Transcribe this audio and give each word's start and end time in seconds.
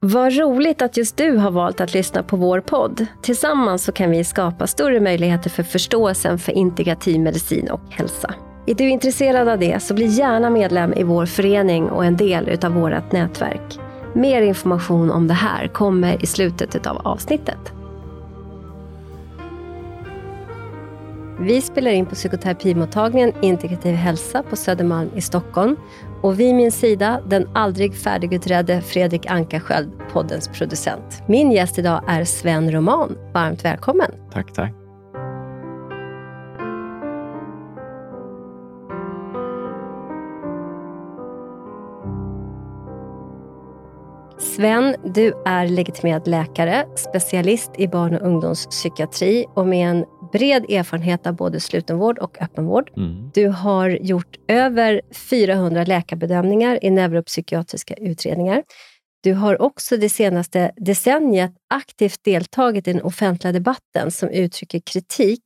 Vad 0.00 0.36
roligt 0.36 0.82
att 0.82 0.96
just 0.96 1.16
du 1.16 1.36
har 1.36 1.50
valt 1.50 1.80
att 1.80 1.94
lyssna 1.94 2.22
på 2.22 2.36
vår 2.36 2.60
podd. 2.60 3.06
Tillsammans 3.22 3.84
så 3.84 3.92
kan 3.92 4.10
vi 4.10 4.24
skapa 4.24 4.66
större 4.66 5.00
möjligheter 5.00 5.50
för 5.50 5.62
förståelsen 5.62 6.38
för 6.38 6.52
integrativ 6.52 7.20
medicin 7.20 7.70
och 7.70 7.80
hälsa. 7.90 8.34
Är 8.66 8.74
du 8.74 8.88
intresserad 8.88 9.48
av 9.48 9.58
det 9.58 9.82
så 9.82 9.94
bli 9.94 10.06
gärna 10.06 10.50
medlem 10.50 10.92
i 10.92 11.02
vår 11.02 11.26
förening 11.26 11.90
och 11.90 12.04
en 12.04 12.16
del 12.16 12.58
av 12.64 12.72
vårt 12.72 13.12
nätverk. 13.12 13.78
Mer 14.14 14.42
information 14.42 15.10
om 15.10 15.28
det 15.28 15.34
här 15.34 15.68
kommer 15.68 16.22
i 16.22 16.26
slutet 16.26 16.86
av 16.86 16.96
avsnittet. 17.06 17.72
Vi 21.40 21.60
spelar 21.60 21.90
in 21.90 22.06
på 22.06 22.14
psykoterapimottagningen 22.14 23.32
Integrativ 23.42 23.94
hälsa 23.94 24.42
på 24.42 24.56
Södermalm 24.56 25.10
i 25.14 25.20
Stockholm. 25.20 25.76
Och 26.22 26.40
vid 26.40 26.54
min 26.54 26.72
sida, 26.72 27.20
den 27.26 27.48
aldrig 27.54 27.94
färdigutredde 27.94 28.80
Fredrik 28.80 29.26
Ankarsköld, 29.26 29.92
poddens 30.12 30.48
producent. 30.48 31.22
Min 31.26 31.52
gäst 31.52 31.78
idag 31.78 32.02
är 32.08 32.24
Sven 32.24 32.72
Roman. 32.72 33.18
Varmt 33.34 33.64
välkommen. 33.64 34.10
Tack, 34.32 34.52
tack. 34.52 34.72
Sven, 44.38 44.96
du 45.04 45.32
är 45.46 45.68
legitimerad 45.68 46.28
läkare, 46.28 46.86
specialist 46.96 47.70
i 47.78 47.88
barn 47.88 48.14
och 48.14 48.26
ungdomspsykiatri 48.26 49.46
och 49.54 49.66
med 49.66 49.90
en 49.90 50.04
bred 50.32 50.70
erfarenhet 50.70 51.26
av 51.26 51.36
både 51.36 51.60
slutenvård 51.60 52.18
och 52.18 52.42
öppenvård. 52.42 52.90
Mm. 52.96 53.30
Du 53.34 53.48
har 53.48 53.88
gjort 53.88 54.36
över 54.48 55.00
400 55.30 55.84
läkarbedömningar 55.84 56.84
i 56.84 56.90
neuropsykiatriska 56.90 57.94
utredningar. 57.94 58.62
Du 59.22 59.32
har 59.32 59.62
också 59.62 59.96
det 59.96 60.08
senaste 60.08 60.72
decenniet 60.76 61.52
aktivt 61.74 62.24
deltagit 62.24 62.88
i 62.88 62.92
den 62.92 63.02
offentliga 63.02 63.52
debatten 63.52 64.10
som 64.10 64.28
uttrycker 64.28 64.80
kritik 64.80 65.42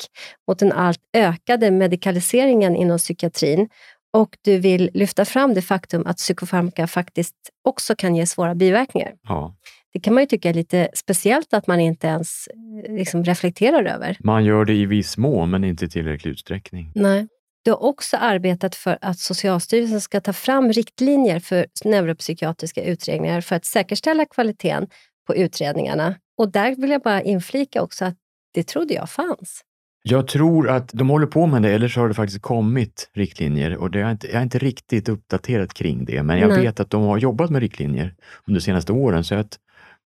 mot 0.49 0.59
den 0.59 0.73
allt 0.73 1.01
ökade 1.17 1.71
medikaliseringen 1.71 2.77
inom 2.77 2.99
psykiatrin 2.99 3.69
och 4.13 4.37
du 4.43 4.59
vill 4.59 4.91
lyfta 4.95 5.25
fram 5.25 5.55
det 5.55 5.63
faktum 5.63 6.07
att 6.07 6.17
psykofarmaka 6.17 6.87
faktiskt 6.87 7.37
också 7.69 7.95
kan 7.97 8.17
ge 8.17 8.27
svåra 8.27 8.55
biverkningar. 8.55 9.13
Ja. 9.23 9.55
Det 9.93 10.01
kan 10.01 10.15
man 10.15 10.23
ju 10.23 10.27
tycka 10.27 10.49
är 10.49 10.55
lite 10.55 10.89
speciellt 10.95 11.55
att 11.55 11.67
man 11.67 11.81
inte 11.81 12.07
ens 12.07 12.49
eh, 12.87 12.95
liksom 12.95 13.25
reflekterar 13.25 13.85
över. 13.85 14.17
Man 14.21 14.45
gör 14.45 14.65
det 14.65 14.75
i 14.75 14.87
viss 14.87 15.17
mån, 15.17 15.51
men 15.51 15.65
inte 15.65 15.85
i 15.85 15.89
tillräcklig 15.89 16.31
utsträckning. 16.31 16.93
Nej. 16.95 17.29
Du 17.65 17.71
har 17.71 17.83
också 17.83 18.17
arbetat 18.17 18.75
för 18.75 18.99
att 19.01 19.19
Socialstyrelsen 19.19 20.01
ska 20.01 20.21
ta 20.21 20.33
fram 20.33 20.73
riktlinjer 20.73 21.41
för 21.41 21.67
neuropsykiatriska 21.85 22.85
utredningar 22.85 23.41
för 23.41 23.57
att 23.57 23.65
säkerställa 23.65 24.27
kvaliteten 24.27 24.89
på 25.27 25.37
utredningarna. 25.37 26.15
Och 26.39 26.53
där 26.53 26.77
vill 26.77 26.91
jag 26.91 27.03
bara 27.03 27.23
inflika 27.23 27.83
också 27.83 28.05
att 28.05 28.15
det 28.55 28.63
trodde 28.63 28.95
jag 28.95 29.11
fanns. 29.11 29.63
Jag 30.05 30.29
tror 30.29 30.71
att 30.71 30.91
de 30.93 31.11
håller 31.11 31.27
på 31.27 31.47
med 31.47 31.63
det, 31.63 31.71
eller 31.71 31.89
så 31.89 32.01
har 32.01 32.09
det 32.09 32.15
faktiskt 32.15 32.43
kommit 32.43 33.11
riktlinjer 33.15 33.77
och 33.77 33.91
det 33.91 34.01
är 34.01 34.11
inte, 34.11 34.27
jag 34.27 34.37
är 34.37 34.43
inte 34.43 34.59
riktigt 34.59 35.09
uppdaterat 35.09 35.75
kring 35.75 36.05
det, 36.05 36.23
men 36.23 36.39
jag 36.39 36.49
Nej. 36.49 36.61
vet 36.61 36.81
att 36.81 36.91
de 36.91 37.03
har 37.03 37.19
jobbat 37.19 37.51
med 37.51 37.61
riktlinjer 37.61 38.15
under 38.47 38.61
de 38.61 38.65
senaste 38.65 38.93
åren, 38.93 39.25
så 39.25 39.35
att 39.35 39.59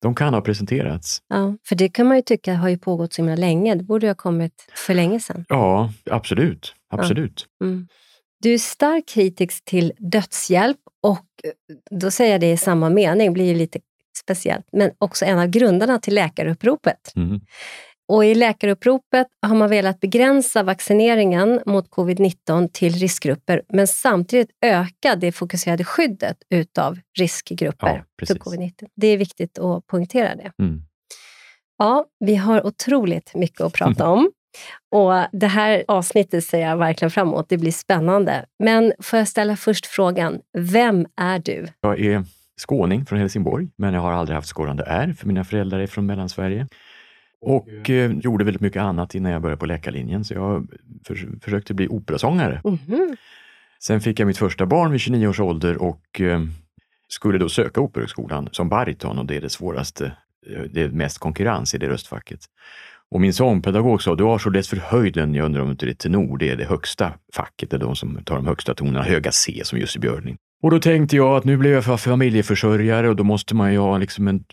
de 0.02 0.14
kan 0.14 0.34
ha 0.34 0.40
presenterats. 0.40 1.22
Ja, 1.28 1.56
för 1.68 1.76
det 1.76 1.88
kan 1.88 2.06
man 2.06 2.16
ju 2.16 2.22
tycka 2.22 2.54
har 2.54 2.68
ju 2.68 2.78
pågått 2.78 3.12
så 3.12 3.22
himla 3.22 3.36
länge. 3.36 3.74
Det 3.74 3.84
borde 3.84 4.06
ha 4.06 4.14
kommit 4.14 4.70
för 4.74 4.94
länge 4.94 5.20
sedan. 5.20 5.44
Ja, 5.48 5.92
absolut. 6.10 6.74
absolut. 6.90 7.46
Ja. 7.58 7.66
Mm. 7.66 7.88
Du 8.42 8.54
är 8.54 8.58
stark 8.58 9.06
kritisk 9.08 9.64
till 9.64 9.92
dödshjälp 9.98 10.78
och 11.02 11.26
då 11.90 12.10
säger 12.10 12.32
jag 12.32 12.40
det 12.40 12.52
i 12.52 12.56
samma 12.56 12.90
mening, 12.90 13.32
blir 13.32 13.44
ju 13.44 13.54
lite 13.54 13.78
speciellt, 14.18 14.66
men 14.72 14.90
också 14.98 15.24
en 15.24 15.38
av 15.38 15.46
grundarna 15.46 15.98
till 15.98 16.14
läkaruppropet. 16.14 17.12
Mm. 17.16 17.40
Och 18.08 18.24
I 18.24 18.34
läkaruppropet 18.34 19.26
har 19.46 19.54
man 19.54 19.70
velat 19.70 20.00
begränsa 20.00 20.62
vaccineringen 20.62 21.60
mot 21.66 21.90
covid-19 21.90 22.68
till 22.72 22.92
riskgrupper, 22.92 23.62
men 23.68 23.86
samtidigt 23.86 24.50
öka 24.66 25.16
det 25.16 25.32
fokuserade 25.32 25.84
skyddet 25.84 26.36
utav 26.50 26.98
riskgrupper 27.18 28.04
ja, 28.18 28.26
för 28.26 28.34
covid-19. 28.34 28.72
Det 28.96 29.06
är 29.06 29.16
viktigt 29.16 29.58
att 29.58 29.86
poängtera 29.86 30.36
det. 30.36 30.52
Mm. 30.62 30.82
Ja, 31.78 32.06
vi 32.20 32.36
har 32.36 32.66
otroligt 32.66 33.34
mycket 33.34 33.60
att 33.60 33.72
prata 33.72 34.08
om. 34.08 34.30
Och 34.90 35.12
Det 35.32 35.46
här 35.46 35.84
avsnittet 35.88 36.44
ser 36.44 36.58
jag 36.58 36.76
verkligen 36.76 37.10
fram 37.10 37.28
emot. 37.28 37.48
Det 37.48 37.58
blir 37.58 37.72
spännande. 37.72 38.44
Men 38.58 38.92
får 38.98 39.18
jag 39.18 39.28
ställa 39.28 39.56
först 39.56 39.86
frågan, 39.86 40.40
vem 40.58 41.06
är 41.16 41.38
du? 41.38 41.66
Jag 41.80 42.00
är 42.00 42.24
skåning 42.60 43.06
från 43.06 43.18
Helsingborg, 43.18 43.68
men 43.76 43.94
jag 43.94 44.00
har 44.00 44.12
aldrig 44.12 44.34
haft 44.34 44.48
skådande 44.48 44.84
R, 44.86 45.14
för 45.18 45.26
mina 45.26 45.44
föräldrar 45.44 45.78
är 45.78 45.86
från 45.86 46.06
Mellansverige. 46.06 46.66
Och 47.40 47.90
eh, 47.90 48.12
gjorde 48.12 48.44
väldigt 48.44 48.60
mycket 48.60 48.82
annat 48.82 49.14
innan 49.14 49.32
jag 49.32 49.42
började 49.42 49.60
på 49.60 49.66
läkarlinjen, 49.66 50.24
så 50.24 50.34
jag 50.34 50.66
för, 51.04 51.40
försökte 51.42 51.74
bli 51.74 51.88
operasångare. 51.88 52.60
Mm 52.64 52.76
-hmm. 52.76 53.16
Sen 53.80 54.00
fick 54.00 54.20
jag 54.20 54.26
mitt 54.26 54.38
första 54.38 54.66
barn 54.66 54.92
vid 54.92 55.00
29 55.00 55.28
års 55.28 55.40
ålder 55.40 55.82
och 55.82 56.20
eh, 56.20 56.42
skulle 57.08 57.38
då 57.38 57.48
söka 57.48 57.80
Operahögskolan 57.80 58.48
som 58.52 58.68
bariton 58.68 59.18
och 59.18 59.26
det 59.26 59.36
är 59.36 59.40
det 59.40 59.50
svåraste, 59.50 60.12
eh, 60.46 60.62
det 60.70 60.82
är 60.82 60.88
mest 60.88 61.18
konkurrens 61.18 61.74
i 61.74 61.78
det 61.78 61.88
röstfacket. 61.88 62.40
Och 63.10 63.20
min 63.20 63.34
sångpedagog 63.34 64.02
sa, 64.02 64.14
du 64.14 64.24
har 64.24 64.38
så 64.38 64.50
lätt 64.50 64.66
för 64.66 64.76
höjden, 64.76 65.34
jag 65.34 65.44
undrar 65.44 65.62
om 65.62 65.70
inte 65.70 65.86
det 65.86 65.92
är 65.92 65.94
tenor, 65.94 66.38
det 66.38 66.50
är 66.50 66.56
det 66.56 66.64
högsta 66.64 67.12
facket, 67.34 67.70
det 67.70 67.76
är 67.76 67.80
de 67.80 67.96
som 67.96 68.24
tar 68.24 68.36
de 68.36 68.46
högsta 68.46 68.74
tonerna, 68.74 69.02
höga 69.02 69.32
C 69.32 69.60
som 69.64 69.78
Jussi 69.78 69.98
Björling. 69.98 70.36
Och 70.62 70.70
då 70.70 70.78
tänkte 70.78 71.16
jag 71.16 71.36
att 71.36 71.44
nu 71.44 71.56
blev 71.56 71.72
jag 71.72 72.00
familjeförsörjare 72.00 73.08
och 73.08 73.16
då 73.16 73.24
måste 73.24 73.54
man 73.54 73.72
ju 73.72 73.78
ha 73.78 73.98
liksom 73.98 74.28
en, 74.28 74.44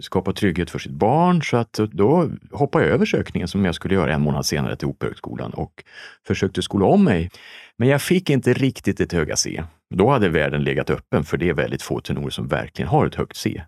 skapa 0.00 0.32
trygghet 0.32 0.70
för 0.70 0.78
sitt 0.78 0.92
barn. 0.92 1.42
Så 1.42 1.56
att 1.56 1.72
då 1.72 2.30
hoppade 2.52 2.84
jag 2.84 2.94
över 2.94 3.06
sökningen 3.06 3.48
som 3.48 3.64
jag 3.64 3.74
skulle 3.74 3.94
göra 3.94 4.14
en 4.14 4.20
månad 4.20 4.46
senare 4.46 4.76
till 4.76 4.88
Operahögskolan 4.88 5.50
och 5.50 5.84
försökte 6.26 6.62
skola 6.62 6.86
om 6.86 7.04
mig. 7.04 7.30
Men 7.78 7.88
jag 7.88 8.02
fick 8.02 8.30
inte 8.30 8.52
riktigt 8.52 9.00
ett 9.00 9.12
höga 9.12 9.36
C. 9.36 9.62
Då 9.94 10.10
hade 10.10 10.28
världen 10.28 10.64
legat 10.64 10.90
öppen 10.90 11.24
för 11.24 11.36
det 11.36 11.48
är 11.48 11.54
väldigt 11.54 11.82
få 11.82 12.00
tenorer 12.00 12.30
som 12.30 12.48
verkligen 12.48 12.88
har 12.88 13.06
ett 13.06 13.14
högt 13.14 13.36
C. 13.36 13.62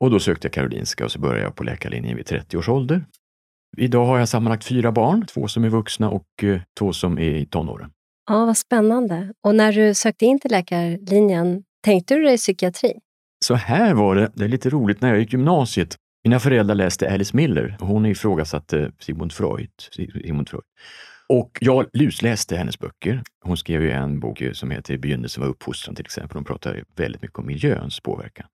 Och 0.00 0.10
då 0.10 0.18
sökte 0.20 0.46
jag 0.46 0.52
Karolinska 0.52 1.04
och 1.04 1.12
så 1.12 1.18
började 1.18 1.42
jag 1.42 1.54
på 1.54 1.64
läkarlinjen 1.64 2.16
vid 2.16 2.26
30 2.26 2.56
års 2.56 2.68
ålder. 2.68 3.04
Idag 3.76 4.06
har 4.06 4.18
jag 4.18 4.28
sammanlagt 4.28 4.64
fyra 4.64 4.92
barn, 4.92 5.26
två 5.26 5.48
som 5.48 5.64
är 5.64 5.68
vuxna 5.68 6.10
och 6.10 6.26
eh, 6.42 6.60
två 6.78 6.92
som 6.92 7.18
är 7.18 7.34
i 7.34 7.46
tonåren. 7.46 7.90
Ja, 8.30 8.44
vad 8.46 8.56
spännande. 8.56 9.32
Och 9.44 9.54
när 9.54 9.72
du 9.72 9.94
sökte 9.94 10.24
in 10.24 10.40
till 10.40 10.50
läkarlinjen, 10.50 11.62
tänkte 11.84 12.14
du 12.14 12.22
dig 12.22 12.36
psykiatri? 12.36 12.92
Så 13.44 13.54
här 13.54 13.94
var 13.94 14.14
det, 14.14 14.30
det 14.34 14.44
är 14.44 14.48
lite 14.48 14.70
roligt, 14.70 15.00
när 15.00 15.08
jag 15.08 15.18
gick 15.18 15.32
gymnasiet. 15.32 15.96
Mina 16.24 16.40
föräldrar 16.40 16.74
läste 16.74 17.12
Alice 17.12 17.36
Miller 17.36 17.76
hon 17.80 18.06
ifrågasatte 18.06 18.92
Sigmund 19.00 19.32
Freud. 19.32 19.70
Sigmund 19.96 20.48
Freud. 20.48 20.64
Och 21.28 21.58
jag 21.60 21.86
lusläste 21.92 22.56
hennes 22.56 22.78
böcker. 22.78 23.22
Hon 23.44 23.56
skrev 23.56 23.82
ju 23.82 23.90
en 23.90 24.20
bok 24.20 24.42
som 24.52 24.70
heter 24.70 24.98
Begynnelsen 24.98 25.42
var 25.42 25.50
uppfostran 25.50 25.94
till 25.94 26.04
exempel. 26.04 26.36
Hon 26.36 26.44
pratar 26.44 26.84
väldigt 26.96 27.22
mycket 27.22 27.38
om 27.38 27.46
miljöns 27.46 28.00
påverkan. 28.00 28.46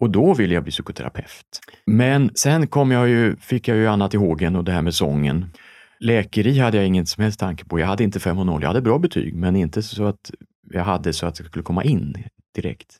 Och 0.00 0.10
då 0.10 0.34
ville 0.34 0.54
jag 0.54 0.62
bli 0.62 0.72
psykoterapeut. 0.72 1.60
Men 1.86 2.30
sen 2.34 2.66
kom 2.66 2.90
jag 2.90 3.08
ju, 3.08 3.36
fick 3.36 3.68
jag 3.68 3.76
ju 3.76 3.86
annat 3.86 4.14
i 4.14 4.16
hågen 4.16 4.56
och 4.56 4.64
det 4.64 4.72
här 4.72 4.82
med 4.82 4.94
sången. 4.94 5.46
Läkeri 6.00 6.58
hade 6.58 6.76
jag 6.76 6.86
ingen 6.86 7.06
som 7.06 7.22
helst 7.22 7.40
tanke 7.40 7.64
på. 7.64 7.80
Jag 7.80 7.86
hade 7.86 8.04
inte 8.04 8.20
5 8.20 8.38
och 8.38 8.46
0. 8.46 8.62
Jag 8.62 8.68
hade 8.68 8.80
bra 8.80 8.98
betyg, 8.98 9.34
men 9.34 9.56
inte 9.56 9.82
så 9.82 10.04
att 10.04 10.30
jag 10.70 10.84
hade 10.84 11.12
så 11.12 11.26
att 11.26 11.38
jag 11.38 11.48
skulle 11.48 11.62
komma 11.62 11.84
in 11.84 12.24
direkt. 12.54 12.96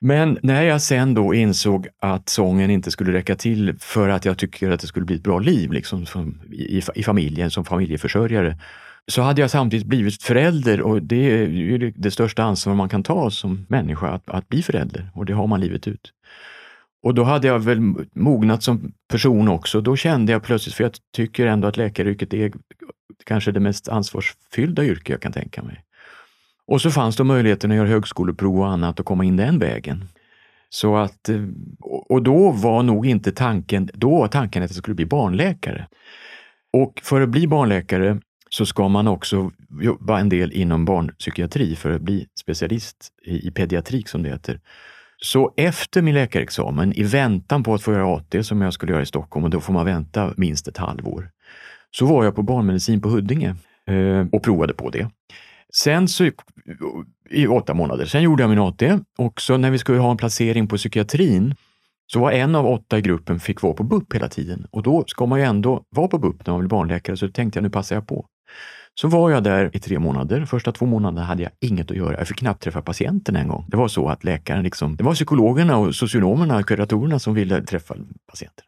Men 0.00 0.38
när 0.42 0.62
jag 0.62 0.82
sen 0.82 1.14
då 1.14 1.34
insåg 1.34 1.88
att 2.00 2.28
sången 2.28 2.70
inte 2.70 2.90
skulle 2.90 3.12
räcka 3.12 3.34
till 3.36 3.74
för 3.78 4.08
att 4.08 4.24
jag 4.24 4.38
tycker 4.38 4.70
att 4.70 4.80
det 4.80 4.86
skulle 4.86 5.06
bli 5.06 5.16
ett 5.16 5.22
bra 5.22 5.38
liv 5.38 5.72
liksom, 5.72 6.06
som, 6.06 6.42
i, 6.52 6.82
i 6.94 7.02
familjen 7.02 7.50
som 7.50 7.64
familjeförsörjare, 7.64 8.58
så 9.06 9.22
hade 9.22 9.40
jag 9.40 9.50
samtidigt 9.50 9.86
blivit 9.86 10.22
förälder 10.22 10.80
och 10.80 11.02
det 11.02 11.30
är 11.30 11.48
ju 11.48 11.92
det 11.96 12.10
största 12.10 12.42
ansvar 12.42 12.74
man 12.74 12.88
kan 12.88 13.02
ta 13.02 13.30
som 13.30 13.66
människa, 13.68 14.08
att, 14.08 14.28
att 14.28 14.48
bli 14.48 14.62
förälder 14.62 15.10
och 15.14 15.26
det 15.26 15.32
har 15.32 15.46
man 15.46 15.60
livet 15.60 15.88
ut. 15.88 16.12
Och 17.04 17.14
då 17.14 17.24
hade 17.24 17.46
jag 17.46 17.58
väl 17.58 17.80
mognat 18.14 18.62
som 18.62 18.92
person 19.08 19.48
också. 19.48 19.80
Då 19.80 19.96
kände 19.96 20.32
jag 20.32 20.42
plötsligt, 20.42 20.74
för 20.74 20.84
jag 20.84 20.92
tycker 21.16 21.46
ändå 21.46 21.68
att 21.68 21.76
läkaryrket 21.76 22.34
är 22.34 22.52
kanske 23.24 23.52
det 23.52 23.60
mest 23.60 23.88
ansvarsfyllda 23.88 24.84
yrke 24.84 25.12
jag 25.12 25.22
kan 25.22 25.32
tänka 25.32 25.62
mig. 25.62 25.84
Och 26.66 26.80
så 26.82 26.90
fanns 26.90 27.16
det 27.16 27.24
möjligheten 27.24 27.70
att 27.70 27.76
göra 27.76 27.88
högskoleprov 27.88 28.58
och 28.58 28.68
annat 28.68 29.00
och 29.00 29.06
komma 29.06 29.24
in 29.24 29.36
den 29.36 29.58
vägen. 29.58 30.04
Så 30.68 30.96
att, 30.96 31.28
eh, 31.28 31.42
och 31.80 32.22
då 32.22 32.50
var 32.50 32.82
nog 32.82 33.06
inte 33.06 33.32
tanken, 33.32 33.90
då 33.94 34.18
var 34.18 34.28
tanken 34.28 34.62
att 34.62 34.70
jag 34.70 34.76
skulle 34.76 34.94
bli 34.94 35.06
barnläkare. 35.06 35.88
Och 36.72 37.00
för 37.04 37.20
att 37.20 37.28
bli 37.28 37.46
barnläkare 37.46 38.20
så 38.50 38.66
ska 38.66 38.88
man 38.88 39.08
också 39.08 39.50
jobba 39.80 40.20
en 40.20 40.28
del 40.28 40.52
inom 40.52 40.84
barnpsykiatri 40.84 41.76
för 41.76 41.90
att 41.90 42.02
bli 42.02 42.26
specialist 42.40 43.08
i, 43.24 43.48
i 43.48 43.50
pediatrik 43.50 44.08
som 44.08 44.22
det 44.22 44.28
heter. 44.28 44.60
Så 45.24 45.52
efter 45.56 46.02
min 46.02 46.14
läkarexamen, 46.14 46.92
i 46.92 47.02
väntan 47.02 47.62
på 47.62 47.74
att 47.74 47.82
få 47.82 47.92
göra 47.92 48.16
AT 48.16 48.44
som 48.44 48.60
jag 48.60 48.72
skulle 48.72 48.92
göra 48.92 49.02
i 49.02 49.06
Stockholm, 49.06 49.44
och 49.44 49.50
då 49.50 49.60
får 49.60 49.72
man 49.72 49.86
vänta 49.86 50.34
minst 50.36 50.68
ett 50.68 50.76
halvår, 50.76 51.30
så 51.90 52.06
var 52.06 52.24
jag 52.24 52.34
på 52.34 52.42
barnmedicin 52.42 53.02
på 53.02 53.08
Huddinge 53.08 53.54
eh, 53.86 54.26
och 54.32 54.42
provade 54.42 54.74
på 54.74 54.90
det. 54.90 55.10
Sen 55.74 56.08
så, 56.08 56.30
i 57.30 57.46
åtta 57.46 57.74
månader, 57.74 58.04
sen 58.04 58.22
gjorde 58.22 58.42
jag 58.42 58.50
min 58.50 58.58
AT 58.58 58.82
och 59.18 59.40
så 59.40 59.56
när 59.56 59.70
vi 59.70 59.78
skulle 59.78 59.98
ha 59.98 60.10
en 60.10 60.16
placering 60.16 60.68
på 60.68 60.76
psykiatrin 60.76 61.54
så 62.06 62.20
var 62.20 62.32
en 62.32 62.54
av 62.54 62.66
åtta 62.66 62.98
i 62.98 63.00
gruppen 63.00 63.40
fick 63.40 63.62
vara 63.62 63.74
på 63.74 63.82
BUP 63.82 64.14
hela 64.14 64.28
tiden 64.28 64.66
och 64.70 64.82
då 64.82 65.04
ska 65.06 65.26
man 65.26 65.38
ju 65.38 65.44
ändå 65.44 65.84
vara 65.90 66.08
på 66.08 66.18
BUP 66.18 66.46
när 66.46 66.52
man 66.52 66.60
blir 66.60 66.68
barnläkare 66.68 67.16
så 67.16 67.28
tänkte 67.28 67.56
jag 67.56 67.62
nu 67.62 67.70
passar 67.70 67.96
jag 67.96 68.06
på. 68.06 68.26
Så 68.94 69.08
var 69.08 69.30
jag 69.30 69.42
där 69.42 69.70
i 69.72 69.78
tre 69.78 69.98
månader. 69.98 70.44
Första 70.44 70.72
två 70.72 70.86
månaderna 70.86 71.24
hade 71.24 71.42
jag 71.42 71.52
inget 71.60 71.90
att 71.90 71.96
göra. 71.96 72.18
Jag 72.18 72.28
fick 72.28 72.38
knappt 72.38 72.62
träffa 72.62 72.82
patienten 72.82 73.36
en 73.36 73.48
gång. 73.48 73.64
Det 73.68 73.76
var 73.76 73.88
så 73.88 74.08
att 74.08 74.24
läkaren, 74.24 74.62
liksom, 74.62 74.96
det 74.96 75.04
var 75.04 75.14
psykologerna 75.14 75.76
och 75.76 75.94
socionomerna, 75.94 76.62
kuratorerna 76.62 77.18
som 77.18 77.34
ville 77.34 77.62
träffa 77.62 77.94
patienten. 78.30 78.64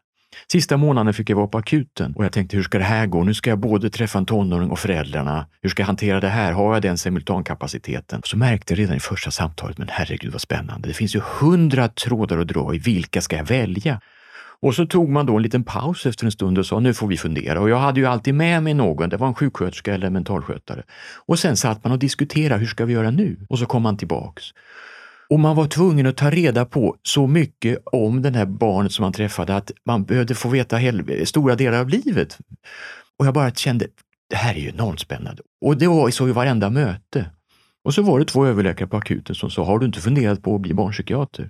Sista 0.51 0.77
månaden 0.77 1.13
fick 1.13 1.29
jag 1.29 1.37
vara 1.37 1.47
på 1.47 1.57
akuten 1.57 2.13
och 2.15 2.25
jag 2.25 2.31
tänkte, 2.31 2.57
hur 2.57 2.63
ska 2.63 2.77
det 2.77 2.83
här 2.83 3.05
gå? 3.05 3.23
Nu 3.23 3.33
ska 3.33 3.49
jag 3.49 3.59
både 3.59 3.89
träffa 3.89 4.17
en 4.19 4.25
tonåring 4.25 4.71
och 4.71 4.79
föräldrarna. 4.79 5.47
Hur 5.61 5.69
ska 5.69 5.81
jag 5.81 5.87
hantera 5.87 6.19
det 6.19 6.29
här? 6.29 6.51
Har 6.51 6.73
jag 6.73 6.81
den 6.81 6.97
simultankapaciteten? 6.97 8.21
Så 8.23 8.37
märkte 8.37 8.73
jag 8.73 8.79
redan 8.79 8.95
i 8.95 8.99
första 8.99 9.31
samtalet, 9.31 9.77
men 9.77 9.87
herregud 9.91 10.31
vad 10.31 10.41
spännande. 10.41 10.87
Det 10.87 10.93
finns 10.93 11.15
ju 11.15 11.21
hundra 11.39 11.87
trådar 11.87 12.37
att 12.37 12.47
dra 12.47 12.75
i. 12.75 12.77
Vilka 12.77 13.21
ska 13.21 13.37
jag 13.37 13.45
välja? 13.45 14.01
Och 14.61 14.75
så 14.75 14.85
tog 14.85 15.09
man 15.09 15.25
då 15.25 15.37
en 15.37 15.43
liten 15.43 15.63
paus 15.63 16.05
efter 16.05 16.25
en 16.25 16.31
stund 16.31 16.57
och 16.57 16.65
sa 16.65 16.79
nu 16.79 16.93
får 16.93 17.07
vi 17.07 17.17
fundera. 17.17 17.61
Och 17.61 17.69
jag 17.69 17.77
hade 17.77 17.99
ju 17.99 18.05
alltid 18.05 18.35
med 18.35 18.63
mig 18.63 18.73
någon, 18.73 19.09
det 19.09 19.17
var 19.17 19.27
en 19.27 19.33
sjuksköterska 19.33 19.93
eller 19.93 20.09
mentalskötare. 20.09 20.83
Och 21.25 21.39
sen 21.39 21.57
satt 21.57 21.83
man 21.83 21.93
och 21.93 21.99
diskuterade, 21.99 22.59
hur 22.59 22.67
ska 22.67 22.85
vi 22.85 22.93
göra 22.93 23.11
nu? 23.11 23.37
Och 23.49 23.59
så 23.59 23.65
kom 23.65 23.83
man 23.83 23.97
tillbaks. 23.97 24.43
Och 25.29 25.39
man 25.39 25.55
var 25.55 25.67
tvungen 25.67 26.05
att 26.05 26.17
ta 26.17 26.29
reda 26.29 26.65
på 26.65 26.95
så 27.03 27.27
mycket 27.27 27.77
om 27.85 28.21
den 28.21 28.35
här 28.35 28.45
barnet 28.45 28.91
som 28.91 29.03
man 29.03 29.13
träffade 29.13 29.55
att 29.55 29.71
man 29.85 30.03
behövde 30.03 30.35
få 30.35 30.49
veta 30.49 30.79
stora 31.25 31.55
delar 31.55 31.79
av 31.79 31.89
livet. 31.89 32.37
Och 33.19 33.25
jag 33.25 33.33
bara 33.33 33.51
kände, 33.51 33.87
det 34.29 34.35
här 34.35 34.55
är 34.55 34.59
ju 34.59 34.69
enormt 34.69 34.99
spännande. 34.99 35.41
Och 35.61 35.77
det 35.77 35.87
var 35.87 36.09
så 36.09 36.27
i 36.27 36.31
varenda 36.31 36.69
möte. 36.69 37.25
Och 37.83 37.93
så 37.93 38.01
var 38.01 38.19
det 38.19 38.25
två 38.25 38.45
överläkare 38.45 38.87
på 38.87 38.97
akuten 38.97 39.35
som 39.35 39.49
sa, 39.49 39.65
har 39.65 39.79
du 39.79 39.85
inte 39.85 40.01
funderat 40.01 40.43
på 40.43 40.55
att 40.55 40.61
bli 40.61 40.73
barnpsykiater? 40.73 41.49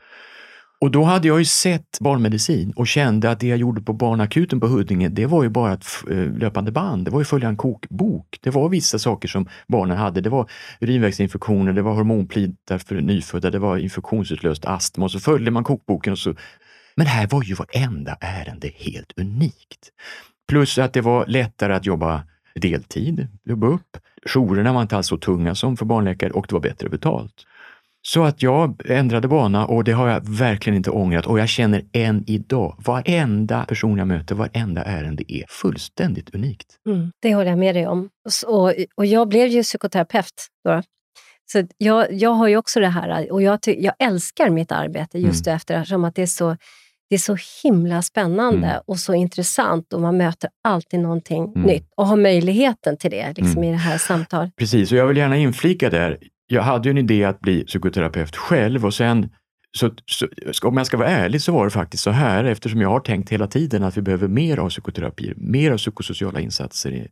Och 0.81 0.91
då 0.91 1.03
hade 1.03 1.27
jag 1.27 1.39
ju 1.39 1.45
sett 1.45 1.99
barnmedicin 1.99 2.73
och 2.75 2.87
kände 2.87 3.31
att 3.31 3.39
det 3.39 3.47
jag 3.47 3.57
gjorde 3.57 3.81
på 3.81 3.93
barnakuten 3.93 4.59
på 4.59 4.67
Huddinge, 4.67 5.09
det 5.09 5.25
var 5.25 5.43
ju 5.43 5.49
bara 5.49 5.73
ett 5.73 5.85
eh, 6.09 6.37
löpande 6.37 6.71
band. 6.71 7.05
Det 7.05 7.11
var 7.11 7.19
ju 7.19 7.25
följa 7.25 7.49
en 7.49 7.57
kokbok. 7.57 8.39
Det 8.41 8.49
var 8.49 8.69
vissa 8.69 8.99
saker 8.99 9.27
som 9.27 9.49
barnen 9.67 9.97
hade. 9.97 10.21
Det 10.21 10.29
var 10.29 10.49
urinvägsinfektioner, 10.79 11.73
det 11.73 11.81
var 11.81 11.93
hormonplitar 11.93 12.77
för 12.77 12.95
nyfödda, 12.95 13.49
det 13.49 13.59
var 13.59 13.77
infektionsutlöst 13.77 14.65
astma 14.65 15.05
och 15.05 15.11
så 15.11 15.19
följde 15.19 15.51
man 15.51 15.63
kokboken 15.63 16.13
och 16.13 16.19
så. 16.19 16.35
Men 16.95 17.07
här 17.07 17.27
var 17.27 17.43
ju 17.43 17.53
varenda 17.53 18.17
ärende 18.21 18.71
helt 18.75 19.13
unikt. 19.17 19.91
Plus 20.47 20.77
att 20.77 20.93
det 20.93 21.01
var 21.01 21.25
lättare 21.25 21.73
att 21.73 21.85
jobba 21.85 22.23
deltid, 22.55 23.27
jobba 23.45 23.67
upp. 23.67 23.97
Jourerna 24.25 24.73
var 24.73 24.81
inte 24.81 24.97
alls 24.97 25.07
så 25.07 25.17
tunga 25.17 25.55
som 25.55 25.77
för 25.77 25.85
barnläkare 25.85 26.31
och 26.31 26.45
det 26.49 26.53
var 26.55 26.61
bättre 26.61 26.89
betalt. 26.89 27.33
Så 28.07 28.23
att 28.23 28.41
jag 28.41 28.81
ändrade 28.85 29.27
bana 29.27 29.65
och 29.65 29.83
det 29.83 29.91
har 29.91 30.07
jag 30.07 30.29
verkligen 30.29 30.77
inte 30.77 30.91
ångrat 30.91 31.25
och 31.25 31.39
jag 31.39 31.49
känner 31.49 31.85
än 31.93 32.23
idag, 32.27 32.75
varenda 32.85 33.65
person 33.65 33.97
jag 33.97 34.07
möter, 34.07 34.35
varenda 34.35 34.83
ärende 34.83 35.23
är 35.27 35.45
fullständigt 35.49 36.35
unikt. 36.35 36.67
Mm, 36.89 37.11
det 37.21 37.35
håller 37.35 37.49
jag 37.49 37.59
med 37.59 37.75
dig 37.75 37.87
om. 37.87 38.09
Och, 38.47 38.73
och 38.95 39.05
jag 39.05 39.27
blev 39.27 39.47
ju 39.47 39.63
psykoterapeut 39.63 40.47
då. 40.63 40.83
Så 41.51 41.67
jag, 41.77 42.13
jag 42.13 42.29
har 42.29 42.47
ju 42.47 42.57
också 42.57 42.79
det 42.79 42.87
här 42.87 43.31
och 43.31 43.41
jag, 43.41 43.59
jag 43.65 43.93
älskar 43.99 44.49
mitt 44.49 44.71
arbete 44.71 45.19
just 45.19 45.47
mm. 45.47 45.55
eftersom 45.55 46.03
att 46.03 46.15
det 46.15 46.21
är 46.21 46.25
så 46.25 46.57
det 47.09 47.15
är 47.15 47.19
så 47.19 47.37
himla 47.63 48.01
spännande 48.01 48.67
mm. 48.67 48.81
och 48.85 48.99
så 48.99 49.13
intressant 49.13 49.93
och 49.93 50.01
man 50.01 50.17
möter 50.17 50.49
alltid 50.63 50.99
någonting 50.99 51.43
mm. 51.43 51.61
nytt 51.61 51.91
och 51.97 52.07
har 52.07 52.17
möjligheten 52.17 52.97
till 52.97 53.11
det 53.11 53.27
liksom, 53.27 53.57
mm. 53.57 53.63
i 53.63 53.71
det 53.71 53.77
här 53.77 53.97
samtalet. 53.97 54.55
Precis, 54.55 54.91
och 54.91 54.97
jag 54.97 55.07
vill 55.07 55.17
gärna 55.17 55.37
inflika 55.37 55.89
där 55.89 56.17
jag 56.47 56.61
hade 56.61 56.89
ju 56.89 56.91
en 56.91 56.97
idé 56.97 57.23
att 57.23 57.39
bli 57.39 57.63
psykoterapeut 57.63 58.35
själv 58.35 58.85
och 58.85 58.93
sen 58.93 59.29
så, 59.77 59.91
så, 60.05 60.67
om 60.67 60.77
jag 60.77 60.87
ska 60.87 60.97
vara 60.97 61.09
ärlig 61.09 61.41
så 61.41 61.51
var 61.51 61.65
det 61.65 61.71
faktiskt 61.71 62.03
så 62.03 62.11
här, 62.11 62.43
eftersom 62.43 62.81
jag 62.81 62.89
har 62.89 62.99
tänkt 62.99 63.29
hela 63.29 63.47
tiden 63.47 63.83
att 63.83 63.97
vi 63.97 64.01
behöver 64.01 64.27
mer 64.27 64.57
av 64.59 64.69
psykoterapi, 64.69 65.33
mer 65.37 65.71
av 65.71 65.77
psykosociala 65.77 66.39
insatser. 66.39 67.07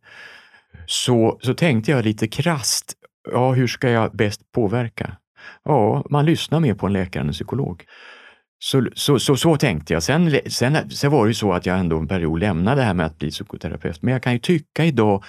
Så, 0.86 1.40
så 1.42 1.54
tänkte 1.54 1.92
jag 1.92 2.06
lite 2.06 2.28
krast, 2.28 2.94
ja, 3.32 3.52
hur 3.52 3.68
ska 3.68 3.90
jag 3.90 4.16
bäst 4.16 4.52
påverka? 4.52 5.18
Ja, 5.64 6.06
man 6.10 6.26
lyssnar 6.26 6.60
mer 6.60 6.74
på 6.74 6.88
en 6.88 6.94
läkare 6.94 7.22
än 7.22 7.28
en 7.28 7.34
psykolog. 7.34 7.84
Så, 8.60 8.88
så, 8.94 9.20
så, 9.20 9.36
så, 9.36 9.58
tänkte 9.58 9.94
jag. 9.94 10.04
Sen, 10.04 10.40
sen, 10.48 10.90
sen 10.90 11.12
var 11.12 11.26
det 11.26 11.30
ju 11.30 11.34
så 11.34 11.54
att 11.54 11.66
jag 11.66 11.80
ändå 11.80 11.98
en 11.98 12.08
period 12.08 12.40
lämnade 12.40 12.82
det 12.82 12.86
här 12.86 12.94
med 12.94 13.06
att 13.06 13.18
bli 13.18 13.30
psykoterapeut. 13.30 14.02
Men 14.02 14.14
jag 14.14 14.24
kan 14.24 14.34
ju 14.34 14.40
tycka 14.40 14.86
idag 14.86 15.24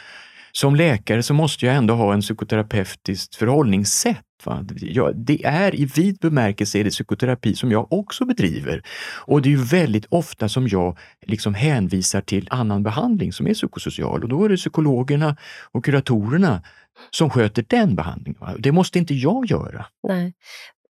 som 0.59 0.77
läkare 0.77 1.23
så 1.23 1.35
måste 1.35 1.67
jag 1.67 1.75
ändå 1.75 1.95
ha 1.95 2.15
en 2.15 2.21
psykoterapeutiskt 2.21 3.35
förhållningssätt. 3.35 4.23
Va? 4.45 4.65
Ja, 4.77 5.13
det 5.15 5.45
är 5.45 5.81
i 5.81 5.85
vid 5.85 6.19
bemärkelse 6.19 6.79
är 6.79 6.85
det 6.85 6.91
psykoterapi 6.91 7.55
som 7.55 7.71
jag 7.71 7.93
också 7.93 8.25
bedriver. 8.25 8.83
Och 9.27 9.43
det 9.43 9.49
är 9.49 9.51
ju 9.51 9.65
väldigt 9.65 10.07
ofta 10.09 10.49
som 10.49 10.69
jag 10.69 10.99
liksom 11.27 11.55
hänvisar 11.55 12.21
till 12.21 12.49
annan 12.51 12.83
behandling 12.83 13.33
som 13.33 13.47
är 13.47 13.55
psykosocial 13.55 14.23
och 14.23 14.29
då 14.29 14.45
är 14.45 14.49
det 14.49 14.57
psykologerna 14.57 15.37
och 15.73 15.85
kuratorerna 15.85 16.63
som 17.11 17.31
sköter 17.31 17.65
den 17.69 17.95
behandlingen. 17.95 18.41
Va? 18.41 18.55
Det 18.59 18.73
måste 18.73 18.99
inte 18.99 19.15
jag 19.15 19.47
göra. 19.47 19.87
Nej. 20.09 20.35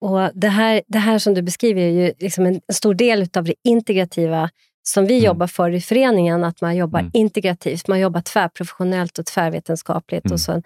Och 0.00 0.30
det, 0.34 0.48
här, 0.48 0.82
det 0.88 0.98
här 0.98 1.18
som 1.18 1.34
du 1.34 1.42
beskriver 1.42 1.82
är 1.82 1.90
ju 1.90 2.12
liksom 2.18 2.46
en 2.46 2.60
stor 2.72 2.94
del 2.94 3.28
av 3.36 3.44
det 3.44 3.54
integrativa 3.64 4.50
som 4.88 5.06
vi 5.06 5.14
mm. 5.14 5.24
jobbar 5.26 5.46
för 5.46 5.70
i 5.70 5.80
föreningen, 5.80 6.44
att 6.44 6.60
man 6.60 6.76
jobbar 6.76 7.00
mm. 7.00 7.10
integrativt. 7.14 7.88
Man 7.88 8.00
jobbar 8.00 8.20
tvärprofessionellt 8.20 9.18
och 9.18 9.26
tvärvetenskapligt 9.26 10.24
mm. 10.24 10.34
och, 10.34 10.40
så, 10.40 10.62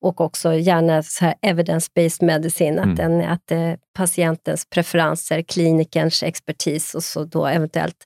och 0.00 0.20
också 0.20 0.54
gärna 0.54 1.02
så 1.02 1.24
här 1.24 1.34
evidence-based 1.42 2.24
medicine, 2.24 2.78
att, 2.78 2.84
mm. 2.84 2.96
den, 2.96 3.30
att 3.30 3.50
eh, 3.50 3.72
patientens 3.94 4.66
preferenser, 4.70 5.42
klinikerns 5.42 6.22
expertis 6.22 6.94
och 6.94 7.04
så 7.04 7.24
då 7.24 7.46
eventuellt 7.46 7.96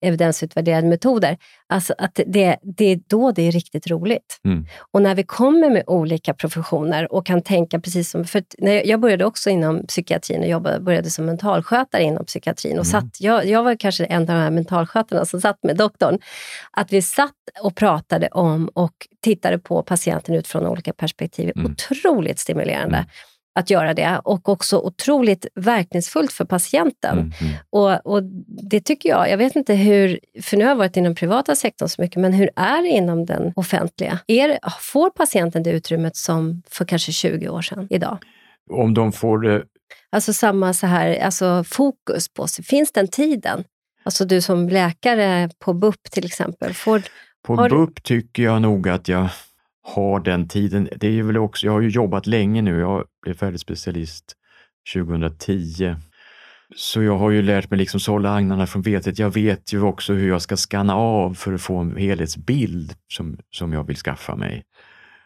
evidensutvärderade 0.00 0.86
metoder. 0.86 1.38
Alltså 1.68 1.94
att 1.98 2.20
det, 2.26 2.56
det 2.62 2.84
är 2.84 3.00
då 3.06 3.32
det 3.32 3.42
är 3.42 3.52
riktigt 3.52 3.86
roligt. 3.86 4.40
Mm. 4.44 4.66
Och 4.92 5.02
när 5.02 5.14
vi 5.14 5.22
kommer 5.22 5.70
med 5.70 5.84
olika 5.86 6.34
professioner 6.34 7.12
och 7.12 7.26
kan 7.26 7.42
tänka 7.42 7.80
precis 7.80 8.10
som... 8.10 8.24
För 8.24 8.42
när 8.58 8.86
jag 8.86 9.00
började 9.00 9.24
också 9.24 9.50
inom 9.50 9.86
psykiatrin 9.86 10.40
och 10.40 10.48
jobbade, 10.48 10.80
började 10.80 11.10
som 11.10 11.26
mentalskötare 11.26 12.02
inom 12.02 12.24
psykiatrin. 12.24 12.78
Och 12.78 12.86
mm. 12.86 13.00
satt, 13.00 13.20
jag, 13.20 13.46
jag 13.46 13.62
var 13.62 13.76
kanske 13.76 14.04
en 14.04 14.22
av 14.22 14.26
de 14.26 14.32
här 14.32 14.50
mentalskötarna 14.50 15.24
som 15.24 15.40
satt 15.40 15.58
med 15.62 15.76
doktorn. 15.76 16.18
Att 16.70 16.92
vi 16.92 17.02
satt 17.02 17.34
och 17.62 17.76
pratade 17.76 18.28
om 18.28 18.68
och 18.74 18.94
tittade 19.22 19.58
på 19.58 19.82
patienten 19.82 20.34
utifrån 20.34 20.66
olika 20.66 20.92
perspektiv. 20.92 21.52
Mm. 21.56 21.72
Otroligt 21.72 22.38
stimulerande. 22.38 23.06
Att 23.60 23.70
göra 23.70 23.94
det 23.94 24.20
och 24.24 24.48
också 24.48 24.78
otroligt 24.78 25.46
verkningsfullt 25.54 26.32
för 26.32 26.44
patienten. 26.44 27.18
Mm, 27.18 27.32
mm. 27.40 27.52
Och, 27.70 28.06
och, 28.06 28.22
Det 28.70 28.80
tycker 28.80 29.08
jag, 29.08 29.30
jag 29.30 29.38
vet 29.38 29.56
inte 29.56 29.74
hur, 29.74 30.20
för 30.42 30.56
nu 30.56 30.64
har 30.64 30.70
jag 30.70 30.76
varit 30.76 30.96
inom 30.96 31.14
privata 31.14 31.54
sektorn 31.56 31.88
så 31.88 32.02
mycket, 32.02 32.16
men 32.16 32.32
hur 32.32 32.50
är 32.56 32.82
det 32.82 32.88
inom 32.88 33.26
den 33.26 33.52
offentliga? 33.56 34.18
Är, 34.26 34.58
får 34.80 35.10
patienten 35.10 35.62
det 35.62 35.70
utrymmet 35.70 36.16
som 36.16 36.62
för 36.70 36.84
kanske 36.84 37.12
20 37.12 37.48
år 37.48 37.62
sedan 37.62 37.86
idag? 37.90 38.18
Om 38.70 38.94
de 38.94 39.12
får 39.12 39.38
det... 39.38 39.62
Alltså 40.12 40.32
samma 40.32 40.72
så 40.72 40.86
här, 40.86 41.20
alltså 41.20 41.64
fokus 41.64 42.28
på 42.28 42.46
sig, 42.46 42.64
finns 42.64 42.92
den 42.92 43.08
tiden? 43.08 43.64
Alltså 44.02 44.24
du 44.24 44.40
som 44.40 44.68
läkare 44.68 45.50
på 45.58 45.72
BUP 45.72 46.10
till 46.10 46.26
exempel. 46.26 46.74
Får, 46.74 47.02
på 47.46 47.56
BUP 47.56 47.94
du... 47.94 48.02
tycker 48.02 48.42
jag 48.42 48.62
nog 48.62 48.88
att 48.88 49.08
jag 49.08 49.28
har 49.94 50.20
den 50.20 50.48
tiden. 50.48 50.88
Det 50.96 51.18
är 51.18 51.22
väl 51.22 51.36
också, 51.36 51.66
jag 51.66 51.72
har 51.72 51.80
ju 51.80 51.88
jobbat 51.88 52.26
länge 52.26 52.62
nu. 52.62 52.78
Jag 52.78 53.04
blev 53.22 53.34
färdig 53.34 53.60
specialist 53.60 54.36
2010. 54.94 55.94
Så 56.76 57.02
jag 57.02 57.18
har 57.18 57.30
ju 57.30 57.42
lärt 57.42 57.70
mig 57.70 57.78
liksom 57.78 58.00
sålla 58.00 58.34
agnarna 58.34 58.66
från 58.66 58.82
vetet. 58.82 59.18
Jag 59.18 59.34
vet 59.34 59.72
ju 59.72 59.82
också 59.82 60.12
hur 60.12 60.28
jag 60.28 60.42
ska 60.42 60.56
skanna 60.56 60.94
av 60.94 61.34
för 61.34 61.52
att 61.52 61.60
få 61.60 61.76
en 61.76 61.96
helhetsbild 61.96 62.94
som, 63.12 63.38
som 63.50 63.72
jag 63.72 63.84
vill 63.84 63.96
skaffa 63.96 64.36
mig. 64.36 64.64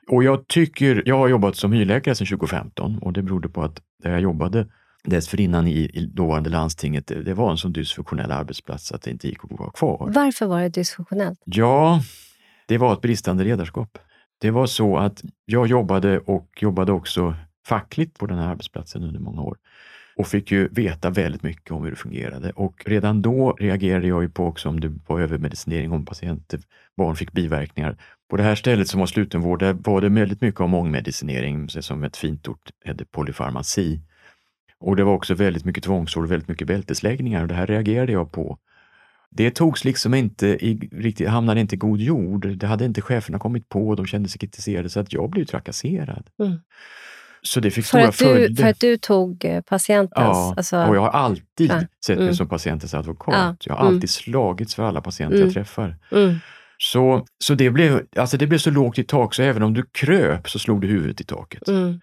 Och 0.08 0.24
jag 0.24 0.48
tycker, 0.48 1.02
jag 1.06 1.18
har 1.18 1.28
jobbat 1.28 1.56
som 1.56 1.72
hyrläkare 1.72 2.14
sedan 2.14 2.26
2015 2.26 2.98
och 2.98 3.12
det 3.12 3.22
berodde 3.22 3.48
på 3.48 3.62
att 3.62 3.80
där 4.02 4.10
jag 4.10 4.20
jobbade 4.20 4.66
dessförinnan 5.04 5.66
i, 5.68 5.90
i 5.94 6.06
dåvarande 6.06 6.50
landstinget, 6.50 7.06
det, 7.06 7.22
det 7.22 7.34
var 7.34 7.50
en 7.50 7.56
så 7.56 7.68
dysfunktionell 7.68 8.30
arbetsplats 8.30 8.92
att 8.92 9.02
det 9.02 9.10
inte 9.10 9.28
gick 9.28 9.44
att 9.44 9.58
vara 9.58 9.70
kvar. 9.70 10.10
Varför 10.14 10.46
var 10.46 10.60
det 10.60 10.68
dysfunktionellt? 10.68 11.40
Ja, 11.44 12.00
det 12.66 12.78
var 12.78 12.92
ett 12.92 13.00
bristande 13.00 13.44
ledarskap. 13.44 13.98
Det 14.44 14.50
var 14.50 14.66
så 14.66 14.96
att 14.96 15.22
jag 15.44 15.66
jobbade 15.66 16.18
och 16.18 16.48
jobbade 16.60 16.92
också 16.92 17.34
fackligt 17.66 18.18
på 18.18 18.26
den 18.26 18.38
här 18.38 18.48
arbetsplatsen 18.48 19.02
under 19.02 19.20
många 19.20 19.42
år 19.42 19.56
och 20.16 20.26
fick 20.26 20.50
ju 20.50 20.68
veta 20.68 21.10
väldigt 21.10 21.42
mycket 21.42 21.70
om 21.70 21.84
hur 21.84 21.90
det 21.90 21.96
fungerade. 21.96 22.50
Och 22.50 22.82
redan 22.86 23.22
då 23.22 23.52
reagerade 23.52 24.06
jag 24.06 24.22
ju 24.22 24.28
på 24.28 24.46
också 24.46 24.68
om 24.68 24.80
det 24.80 24.92
var 25.06 25.20
övermedicinering, 25.20 25.92
om 25.92 26.04
patienter, 26.04 26.60
barn 26.96 27.16
fick 27.16 27.32
biverkningar. 27.32 27.96
På 28.30 28.36
det 28.36 28.42
här 28.42 28.54
stället 28.54 28.88
som 28.88 29.00
var 29.00 29.06
slutenvård, 29.06 29.58
där 29.60 29.72
var 29.72 30.00
det 30.00 30.08
väldigt 30.08 30.40
mycket 30.40 30.60
om 30.60 30.74
ångmedicinering, 30.74 31.68
som 31.68 32.04
ett 32.04 32.16
fint 32.16 32.48
ord 32.48 32.70
hette 32.84 33.04
polyfarmaci. 33.04 34.00
Och 34.78 34.96
det 34.96 35.04
var 35.04 35.12
också 35.12 35.34
väldigt 35.34 35.64
mycket 35.64 35.84
tvångsvård 35.84 36.24
och 36.24 36.30
väldigt 36.30 36.48
mycket 36.48 36.66
bältesläggningar 36.66 37.42
och 37.42 37.48
det 37.48 37.54
här 37.54 37.66
reagerade 37.66 38.12
jag 38.12 38.32
på 38.32 38.58
det 39.36 39.50
togs 39.50 39.84
liksom 39.84 40.14
inte 40.14 40.46
i, 40.46 40.88
riktigt, 40.92 41.28
hamnade 41.28 41.60
inte 41.60 41.74
i 41.74 41.78
god 41.78 42.00
jord. 42.00 42.46
Det 42.58 42.66
hade 42.66 42.84
inte 42.84 43.00
cheferna 43.02 43.38
kommit 43.38 43.68
på, 43.68 43.94
de 43.94 44.06
kände 44.06 44.28
sig 44.28 44.38
kritiserade 44.38 44.88
så 44.90 45.00
att 45.00 45.12
jag 45.12 45.30
blev 45.30 45.44
trakasserad. 45.44 46.26
Mm. 46.42 46.58
Så 47.42 47.60
det 47.60 47.70
fick 47.70 47.84
för 47.84 47.98
stora 47.98 48.12
följder. 48.12 48.62
För 48.62 48.70
att 48.70 48.80
du 48.80 48.96
tog 48.96 49.44
eh, 49.44 49.60
patientens... 49.60 50.12
Ja, 50.16 50.54
alltså, 50.56 50.76
och 50.84 50.96
jag 50.96 51.00
har 51.00 51.08
alltid 51.10 51.70
Ja. 51.70 51.80
sett 52.06 52.16
mig 52.16 52.24
Mm. 52.24 52.34
som 52.34 52.48
patientens 52.48 52.94
advokat. 52.94 53.34
Ja. 53.34 53.56
Jag 53.64 53.74
har 53.74 53.80
Mm. 53.84 53.94
alltid 53.94 54.10
slagits 54.10 54.74
för 54.74 54.82
alla 54.82 55.00
patienter 55.00 55.36
Mm. 55.36 55.46
jag 55.46 55.54
träffar. 55.54 55.96
mm, 56.12 56.34
Så, 56.78 57.26
så 57.44 57.54
det, 57.54 57.70
blev, 57.70 58.00
alltså 58.16 58.36
det 58.36 58.46
blev 58.46 58.58
så 58.58 58.70
lågt 58.70 58.98
i 58.98 59.04
tak 59.04 59.34
så 59.34 59.42
även 59.42 59.62
om 59.62 59.74
du 59.74 59.82
kröp 59.92 60.48
så 60.50 60.58
slog 60.58 60.80
du 60.80 60.88
huvudet 60.88 61.20
i 61.20 61.24
taket. 61.24 61.68
mm, 61.68 62.00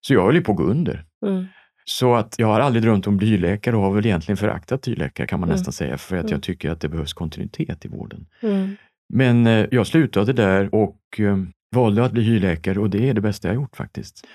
Så 0.00 0.14
jag 0.14 0.22
höll 0.24 0.34
ju 0.34 0.40
på 0.42 0.52
att 0.52 0.58
gå 0.58 0.64
under. 0.64 1.04
mm, 1.26 1.46
Så 1.84 2.14
att 2.14 2.34
jag 2.38 2.46
har 2.46 2.60
aldrig 2.60 2.82
drömt 2.82 3.06
om 3.06 3.16
blyläkare 3.16 3.76
och 3.76 3.82
har 3.82 3.92
väl 3.92 4.06
egentligen 4.06 4.36
föraktat 4.36 4.82
blyläkare 4.82 5.26
kan 5.26 5.40
man 5.40 5.48
Mm. 5.48 5.56
nästan 5.56 5.72
säga 5.72 5.98
för 5.98 6.16
att 6.16 6.22
Mm. 6.22 6.32
jag 6.32 6.42
tycker 6.42 6.70
att 6.70 6.80
det 6.80 6.88
behövs 6.88 7.12
kontinuitet 7.12 7.84
i 7.84 7.88
vården. 7.88 8.26
mm, 8.42 8.76
Men 9.08 9.46
eh, 9.46 9.66
jag 9.70 9.86
slutade 9.86 10.32
där 10.32 10.74
och 10.74 11.00
eh, 11.18 11.36
valde 11.76 12.04
att 12.04 12.12
bli 12.12 12.22
hyrläkare 12.22 12.78
och 12.80 12.90
det 12.90 13.08
är 13.08 13.14
det 13.14 13.20
bästa 13.20 13.48
jag 13.48 13.54
gjort 13.54 13.76
faktiskt. 13.76 14.26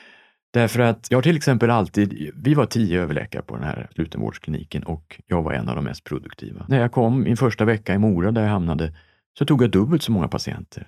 Därför 0.53 0.79
att 0.79 1.07
jag 1.09 1.17
har 1.17 1.21
till 1.23 1.35
exempel 1.37 1.69
alltid, 1.69 2.31
vi 2.35 2.53
var 2.53 2.65
tio 2.65 3.01
överläkare 3.01 3.41
på 3.41 3.55
den 3.55 3.63
här 3.65 3.87
slutenvårdskliniken 3.95 4.83
och 4.83 5.21
jag 5.27 5.43
var 5.43 5.53
en 5.53 5.69
av 5.69 5.75
de 5.75 5.83
mest 5.85 6.03
produktiva. 6.03 6.65
När 6.69 6.79
jag 6.81 6.91
kom 6.91 7.23
min 7.23 7.37
första 7.37 7.65
vecka 7.65 7.93
i 7.93 7.97
Mora 7.97 8.31
där 8.31 8.41
jag 8.41 8.49
hamnade 8.49 8.93
så 9.37 9.45
tog 9.45 9.63
jag 9.63 9.71
dubbelt 9.71 10.03
så 10.03 10.11
många 10.11 10.27
patienter. 10.27 10.87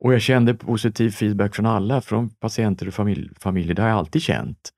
Och 0.00 0.14
jag 0.14 0.22
kände 0.22 0.54
positiv 0.54 1.10
feedback 1.10 1.54
från 1.54 1.66
alla, 1.66 2.00
från 2.00 2.28
patienter 2.30 2.88
och 2.88 2.94
familj, 2.94 3.30
familjer, 3.40 3.74
det 3.74 3.82
har 3.82 3.88
jag 3.88 3.98
alltid 3.98 4.22
känt. 4.22 4.70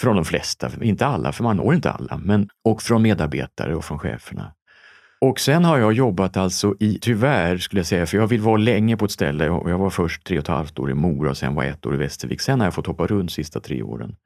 Från 0.00 0.16
de 0.16 0.24
flesta, 0.24 0.70
inte 0.82 1.06
alla, 1.06 1.32
för 1.32 1.44
man 1.44 1.56
når 1.56 1.74
inte 1.74 1.90
alla, 1.90 2.16
men 2.16 2.48
och 2.64 2.82
från 2.82 3.02
medarbetare 3.02 3.74
och 3.74 3.84
från 3.84 3.98
cheferna. 3.98 4.52
Och 5.20 5.40
sen 5.40 5.64
har 5.64 5.78
jag 5.78 5.92
jobbat 5.92 6.36
alltså 6.36 6.74
i, 6.80 6.98
tyvärr 7.00 7.58
skulle 7.58 7.80
jag 7.80 7.86
säga, 7.86 8.06
för 8.06 8.16
jag 8.16 8.26
vill 8.26 8.40
vara 8.40 8.56
länge 8.56 8.96
på 8.96 9.04
ett 9.04 9.10
ställe 9.10 9.50
och 9.50 9.70
jag 9.70 9.78
var 9.78 9.90
först 9.90 10.26
tre 10.26 10.38
och 10.38 10.42
ett 10.42 10.48
halvt 10.48 10.78
år 10.78 10.90
i 10.90 10.94
Mora 10.94 11.30
och 11.30 11.36
sen 11.36 11.54
var 11.54 11.62
jag 11.62 11.72
ett 11.72 11.86
år 11.86 11.94
i 11.94 11.96
Västervik. 11.96 12.40
Sen 12.40 12.60
har 12.60 12.66
jag 12.66 12.74
fått 12.74 12.86
hoppa 12.86 13.06
runt 13.06 13.32
sista 13.32 13.60
tre 13.60 13.82
åren. 13.82 14.16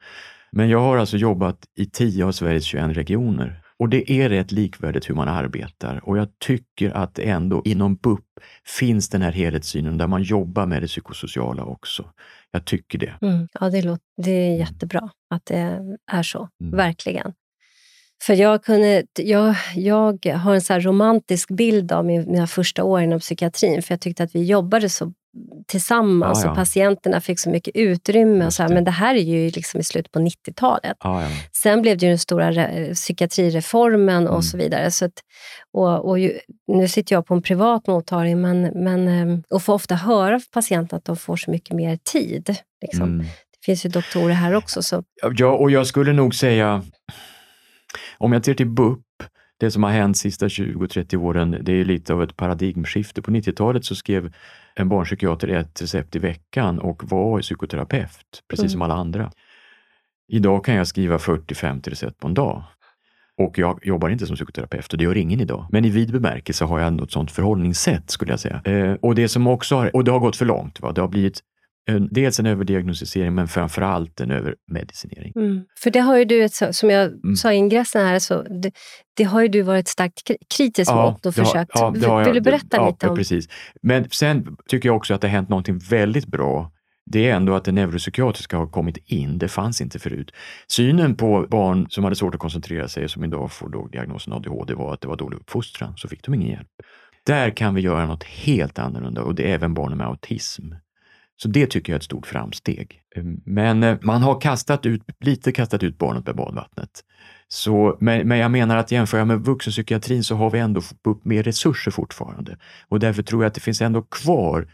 Men 0.53 0.69
jag 0.69 0.81
har 0.81 0.97
alltså 0.97 1.17
jobbat 1.17 1.59
i 1.79 1.87
10 1.87 2.25
av 2.25 2.33
Sveriges 2.33 2.65
21 2.65 2.97
regioner. 2.97 3.64
Och 3.79 3.89
det 3.89 4.13
är 4.13 4.29
rätt 4.29 4.53
likvärdigt 4.53 5.11
hur 5.11 5.15
man 5.15 5.29
arbetar 5.29 6.09
och 6.09 6.19
jag 6.19 6.29
tycker 6.39 6.91
att 6.91 7.19
ändå 7.19 7.63
inom 7.65 7.95
BUP 7.97 8.25
finns 8.79 9.09
den 9.09 9.23
här 9.23 9.33
helhetssynen 9.33 9.99
där 9.99 10.07
man 10.07 10.23
jobbar 10.23 10.67
med 10.67 10.83
det 10.83 10.87
psykosociala 10.87 11.65
också. 11.65 12.11
Jag 12.51 12.65
tycker 12.65 12.99
det. 12.99 13.15
mm. 13.23 13.49
Ja, 13.61 13.71
det, 13.71 13.83
låter, 13.83 14.05
det 14.17 14.31
är 14.31 14.57
jättebra 14.57 15.11
att 15.31 15.47
det 15.47 15.81
är 16.13 16.23
så. 16.23 16.49
Mm. 16.61 16.77
Verkligen. 16.77 17.33
För 18.23 18.35
jag, 18.35 18.65
kunde, 18.65 19.05
jag, 19.15 19.57
jag 19.75 20.27
har 20.27 20.55
en 20.55 20.61
så 20.61 20.73
här 20.73 20.81
romantisk 20.81 21.51
bild 21.51 21.93
av 21.93 22.05
min, 22.05 22.31
mina 22.31 22.47
första 22.47 22.85
år 22.85 23.01
inom 23.01 23.21
psykiatrin, 23.21 23.83
för 23.83 23.93
jag 23.93 24.01
tyckte 24.01 24.23
att 24.23 24.35
vi 24.35 24.45
jobbade 24.45 24.89
så 24.89 25.13
tillsammans 25.67 26.39
Ja, 26.39 26.45
ja. 26.47 26.51
och 26.51 26.57
patienterna 26.57 27.21
fick 27.21 27.39
så 27.41 27.51
mycket 27.51 27.77
utrymme. 27.77 28.47
Och 28.47 28.53
så 28.53 28.63
här, 28.63 28.71
men 28.75 28.85
det 28.85 28.91
här 28.91 29.15
är 29.15 29.19
ju 29.21 29.51
liksom 29.51 29.81
i 29.81 29.83
slutet 29.85 30.13
på 30.13 30.19
90-talet. 30.19 30.97
Ja, 31.01 31.23
ja. 31.23 31.29
Sen 31.53 31.83
blev 31.83 31.99
det 31.99 32.07
ju 32.07 32.11
den 32.11 32.19
stora 32.19 32.51
re- 32.53 32.95
psykiatrireformen 32.95 34.27
och 34.27 34.35
Mm. 34.35 34.43
så 34.43 34.57
vidare. 34.57 34.91
Så 34.91 35.05
att, 35.05 35.13
och, 35.73 36.09
och 36.09 36.19
ju, 36.19 36.39
nu 36.67 36.89
sitter 36.89 37.15
jag 37.17 37.27
på 37.27 37.35
en 37.35 37.43
privat 37.43 37.87
mottagning 37.87 38.41
men, 38.41 38.63
men, 38.63 39.09
eh, 39.09 39.39
och 39.51 39.63
får 39.63 39.73
ofta 39.75 39.95
höra 39.95 40.41
för 40.41 40.51
patienterna 40.51 40.99
att 40.99 41.05
de 41.05 41.17
får 41.17 41.37
så 41.37 41.51
mycket 41.51 41.77
mer 41.77 41.99
tid. 42.13 42.57
Liksom. 42.83 43.03
Mm. 43.03 43.19
Det 43.27 43.65
finns 43.67 43.87
ju 43.87 43.91
doktorer 43.91 44.35
här 44.35 44.55
också. 44.55 44.83
Så, 44.83 45.03
Ja, 45.37 45.51
och 45.51 45.71
jag 45.71 45.87
skulle 45.87 46.13
nog 46.13 46.35
säga, 46.35 46.83
om 48.19 48.33
jag 48.33 48.45
ser 48.45 48.55
till 48.55 48.69
BUP, 48.71 49.01
det 49.61 49.71
som 49.71 49.83
har 49.83 49.91
hänt 49.91 50.17
sista 50.19 50.47
20-30 50.49 51.17
åren, 51.17 51.59
det 51.63 51.73
är 51.73 51.85
lite 51.85 52.13
av 52.13 52.23
ett 52.23 52.37
paradigmskifte. 52.37 53.23
På 53.23 53.31
90-talet 53.31 53.85
så 53.85 53.95
skrev 53.95 54.33
en 54.75 54.89
barnpsykiater 54.89 55.49
ett 55.49 55.83
recept 55.83 56.17
i 56.17 56.19
veckan 56.19 56.79
och 56.79 57.11
var 57.11 57.41
psykoterapeut, 57.41 58.43
precis 58.49 58.63
Mm. 58.63 58.71
som 58.71 58.83
alla 58.83 58.95
andra. 58.95 59.31
Idag 60.29 60.65
kan 60.65 60.75
jag 60.75 60.87
skriva 60.87 61.19
40-50 61.19 61.91
recept 61.91 62.19
på 62.19 62.29
en 62.29 62.35
dag. 62.35 62.63
Och 63.37 63.59
jag 63.59 63.87
jobbar 63.87 64.09
inte 64.09 64.27
som 64.27 64.37
psykoterapeut 64.37 64.93
och 64.93 64.99
det 64.99 65.05
gör 65.05 65.17
ingen 65.17 65.41
idag. 65.41 65.67
Men 65.71 65.85
i 65.85 65.91
vid 65.91 66.13
bemärkelse 66.13 66.65
har 66.65 66.79
jag 66.79 66.87
ändå 66.89 67.05
ett 67.05 67.13
sånt 67.13 67.31
förhållningssätt 67.31 68.11
skulle 68.11 68.33
jag 68.33 68.41
säga. 68.41 68.63
Eh, 68.65 68.93
och 68.93 69.15
det 69.15 69.29
som 69.29 69.47
också 69.47 69.77
har, 69.77 69.97
och 69.97 70.05
det 70.05 70.11
har 70.11 70.19
gått 70.19 70.37
för 70.37 70.45
långt. 70.45 70.81
Va? 70.81 70.93
Det 70.93 71.01
har 71.01 71.09
blivit 71.09 71.41
en, 71.87 72.09
dels 72.13 72.41
en 72.41 72.47
överdiagnostisering 72.47 73.35
men 73.35 73.49
framförallt 73.49 74.21
en 74.21 74.31
övermedicinering. 74.31 75.33
För 75.79 75.91
det 75.91 75.99
har 76.01 76.17
ju 76.19 76.25
du, 76.25 76.45
ett, 76.45 76.75
som 76.77 76.91
jag 76.91 77.07
Mm. 77.07 77.37
sa 77.37 77.53
i 77.53 77.57
ingressen 77.57 78.07
här, 78.07 78.19
så 78.19 78.43
det, 78.43 78.73
det 79.17 79.25
har 79.25 79.43
ju 79.43 79.49
du 79.49 79.63
varit 79.63 79.89
starkt 79.89 80.27
kri- 80.29 80.37
kritisk 80.57 80.93
mot 80.95 81.27
och 81.27 81.33
det 81.33 81.41
har- 81.41 81.45
försökt. 81.47 81.71
ja, 81.75 81.87
det 81.91 81.99
Vill 81.99 82.03
jag- 82.09 82.35
du 82.35 82.41
berätta 82.41 82.77
ja, 82.77 82.87
lite 82.87 83.07
ja, 83.07 83.11
om... 83.11 83.17
precis. 83.17 83.49
Men 83.83 84.11
sen 84.11 84.57
tycker 84.69 84.89
jag 84.89 84.97
också 84.97 85.15
att 85.15 85.21
det 85.21 85.29
har 85.29 85.33
hänt 85.33 85.49
någonting 85.49 85.79
väldigt 85.79 86.27
bra. 86.27 86.71
Det 87.07 87.29
är 87.31 87.35
ändå 87.37 87.55
att 87.55 87.65
det 87.65 87.73
neuropsykiatriska 87.73 88.57
har 88.57 88.67
kommit 88.67 88.97
in. 89.07 89.39
Det 89.39 89.49
fanns 89.49 89.81
inte 89.81 89.99
förut. 89.99 90.31
Synen 90.69 91.15
på 91.17 91.47
barn 91.51 91.87
som 91.91 92.05
hade 92.05 92.17
svårt 92.17 92.35
att 92.35 92.41
koncentrera 92.41 92.89
sig 92.89 93.05
och 93.05 93.11
som 93.11 93.25
idag 93.25 93.53
får 93.53 93.69
då 93.69 93.87
diagnosen 93.89 94.33
ADHD 94.33 94.75
var 94.75 94.95
att 94.95 95.01
det 95.01 95.09
var 95.09 95.17
dålig 95.17 95.37
uppfostran, 95.37 95.93
så 95.97 96.09
fick 96.09 96.23
de 96.25 96.35
ingen 96.35 96.51
hjälp. 96.51 96.69
Där 97.27 97.51
kan 97.51 97.75
vi 97.75 97.81
göra 97.81 98.07
något 98.07 98.25
helt 98.25 98.79
annorlunda 98.79 99.23
och 99.23 99.35
det 99.35 99.51
är 99.51 99.55
även 99.55 99.75
barn 99.75 99.97
med 99.97 100.07
autism. 100.07 100.63
Så 101.37 101.49
det 101.49 101.67
tycker 101.67 101.93
jag 101.93 101.97
är 101.97 102.01
ett 102.01 102.05
stort 102.05 102.27
framsteg. 102.27 103.01
Ehm, 103.17 103.41
men 103.45 103.83
eh, 103.83 103.99
man 104.03 104.23
har 104.23 104.41
kastat 104.41 104.87
ut, 104.87 105.03
lite 105.21 105.53
kastat 105.53 105.83
ut 105.83 105.99
barnet 105.99 106.27
med 106.27 106.37
badvattnet. 106.37 106.91
Så, 107.49 107.97
men, 108.01 108.29
men 108.29 108.39
jag 108.39 108.51
menar 108.51 108.77
att 108.77 108.91
jämför 108.91 109.19
jag 109.19 109.27
med 109.27 109.41
vuxenpsykiatrin 109.41 110.25
så 110.25 110.35
har 110.35 110.51
vi 110.51 110.59
ändå 110.59 110.83
mer 111.23 111.43
resurser 111.43 111.91
fortfarande. 111.91 112.59
Och 112.89 113.01
därför 113.01 113.23
tror 113.23 113.43
jag 113.43 113.49
att 113.49 113.55
det 113.55 113.61
finns 113.61 113.81
ändå 113.81 114.03
kvar 114.03 114.69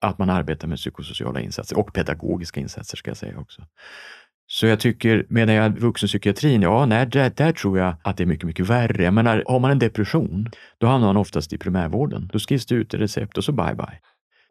att 0.00 0.18
man 0.18 0.30
arbetar 0.30 0.68
med 0.68 0.78
psykosociala 0.78 1.40
insatser 1.40 1.78
och 1.78 1.92
pedagogiska 1.92 2.60
insatser 2.60 2.96
ska 2.96 3.10
jag 3.10 3.16
säga 3.16 3.38
också. 3.38 3.62
Så 4.46 4.66
jag 4.66 4.80
tycker, 4.80 5.26
medan 5.28 5.54
jag 5.54 5.78
vuxenpsykiatrin, 5.78 6.62
ja, 6.62 6.86
nej, 6.86 7.06
där, 7.06 7.32
där 7.36 7.52
tror 7.52 7.78
jag 7.78 7.94
att 8.02 8.16
det 8.16 8.24
är 8.24 8.26
mycket, 8.26 8.46
mycket 8.46 8.66
värre. 8.66 9.02
Jag 9.02 9.14
menar, 9.14 9.44
har 9.46 9.58
man 9.58 9.70
en 9.70 9.78
depression, 9.78 10.50
då 10.78 10.86
hamnar 10.86 11.06
man 11.06 11.16
oftast 11.16 11.52
i 11.52 11.58
primärvården. 11.58 12.30
Då 12.32 12.38
skrivs 12.38 12.66
det 12.66 12.74
ut 12.74 12.94
ett 12.94 13.00
recept 13.00 13.38
och 13.38 13.44
så 13.44 13.52
bye 13.52 13.74
bye. 13.74 14.00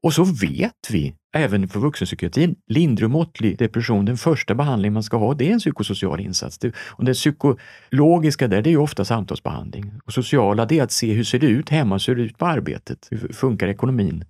Och 0.04 0.14
så 0.14 0.24
vet 0.24 0.90
vi, 0.90 1.16
även 1.34 1.68
för 1.68 1.80
vuxenpsykiatrin, 1.80 2.56
lindrig 2.68 3.06
och 3.06 3.12
måttlig 3.12 3.58
depression, 3.58 4.06
den 4.06 4.18
första 4.18 4.56
behandling 4.56 4.94
man 4.94 5.04
ska 5.04 5.18
ha, 5.18 5.34
det 5.34 5.50
är 5.50 5.54
en 5.54 5.60
psykosocial 5.60 6.20
insats. 6.20 6.58
Det, 6.58 6.74
och 6.78 7.06
det 7.06 7.14
psykologiska 7.14 8.48
där, 8.48 8.62
det 8.62 8.70
är 8.70 8.72
ju 8.72 8.78
ofta 8.78 9.06
samtalsbehandling. 9.06 9.92
Och 10.06 10.14
sociala, 10.14 10.66
det 10.66 10.80
är 10.80 10.84
att 10.84 10.92
se 10.92 11.14
hur 11.14 11.24
ser 11.24 11.40
det 11.40 11.48
ut 11.48 11.70
hemma, 11.70 11.96
hur 11.96 12.00
ser 12.00 12.16
det 12.16 12.22
ut 12.22 12.38
på 12.38 12.46
arbetet, 12.46 13.08
hur 13.12 13.34
funkar 13.34 13.68
ekonomin? 13.68 14.26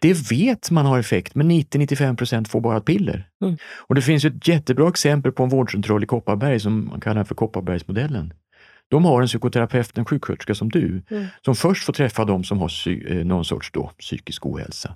Det 0.00 0.30
vet 0.30 0.70
man 0.70 0.86
har 0.86 0.98
effekt, 0.98 1.34
men 1.34 1.50
90-95 1.50 2.16
procent 2.16 2.48
får 2.48 2.60
bara 2.60 2.76
ett 2.76 2.84
piller. 2.84 3.28
Mm. 3.42 3.56
Och 3.76 3.94
det 3.94 4.02
finns 4.02 4.24
ett 4.24 4.48
jättebra 4.48 4.88
exempel 4.88 5.32
på 5.32 5.42
en 5.42 5.48
vårdcentral 5.48 6.04
i 6.04 6.06
Kopparberg 6.06 6.60
som 6.60 6.86
man 6.86 7.00
kallar 7.00 7.24
för 7.24 7.34
Kopparbergsmodellen. 7.34 8.32
De 8.90 9.04
har 9.04 9.20
en 9.22 9.26
psykoterapeut, 9.28 9.98
en 9.98 10.04
sjuksköterska 10.04 10.54
som 10.54 10.68
du, 10.68 11.02
Mm. 11.10 11.26
som 11.44 11.54
först 11.54 11.84
får 11.84 11.92
träffa 11.92 12.24
de 12.24 12.44
som 12.44 12.58
har 12.58 12.68
psy- 12.68 13.18
eh, 13.18 13.24
någon 13.26 13.44
sorts 13.44 13.70
då, 13.72 13.92
psykisk 13.98 14.46
ohälsa. 14.46 14.94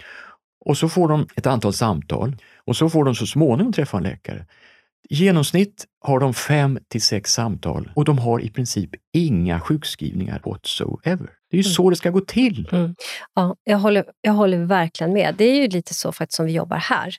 Och 0.65 0.79
så 0.79 0.89
får 0.89 1.09
de 1.09 1.27
ett 1.37 1.47
antal 1.47 1.73
samtal 1.73 2.37
och 2.67 2.77
så 2.77 2.91
får 2.91 3.05
de 3.05 3.15
så 3.15 3.27
småningom 3.27 3.73
träffa 3.73 3.97
en 3.97 4.03
läkare. 4.03 4.47
I 5.11 5.15
genomsnitt 5.15 5.85
har 6.01 6.21
de 6.21 6.35
fem 6.35 6.79
till 6.89 7.03
sex 7.03 7.33
samtal 7.33 7.91
och 7.95 8.05
de 8.05 8.19
har 8.19 8.41
i 8.41 8.51
princip 8.51 8.91
inga 9.13 9.61
sjukskrivningar 9.61 10.41
whatsoever. 10.45 11.27
Det 11.51 11.57
är 11.57 11.63
ju 11.63 11.67
Mm. 11.67 11.73
så 11.75 11.91
det 11.91 11.97
ska 11.97 12.11
gå 12.11 12.21
till. 12.21 12.69
Mm. 12.73 12.95
Ja, 13.35 13.57
jag 13.65 13.79
håller, 13.79 14.05
jag 14.21 14.33
håller 14.33 14.59
verkligen 14.65 15.13
med. 15.13 15.35
Det 15.39 15.45
är 15.45 15.63
ju 15.63 15.69
lite 15.69 15.95
så 15.95 16.13
faktiskt 16.13 16.37
som 16.37 16.47
vi 16.47 16.53
jobbar 16.53 16.77
här 16.77 17.15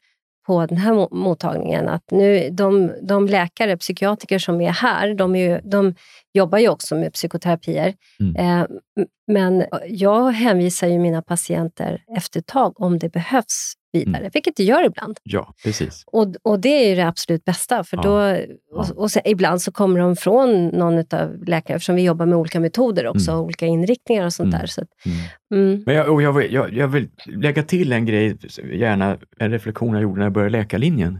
på 0.45 0.65
den 0.65 0.77
här 0.77 0.93
mo- 0.93 1.13
mottagningen. 1.13 1.89
Att 1.89 2.11
nu, 2.11 2.49
de, 2.49 2.91
de 3.01 3.27
läkare, 3.27 3.77
psykiatriker 3.77 4.39
som 4.39 4.61
är 4.61 4.71
här, 4.71 5.13
de, 5.13 5.35
är 5.35 5.49
ju, 5.49 5.61
de 5.63 5.95
jobbar 6.33 6.57
ju 6.57 6.69
också 6.69 6.95
med 6.95 7.13
psykoterapier. 7.13 7.93
Mm. 8.19 8.35
Eh, 8.35 8.67
men 9.27 9.65
jag 9.87 10.31
hänvisar 10.31 10.87
ju 10.87 10.99
mina 10.99 11.21
patienter 11.21 12.03
efter 12.17 12.39
ett 12.39 12.47
tag 12.47 12.81
om 12.81 12.99
det 12.99 13.09
behövs 13.09 13.73
vidare, 13.93 14.17
Mm. 14.17 14.29
vilket 14.33 14.55
det 14.55 14.63
gör 14.63 14.85
ibland. 14.85 15.17
Ja, 15.23 15.53
precis. 15.63 16.03
Och, 16.07 16.33
och 16.41 16.59
det 16.59 16.69
är 16.85 16.89
ju 16.89 16.95
det 16.95 17.07
absolut 17.07 17.45
bästa. 17.45 17.83
För 17.83 17.97
Ja. 17.97 18.03
då, 18.03 18.37
och, 18.79 18.89
och 18.97 19.11
sen, 19.11 19.21
ibland 19.25 19.61
så 19.61 19.71
kommer 19.71 19.99
de 19.99 20.15
från 20.15 20.67
någon 20.67 20.97
av 20.99 21.43
läkarna, 21.47 21.75
eftersom 21.75 21.95
vi 21.95 22.03
jobbar 22.03 22.25
med 22.25 22.37
olika 22.37 22.59
metoder 22.59 23.07
också, 23.07 23.31
Mm. 23.31 23.43
olika 23.43 23.65
inriktningar 23.65 24.25
och 24.25 24.33
sånt 24.33 24.47
Mm. 24.53 24.59
där. 24.59 24.67
Så 24.67 24.81
att, 24.81 24.87
Mm. 25.05 25.17
mm, 25.69 25.83
Men 25.85 25.95
jag, 25.95 26.09
och 26.13 26.21
jag, 26.21 26.33
vill, 26.33 26.53
jag, 26.53 26.73
jag 26.73 26.87
vill 26.87 27.09
lägga 27.25 27.63
till 27.63 27.91
en 27.93 28.05
grej, 28.05 28.37
gärna 28.73 29.17
en 29.39 29.51
reflektion 29.51 29.93
jag 29.93 30.01
gjorde 30.03 30.19
när 30.19 30.25
jag 30.25 30.33
började 30.33 30.51
läkarlinjen. 30.57 31.19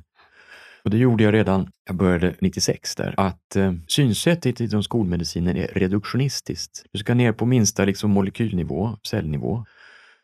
Och 0.84 0.89
det 0.89 0.98
gjorde 0.98 1.24
jag 1.24 1.34
redan, 1.34 1.68
jag 1.88 1.96
började 1.96 2.34
96 2.42 2.96
där, 2.96 3.13
att 3.18 3.56
eh, 3.56 3.74
synsättet 3.88 4.60
inom 4.60 4.84
skolmedicinen 4.84 5.58
är 5.58 5.68
reduktionistiskt. 5.68 6.84
Du 6.92 7.00
ska 7.00 7.13
ner 7.13 7.32
på 7.32 7.46
minsta 7.46 7.86
liksom, 7.86 8.12
molekylnivå, 8.12 8.98
cellnivå. 9.08 9.65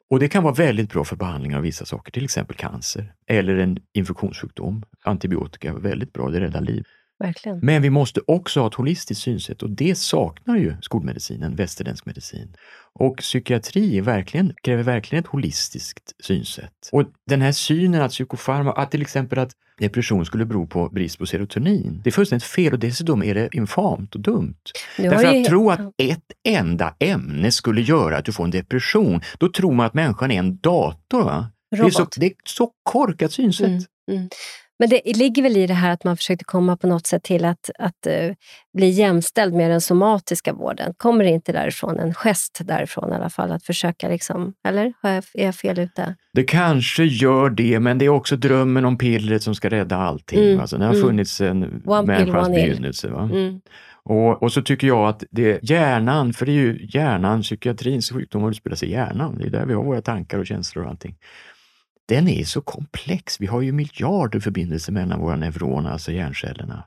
Och 0.10 0.20
det 0.20 0.30
kan 0.30 0.44
vara 0.44 0.54
väldigt 0.54 0.90
bra 0.94 1.04
för 1.04 1.16
behandling 1.16 1.56
av 1.56 1.62
vissa 1.62 1.86
saker, 1.86 2.12
till 2.12 2.24
exempel 2.24 2.56
cancer 2.56 3.14
eller 3.28 3.56
en 3.56 3.78
infektionssjukdom. 3.94 4.84
Antibiotika 5.04 5.70
är 5.70 5.74
väldigt 5.74 6.14
bra, 6.14 6.30
det 6.30 6.40
räddar 6.40 6.62
liv 6.62 6.86
verkligen. 7.20 7.60
Men 7.62 7.82
vi 7.82 7.90
måste 7.90 8.22
också 8.28 8.60
ha 8.60 8.68
ett 8.68 8.74
holistiskt 8.74 9.24
synsätt 9.24 9.64
och 9.64 9.70
det 9.70 9.98
saknar 9.98 10.58
ju 10.58 10.76
skolmedicinen, 10.82 11.56
västerländsk 11.56 12.06
medicin. 12.06 12.56
Och 12.94 13.18
psykiatri 13.18 14.02
verkligen, 14.02 14.54
kräver 14.64 14.84
verkligen 14.84 15.24
ett 15.24 15.30
holistiskt 15.30 16.14
synsätt. 16.24 16.90
Och 16.92 17.04
den 17.26 17.42
här 17.42 17.52
synen 17.52 18.02
att 18.02 18.12
psykofarma, 18.12 18.72
att 18.72 18.92
till 18.92 19.02
exempel 19.02 19.40
att 19.40 19.52
depression 19.80 20.26
skulle 20.26 20.46
bero 20.46 20.68
på 20.68 20.90
brist 20.90 21.18
på 21.18 21.26
serotonin. 21.26 22.02
Det 22.04 22.10
är 22.10 22.12
fullständigt 22.12 22.44
fel 22.44 22.74
och 22.74 22.80
dessutom 22.80 23.24
är 23.24 23.36
det 23.36 23.50
infamt 23.52 24.16
och 24.16 24.22
dumt. 24.22 24.56
Därför 24.98 25.26
att 25.26 25.36
ju... 25.36 25.44
tro 25.44 25.70
att 25.70 25.80
ett 25.98 26.32
enda 26.44 26.96
ämne 27.00 27.52
skulle 27.52 27.82
göra 27.82 28.18
att 28.18 28.26
du 28.26 28.32
får 28.32 28.44
en 28.44 28.52
depression, 28.52 29.22
då 29.38 29.52
tror 29.52 29.74
man 29.74 29.86
att 29.86 29.94
människan 29.94 30.32
är 30.32 30.40
en 30.40 30.58
dator. 30.58 31.24
Va? 31.24 31.52
Det 31.72 31.78
är, 31.78 31.90
så, 31.90 32.08
det 32.16 32.26
är 32.26 32.34
så 32.46 32.72
korkat 32.84 33.32
synsätt. 33.32 33.68
Mm, 33.68 33.84
mm. 34.12 34.30
Men 34.80 34.90
det 34.90 35.18
ligger 35.18 35.44
väl 35.44 35.58
i 35.58 35.68
det 35.68 35.74
här 35.74 35.92
att 35.92 36.04
man 36.04 36.18
försökte 36.18 36.46
komma 36.46 36.78
på 36.78 36.88
något 36.88 37.08
sätt 37.08 37.24
till 37.24 37.46
att, 37.46 37.70
att 37.80 38.08
uh, 38.08 38.34
bli 38.74 38.90
jämställd 38.90 39.54
med 39.54 39.72
den 39.72 39.82
somatiska 39.82 40.54
vården. 40.54 40.94
Kommer 40.98 41.24
det 41.24 41.30
inte 41.30 41.52
därifrån, 41.52 42.00
en 42.00 42.14
gest 42.14 42.62
därifrån 42.64 43.12
i 43.12 43.16
alla 43.16 43.30
fall, 43.30 43.52
att 43.52 43.64
försöka 43.64 44.08
liksom, 44.08 44.54
eller 44.68 44.94
är 45.04 45.24
jag 45.34 45.56
fel 45.56 45.80
ute? 45.80 46.16
Det 46.34 46.44
kanske 46.44 47.04
gör 47.04 47.50
det, 47.50 47.80
men 47.80 47.98
det 47.98 48.06
är 48.06 48.10
också 48.10 48.36
drömmen 48.36 48.86
om 48.86 48.98
pillret 48.98 49.44
som 49.44 49.56
ska 49.56 49.70
rädda 49.70 49.96
allting. 49.96 50.44
Mm. 50.44 50.60
Alltså, 50.60 50.78
det 50.78 50.86
har 50.86 50.94
mm. 50.94 51.08
funnits 51.08 51.32
sen 51.32 51.60
människans 52.06 52.50
begynnelse. 52.50 53.08
Mm. 53.08 53.62
Och, 54.04 54.44
och, 54.44 54.52
så 54.52 54.62
tycker 54.62 54.88
jag 54.88 55.10
att 55.10 55.24
det 55.32 55.52
är 55.52 55.60
hjärnan, 55.62 56.34
för 56.34 56.46
det 56.46 56.52
är 56.52 56.54
ju 56.54 56.88
hjärnan, 56.90 57.42
psykiatrins 57.42 58.12
sjukdomar 58.12 58.50
utspelar 58.50 58.76
sig 58.76 58.90
i 58.90 58.92
hjärnan. 58.92 59.38
Det 59.38 59.46
är 59.46 59.50
där 59.50 59.66
vi 59.66 59.74
har 59.74 59.84
våra 59.84 60.02
tankar 60.02 60.40
och 60.40 60.48
känslor 60.48 60.84
och 60.84 60.90
allting 60.90 61.16
den 62.10 62.28
är 62.28 62.44
så 62.44 62.62
komplex. 62.62 63.42
Vi 63.42 63.46
har 63.46 63.62
ju 63.62 63.72
miljarder 63.72 64.40
förbindelser 64.40 64.92
mellan 64.92 65.20
våra 65.20 65.36
neuroner, 65.36 65.90
alltså 65.90 66.12
hjärncellerna. 66.12 66.84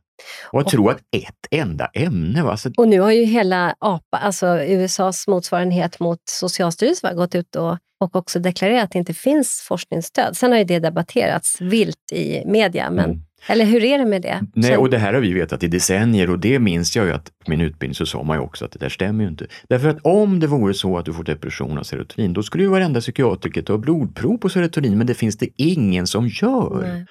Och 0.50 0.60
att 0.60 0.68
tro 0.68 0.88
att 0.88 0.98
ett 0.98 1.46
enda 1.50 1.86
ämne... 1.86 2.42
Alltså... 2.42 2.70
Och 2.76 2.88
nu 2.88 3.00
har 3.00 3.10
ju 3.10 3.24
hela 3.24 3.74
APA, 3.78 4.18
alltså 4.18 4.46
USAs 4.62 5.28
motsvarighet 5.28 6.00
mot 6.00 6.18
Socialstyrelsen, 6.30 7.16
gått 7.16 7.34
ut 7.34 7.56
och, 7.56 7.78
och 8.00 8.16
också 8.16 8.38
deklarerat 8.38 8.84
att 8.84 8.90
det 8.90 8.98
inte 8.98 9.14
finns 9.14 9.64
forskningsstöd. 9.68 10.36
Sen 10.36 10.52
har 10.52 10.58
ju 10.58 10.64
det 10.64 10.78
debatterats 10.78 11.60
vilt 11.60 12.12
i 12.12 12.42
media, 12.46 12.90
men 12.90 13.04
mm. 13.04 13.22
Eller 13.46 13.64
hur 13.64 13.84
är 13.84 13.98
det 13.98 14.04
med 14.04 14.22
det? 14.22 14.42
Nej, 14.54 14.76
och 14.76 14.90
det 14.90 14.98
här 14.98 15.14
har 15.14 15.20
vi 15.20 15.32
vetat 15.32 15.62
i 15.62 15.68
decennier 15.68 16.30
och 16.30 16.38
det 16.38 16.58
minns 16.58 16.96
jag 16.96 17.06
ju 17.06 17.12
att 17.12 17.24
på 17.24 17.50
min 17.50 17.60
utbildning 17.60 17.94
så 17.94 18.06
sa 18.06 18.22
man 18.22 18.36
ju 18.36 18.42
också 18.42 18.64
att 18.64 18.72
det 18.72 18.78
där 18.78 18.88
stämmer 18.88 19.24
ju 19.24 19.30
inte. 19.30 19.46
Därför 19.68 19.88
att 19.88 19.98
om 20.02 20.40
det 20.40 20.46
vore 20.46 20.74
så 20.74 20.98
att 20.98 21.04
du 21.04 21.12
får 21.12 21.24
depression 21.24 21.78
av 21.78 21.82
serotonin, 21.82 22.32
då 22.32 22.42
skulle 22.42 22.64
ju 22.64 22.70
varenda 22.70 23.00
psykiatriker 23.00 23.62
ta 23.62 23.78
blodprov 23.78 24.38
på 24.38 24.48
serotonin, 24.48 24.98
men 24.98 25.06
det 25.06 25.14
finns 25.14 25.36
det 25.36 25.48
ingen 25.56 26.06
som 26.06 26.28
gör. 26.28 26.82
Nej. 26.82 27.06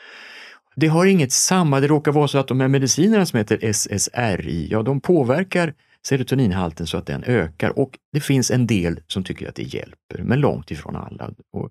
Det 0.75 0.88
har 0.88 1.05
inget 1.05 1.31
samma, 1.31 1.79
det 1.79 1.88
råkar 1.88 2.11
vara 2.11 2.27
så 2.27 2.38
att 2.38 2.47
de 2.47 2.59
här 2.59 2.67
medicinerna 2.67 3.25
som 3.25 3.38
heter 3.38 3.73
SSRI, 3.73 4.67
ja 4.71 4.83
de 4.83 5.01
påverkar 5.01 5.73
serotoninhalten 6.07 6.88
så 6.88 6.97
att 6.97 7.05
den 7.05 7.23
ökar 7.23 7.79
och 7.79 7.91
det 8.13 8.19
finns 8.19 8.51
en 8.51 8.67
del 8.67 9.00
som 9.07 9.23
tycker 9.23 9.50
att 9.50 9.55
det 9.55 9.63
hjälper, 9.63 10.23
men 10.23 10.39
långt 10.39 10.71
ifrån 10.71 10.95
alla. 10.95 11.29
Och 11.53 11.69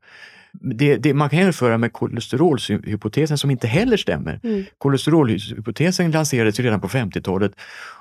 det, 0.53 0.97
det, 0.97 1.15
man 1.15 1.31
kan 1.31 1.39
jämföra 1.39 1.79
med 1.79 1.93
kolesterolhypotesen 1.93 3.39
som 3.39 3.51
inte 3.51 3.67
heller 3.67 3.97
stämmer. 3.97 4.41
Mm. 4.43 4.65
Kolesterolhypotesen 4.79 6.11
lanserades 6.11 6.61
redan 6.61 6.81
på 6.81 6.89
50-talet 6.89 7.53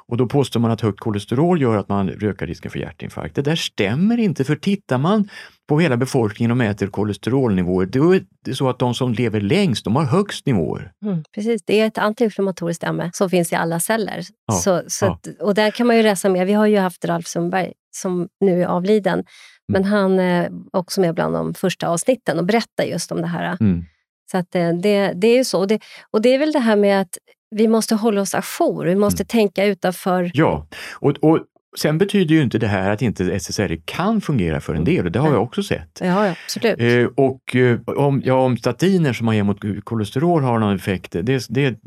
och 0.07 0.17
då 0.17 0.27
påstår 0.27 0.59
man 0.59 0.71
att 0.71 0.81
högt 0.81 0.99
kolesterol 0.99 1.61
gör 1.61 1.77
att 1.77 1.89
man 1.89 2.09
ökar 2.09 2.47
risken 2.47 2.71
för 2.71 2.79
hjärtinfarkt. 2.79 3.35
Det 3.35 3.41
där 3.41 3.55
stämmer 3.55 4.17
inte, 4.17 4.43
för 4.43 4.55
tittar 4.55 4.97
man 4.97 5.29
på 5.69 5.79
hela 5.79 5.97
befolkningen 5.97 6.51
och 6.51 6.57
mäter 6.57 6.87
kolesterolnivåer, 6.87 7.85
då 7.85 8.15
är 8.15 8.23
det 8.45 8.55
så 8.55 8.69
att 8.69 8.79
de 8.79 8.93
som 8.93 9.13
lever 9.13 9.41
längst, 9.41 9.83
de 9.83 9.95
har 9.95 10.03
högst 10.03 10.45
nivåer. 10.45 10.91
Mm, 11.05 11.23
precis, 11.35 11.63
det 11.65 11.79
är 11.79 11.87
ett 11.87 11.97
antiinflammatoriskt 11.97 12.83
ämne 12.83 13.11
som 13.13 13.29
finns 13.29 13.51
i 13.51 13.55
alla 13.55 13.79
celler. 13.79 14.21
Ja, 14.45 14.53
så, 14.53 14.81
så 14.87 15.05
ja. 15.05 15.11
att, 15.11 15.41
och 15.41 15.53
där 15.53 15.71
kan 15.71 15.87
man 15.87 15.97
ju 15.97 16.03
läsa 16.03 16.29
mer. 16.29 16.45
Vi 16.45 16.53
har 16.53 16.65
ju 16.65 16.77
haft 16.77 17.05
Ralf 17.05 17.27
Sundberg 17.27 17.73
som 17.91 18.27
nu 18.39 18.61
är 18.61 18.67
avliden, 18.67 19.23
men 19.69 19.81
mm. 19.81 19.91
han 19.91 20.19
är 20.19 20.51
också 20.71 21.01
med 21.01 21.15
bland 21.15 21.35
de 21.35 21.53
första 21.53 21.87
avsnitten 21.87 22.39
och 22.39 22.45
berättar 22.45 22.83
just 22.83 23.11
om 23.11 23.21
det 23.21 23.27
här. 23.27 23.57
Mm. 23.59 23.85
Så 24.31 24.37
att 24.37 24.51
det, 24.51 24.81
det, 24.81 25.13
det 25.15 25.27
är 25.27 25.37
ju 25.37 25.43
så. 25.43 25.59
Och 25.59 25.67
det, 25.67 25.79
och 26.11 26.21
det 26.21 26.35
är 26.35 26.39
väl 26.39 26.51
det 26.51 26.59
här 26.59 26.75
med 26.75 27.01
att 27.01 27.17
vi 27.55 27.67
måste 27.67 27.95
hålla 27.95 28.21
oss 28.21 28.35
ajour, 28.35 28.85
vi 28.85 28.95
måste 28.95 29.23
mm. 29.23 29.27
tänka 29.27 29.65
utanför... 29.65 30.31
Ja, 30.33 30.67
och, 30.99 31.11
och 31.21 31.39
Sen 31.77 31.97
betyder 31.97 32.35
ju 32.35 32.41
inte 32.41 32.57
det 32.57 32.67
här 32.67 32.89
att 32.89 33.01
inte 33.01 33.39
SSRI 33.39 33.81
kan 33.85 34.21
fungera 34.21 34.61
för 34.61 34.75
en 34.75 34.83
del 34.83 35.05
och 35.05 35.11
det 35.11 35.19
har 35.19 35.33
jag 35.33 35.43
också 35.43 35.63
sett. 35.63 35.99
Ja, 36.01 36.25
ja 36.25 36.35
absolut. 36.45 36.79
Eh, 36.79 37.25
och 37.25 37.55
eh, 37.55 37.79
om, 37.85 38.21
ja, 38.25 38.33
om 38.33 38.57
statiner 38.57 39.13
som 39.13 39.25
man 39.25 39.35
ger 39.35 39.43
mot 39.43 39.59
kolesterol 39.83 40.43
har 40.43 40.59
någon 40.59 40.75
effekt, 40.75 41.11
det, 41.11 41.45
det, 41.49 41.79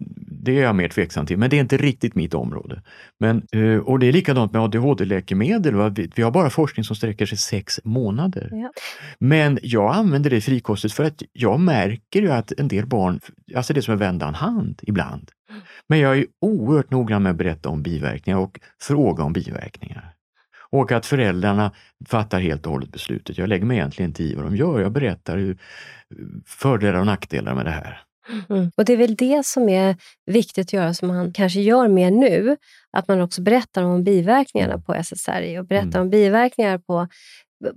det 0.44 0.58
är 0.58 0.62
jag 0.62 0.74
mer 0.74 0.88
tveksam 0.88 1.26
till, 1.26 1.38
men 1.38 1.50
det 1.50 1.56
är 1.56 1.60
inte 1.60 1.76
riktigt 1.76 2.14
mitt 2.14 2.34
område. 2.34 2.82
Men, 3.20 3.46
eh, 3.52 3.76
och 3.76 3.98
det 3.98 4.06
är 4.06 4.12
likadant 4.12 4.52
med 4.52 4.62
ADHD-läkemedel. 4.62 5.90
Vi, 5.90 6.10
vi 6.14 6.22
har 6.22 6.30
bara 6.30 6.50
forskning 6.50 6.84
som 6.84 6.96
sträcker 6.96 7.26
sig 7.26 7.38
sex 7.38 7.80
månader. 7.84 8.48
Ja. 8.52 8.72
Men 9.18 9.58
jag 9.62 9.94
använder 9.94 10.30
det 10.30 10.40
frikostigt 10.40 10.94
för 10.94 11.04
att 11.04 11.22
jag 11.32 11.60
märker 11.60 12.22
ju 12.22 12.30
att 12.32 12.52
en 12.52 12.68
del 12.68 12.86
barn, 12.86 13.20
alltså 13.56 13.72
det 13.72 13.80
är 13.80 13.82
som 13.82 13.92
en 13.92 13.98
vändan 13.98 14.34
hand 14.34 14.80
ibland. 14.82 15.30
Men 15.88 15.98
jag 15.98 16.18
är 16.18 16.26
oerhört 16.40 16.90
noggrann 16.90 17.22
med 17.22 17.30
att 17.30 17.38
berätta 17.38 17.68
om 17.68 17.82
biverkningar 17.82 18.38
och 18.38 18.60
fråga 18.80 19.24
om 19.24 19.32
biverkningar. 19.32 20.14
Och 20.70 20.92
att 20.92 21.06
föräldrarna 21.06 21.72
fattar 22.08 22.40
helt 22.40 22.66
och 22.66 22.72
hållet 22.72 22.92
beslutet. 22.92 23.38
Jag 23.38 23.48
lägger 23.48 23.64
mig 23.64 23.76
egentligen 23.76 24.10
inte 24.10 24.22
i 24.22 24.34
vad 24.34 24.44
de 24.44 24.56
gör. 24.56 24.80
Jag 24.80 24.92
berättar 24.92 25.38
hur 25.38 25.58
fördelar 26.46 27.00
och 27.00 27.06
nackdelar 27.06 27.54
med 27.54 27.64
det 27.64 27.70
här. 27.70 28.02
Mm. 28.50 28.70
Och 28.76 28.84
det 28.84 28.92
är 28.92 28.96
väl 28.96 29.14
det 29.14 29.46
som 29.46 29.68
är 29.68 29.96
viktigt 30.26 30.68
att 30.68 30.72
göra, 30.72 30.94
som 30.94 31.08
man 31.08 31.32
kanske 31.32 31.60
gör 31.60 31.88
mer 31.88 32.10
nu. 32.10 32.56
Att 32.92 33.08
man 33.08 33.20
också 33.20 33.42
berättar 33.42 33.82
om 33.82 34.04
biverkningarna 34.04 34.78
på 34.78 34.94
SSRI 34.94 35.58
och 35.58 35.66
berättar 35.66 35.88
mm. 35.88 36.02
om 36.02 36.10
biverkningar 36.10 36.78
på 36.78 37.08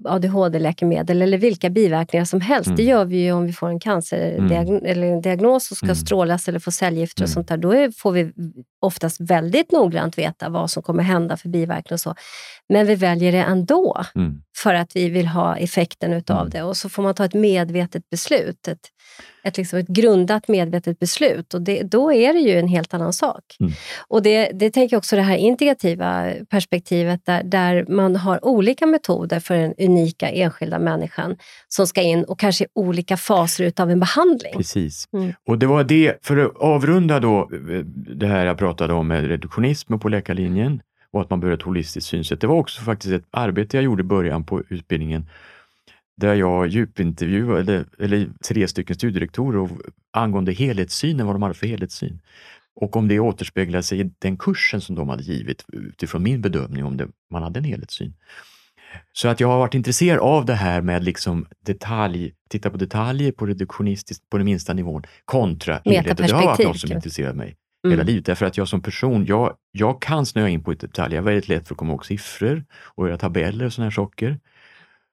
ADHD-läkemedel 0.04 1.22
eller 1.22 1.38
vilka 1.38 1.70
biverkningar 1.70 2.26
som 2.26 2.42
helst. 2.42 2.68
Mm. 2.68 2.78
Det 2.78 2.84
gör 2.84 3.06
vi 3.06 3.18
ju 3.18 3.32
om 3.32 3.46
vi 3.46 3.54
får 3.54 3.70
en 3.70 3.80
cancerdiagnos 3.80 4.82
mm. 4.82 4.92
eller 4.92 5.08
en 5.08 5.22
diagnos 5.22 5.72
och 5.72 5.78
ska 5.78 5.86
mm. 5.86 5.96
strålas 5.96 6.48
eller 6.48 6.60
få 6.60 6.72
cellgifter 6.72 7.24
och 7.24 7.28
mm. 7.28 7.34
sånt 7.34 7.48
där. 7.48 7.58
Då 7.58 7.72
är, 7.72 7.92
får 7.92 8.12
vi 8.12 8.32
oftast 8.86 9.22
väldigt 9.22 9.72
noggrant 9.72 10.18
veta 10.18 10.50
vad 10.50 10.72
som 10.72 10.84
kommer 10.84 11.04
hända 11.04 11.38
för 11.38 11.50
biverkningar 11.50 11.94
och 11.94 12.00
så. 12.00 12.16
Men 12.70 12.88
vi 12.88 12.96
väljer 12.96 13.32
det 13.32 13.38
ändå 13.38 14.04
mm. 14.16 14.42
för 14.58 14.74
att 14.74 14.96
vi 14.96 15.10
vill 15.10 15.28
ha 15.28 15.58
effekten 15.58 16.14
utav 16.14 16.40
mm. 16.40 16.50
det 16.50 16.64
och 16.64 16.78
så 16.78 16.90
får 16.90 17.04
man 17.04 17.14
ta 17.14 17.26
ett 17.26 17.34
medvetet 17.34 18.10
beslut. 18.10 18.68
Ett, 18.68 18.80
ett, 19.44 19.58
liksom 19.58 19.80
ett 19.80 19.88
grundat 19.88 20.48
medvetet 20.48 21.00
beslut 21.00 21.54
och 21.54 21.62
det, 21.62 21.84
då 21.84 22.14
är 22.14 22.34
det 22.34 22.40
ju 22.40 22.60
en 22.60 22.68
helt 22.68 22.94
annan 22.94 23.14
sak. 23.14 23.44
Mm. 23.60 23.72
Och 24.08 24.22
det, 24.22 24.52
det 24.54 24.70
tänker 24.70 24.94
jag 24.94 24.98
också 24.98 25.16
det 25.16 25.22
här 25.22 25.38
integrativa 25.38 26.32
perspektivet 26.50 27.26
där, 27.26 27.44
där 27.44 27.86
man 27.90 28.16
har 28.16 28.46
olika 28.46 28.86
metoder 28.86 29.40
för 29.40 29.56
den 29.56 29.74
unika 29.78 30.30
enskilda 30.30 30.80
människan 30.80 31.36
som 31.68 31.88
ska 31.88 32.02
in 32.02 32.24
och 32.24 32.40
kanske 32.40 32.68
olika 32.76 33.18
faser 33.18 33.64
utav 33.64 33.92
en 33.92 34.00
behandling. 34.00 34.54
Precis. 34.54 35.08
Mm. 35.14 35.34
Och 35.48 35.60
det 35.60 35.66
var 35.66 35.84
det, 35.84 36.26
för 36.26 36.38
att 36.38 36.58
avrunda 36.58 37.20
då 37.20 37.50
det 38.16 38.28
här 38.28 38.46
jag 38.46 38.58
pratade 38.58 38.75
om 38.82 39.08
med 39.08 39.28
reduktionism 39.28 40.00
på 40.00 40.10
läkarlinjen 40.10 40.82
och 41.12 41.22
att 41.22 41.30
man 41.30 41.40
behöver 41.40 41.58
ett 41.58 41.64
holistiskt 41.64 42.10
synsätt. 42.10 42.42
Det 42.42 42.48
var 42.48 42.56
också 42.56 42.82
faktiskt 42.82 43.14
ett 43.14 43.26
arbete 43.32 43.78
jag 43.78 43.84
gjorde 43.84 44.02
i 44.02 44.04
början 44.04 44.44
på 44.44 44.64
utbildningen 44.70 45.26
där 46.18 46.36
jag 46.36 46.68
djupintervjuade 46.68 47.86
eller 48.00 48.28
tre 48.48 48.68
stycken 48.68 48.96
studierektorer 48.96 49.70
angående 50.12 50.52
helhetssynen, 50.52 51.26
vad 51.26 51.36
de 51.36 51.42
hade 51.42 51.56
för 51.56 51.68
helhetssyn. 51.68 52.20
Och 52.76 52.96
om 52.96 53.08
det 53.08 53.20
återspeglar 53.20 53.82
sig 53.82 54.00
i 54.00 54.12
den 54.20 54.38
kursen 54.38 54.82
som 54.82 54.96
de 54.96 55.10
hade 55.10 55.24
givit 55.24 55.66
utifrån 55.74 56.24
min 56.24 56.42
bedömning 56.42 56.86
om 56.86 56.98
det, 56.98 57.08
man 57.32 57.44
hade 57.44 57.60
en 57.60 57.64
helhetssyn. 57.64 58.14
Så 59.14 59.28
att 59.28 59.40
jag 59.40 59.48
har 59.48 59.58
varit 59.58 59.74
intresserad 59.74 60.20
av 60.20 60.46
det 60.46 60.54
här 60.54 60.82
med 60.82 61.04
liksom 61.04 61.46
detalj, 61.66 62.34
titta 62.50 62.70
på 62.70 62.78
detaljer 62.78 63.32
på 63.32 63.46
reduktionistiskt 63.46 64.30
på 64.30 64.38
den 64.38 64.46
minsta 64.46 64.74
nivån 64.74 65.04
kontra 65.26 65.82
helhet. 65.86 66.18
Det 66.18 66.32
har 66.32 66.46
varit 66.46 66.68
något 66.68 66.80
som 66.80 66.92
intresserat 66.92 67.36
mig 67.36 67.56
mm. 67.86 67.98
hela 67.98 68.08
livet. 68.08 68.26
Därför 68.26 68.46
att 68.46 68.58
jag 68.58 68.68
som 68.68 68.82
person, 68.82 69.26
jag, 69.26 69.56
jag 69.72 70.02
kan 70.02 70.26
snöa 70.26 70.50
in 70.50 70.64
på 70.64 70.72
ett 70.72 70.80
detalj. 70.80 71.16
Jag 71.16 71.22
är 71.22 71.26
väldigt 71.26 71.48
lätt 71.48 71.68
för 71.68 71.74
att 71.74 71.78
komma 71.78 71.92
ihåg 71.92 72.06
siffror 72.06 72.66
och 72.84 73.08
göra 73.08 73.18
tabeller 73.18 73.66
och 73.66 73.74
sådana 73.74 73.86
här 73.86 73.92
saker. 73.92 74.40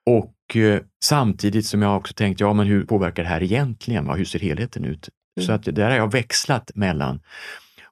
Och 0.06 0.56
eh, 0.56 0.80
samtidigt 1.04 1.66
som 1.66 1.82
jag 1.82 1.96
också 1.96 2.14
tänkt, 2.14 2.40
ja 2.40 2.52
men 2.52 2.66
hur 2.66 2.84
påverkar 2.84 3.22
det 3.22 3.28
här 3.28 3.42
egentligen? 3.42 4.06
Va? 4.06 4.14
Hur 4.14 4.24
ser 4.24 4.38
helheten 4.38 4.84
ut? 4.84 5.08
Mm. 5.36 5.46
Så 5.46 5.52
att 5.52 5.64
där 5.64 5.90
har 5.90 5.96
jag 5.96 6.12
växlat 6.12 6.70
mellan. 6.74 7.20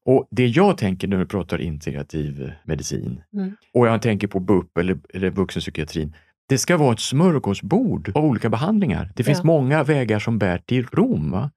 Och 0.05 0.29
det 0.31 0.47
jag 0.47 0.79
tänker 0.79 1.09
när 1.09 1.19
du 1.19 1.27
pratar 1.27 1.61
integrativ 1.61 2.53
medicin 2.65 3.23
mm. 3.33 3.57
och 3.75 3.87
jag 3.87 4.03
tänker 4.03 4.27
på 4.27 4.41
BUP 4.41 4.79
eller, 4.79 4.99
eller 5.15 5.31
vuxenpsykiatrin, 5.31 6.17
det 6.51 6.59
ska 6.59 6.77
vara 6.77 6.93
ett 6.93 7.01
smörgåsbord 7.01 8.13
av 8.15 8.25
olika 8.25 8.49
behandlingar. 8.49 9.13
Det 9.17 9.25
finns 9.25 9.39
ja. 9.39 9.45
många 9.45 9.83
vägar 9.83 10.19
som 10.19 10.39
bär 10.39 10.59
till 10.59 10.87
Rom. 10.87 11.31
Va? 11.31 11.51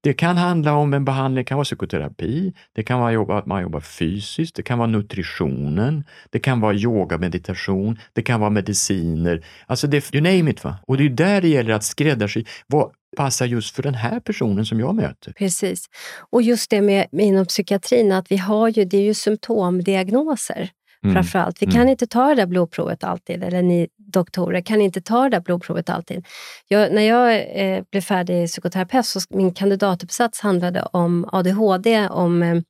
Det 0.00 0.12
kan 0.12 0.36
handla 0.36 0.72
om 0.72 0.94
en 0.94 1.04
behandling, 1.04 1.44
det 1.44 1.48
kan 1.48 1.56
vara 1.56 1.64
psykoterapi, 1.64 2.52
det 2.72 2.82
kan 2.82 3.00
vara 3.00 3.38
att 3.38 3.46
man 3.46 3.62
jobbar 3.62 3.80
fysiskt, 3.80 4.56
det 4.56 4.62
kan 4.62 4.78
vara 4.78 4.88
nutritionen, 4.88 6.04
det 6.30 6.38
kan 6.38 6.60
vara 6.60 6.74
yoga, 6.74 7.18
meditation, 7.18 7.98
det 8.12 8.22
kan 8.22 8.40
vara 8.40 8.50
mediciner. 8.50 9.44
Alltså, 9.66 9.86
det, 9.86 10.14
you 10.14 10.22
name 10.22 10.50
it. 10.50 10.64
Va? 10.64 10.78
Och 10.86 10.96
det 10.96 11.04
är 11.04 11.10
där 11.10 11.40
det 11.40 11.48
gäller 11.48 11.74
att 11.74 11.84
skräddarsy. 11.84 12.44
Vad, 12.66 12.90
passar 13.16 13.46
just 13.46 13.76
för 13.76 13.82
den 13.82 13.94
här 13.94 14.20
personen 14.20 14.66
som 14.66 14.80
jag 14.80 14.94
möter. 14.94 15.32
Precis. 15.32 15.86
Och 16.30 16.42
just 16.42 16.70
det 16.70 16.82
med, 16.82 17.06
med 17.12 17.26
inom 17.26 17.46
psykiatrin, 17.46 18.12
att 18.12 18.32
vi 18.32 18.36
har 18.36 18.68
ju, 18.68 18.84
det 18.84 18.96
är 18.96 19.02
ju 19.02 19.14
symptomdiagnoser. 19.14 20.70
Mm. 21.06 21.14
Framförallt. 21.14 21.62
Vi 21.62 21.66
mm. 21.66 21.76
kan 21.76 21.88
inte 21.88 22.06
ta 22.06 22.28
det 22.28 22.34
där 22.34 22.46
blodprovet 22.46 23.04
alltid, 23.04 23.44
eller 23.44 23.62
ni 23.62 23.88
doktorer 24.12 24.60
kan 24.60 24.80
inte 24.80 25.00
ta 25.00 25.22
det 25.22 25.28
där 25.30 25.40
blodprovet 25.40 25.90
alltid. 25.90 26.26
Jag, 26.68 26.92
när 26.92 27.02
jag 27.02 27.34
eh, 27.34 27.82
blev 27.90 28.00
färdig 28.00 28.48
psykoterapeut, 28.48 29.06
så 29.06 29.20
min 29.30 29.54
kandidatuppsats 29.54 30.40
handlade 30.40 30.82
om 30.82 31.28
ADHD, 31.32 32.08
om 32.08 32.42
eh, 32.42 32.60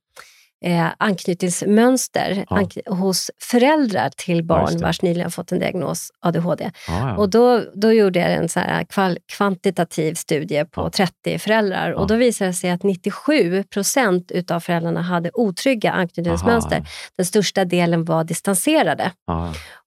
eh, 0.65 0.87
anknytningsmönster 0.97 2.45
ja. 2.49 2.57
ank 2.57 2.77
hos 2.85 3.31
föräldrar 3.41 4.09
till 4.17 4.43
barn 4.43 4.69
ja, 4.73 4.79
vars 4.81 5.01
nyligen 5.01 5.31
fått 5.31 5.51
en 5.51 5.59
diagnos 5.59 6.11
ADHD. 6.19 6.71
Ja, 6.87 7.17
och 7.17 7.29
då, 7.29 7.63
då 7.73 7.91
gjorde 7.91 8.19
jag 8.19 8.33
en 8.33 8.49
så 8.49 8.61
kvantitativ 9.37 10.13
studie 10.13 10.65
på 10.65 10.89
30 10.89 11.39
föräldrar 11.39 11.91
och 11.91 12.07
då 12.07 12.15
visade 12.15 12.49
det 12.49 12.53
sig 12.53 12.69
att 12.69 12.83
97 12.83 13.63
procent 13.63 14.31
utav 14.31 14.59
föräldrarna 14.59 15.01
hade 15.01 15.31
otrygga 15.33 15.91
anknytningsmönster. 15.91 16.75
Aha. 16.75 16.85
Den 17.17 17.25
största 17.25 17.65
delen 17.65 18.05
var 18.05 18.23
distanserade. 18.23 19.11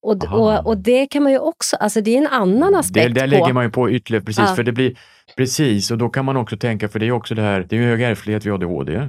Och, 0.02 0.24
och, 0.24 0.66
och, 0.66 0.78
det 0.78 1.06
kan 1.06 1.22
man 1.22 1.32
ju 1.32 1.38
också, 1.38 1.76
alltså 1.76 2.00
det 2.00 2.14
är 2.14 2.18
en 2.18 2.26
annan 2.26 2.74
aspekt. 2.74 3.14
Det, 3.14 3.20
där 3.20 3.26
lägger 3.26 3.52
man 3.52 3.64
ju 3.64 3.70
på 3.70 3.90
ytterligare, 3.90 4.24
precis, 4.24 4.54
för 4.56 4.62
det 4.62 4.72
blir 4.72 4.96
Precis, 5.36 5.90
och 5.90 5.98
då 5.98 6.08
kan 6.08 6.24
man 6.24 6.36
också 6.36 6.56
tänka, 6.56 6.88
för 6.88 6.98
det 6.98 7.06
är 7.06 7.12
också 7.12 7.34
det 7.34 7.42
här, 7.42 7.66
det 7.68 7.76
är 7.76 7.80
ju 7.80 7.86
hög 7.86 8.02
ärftlighet 8.02 8.46
vid 8.46 8.52
ADHD, 8.52 9.08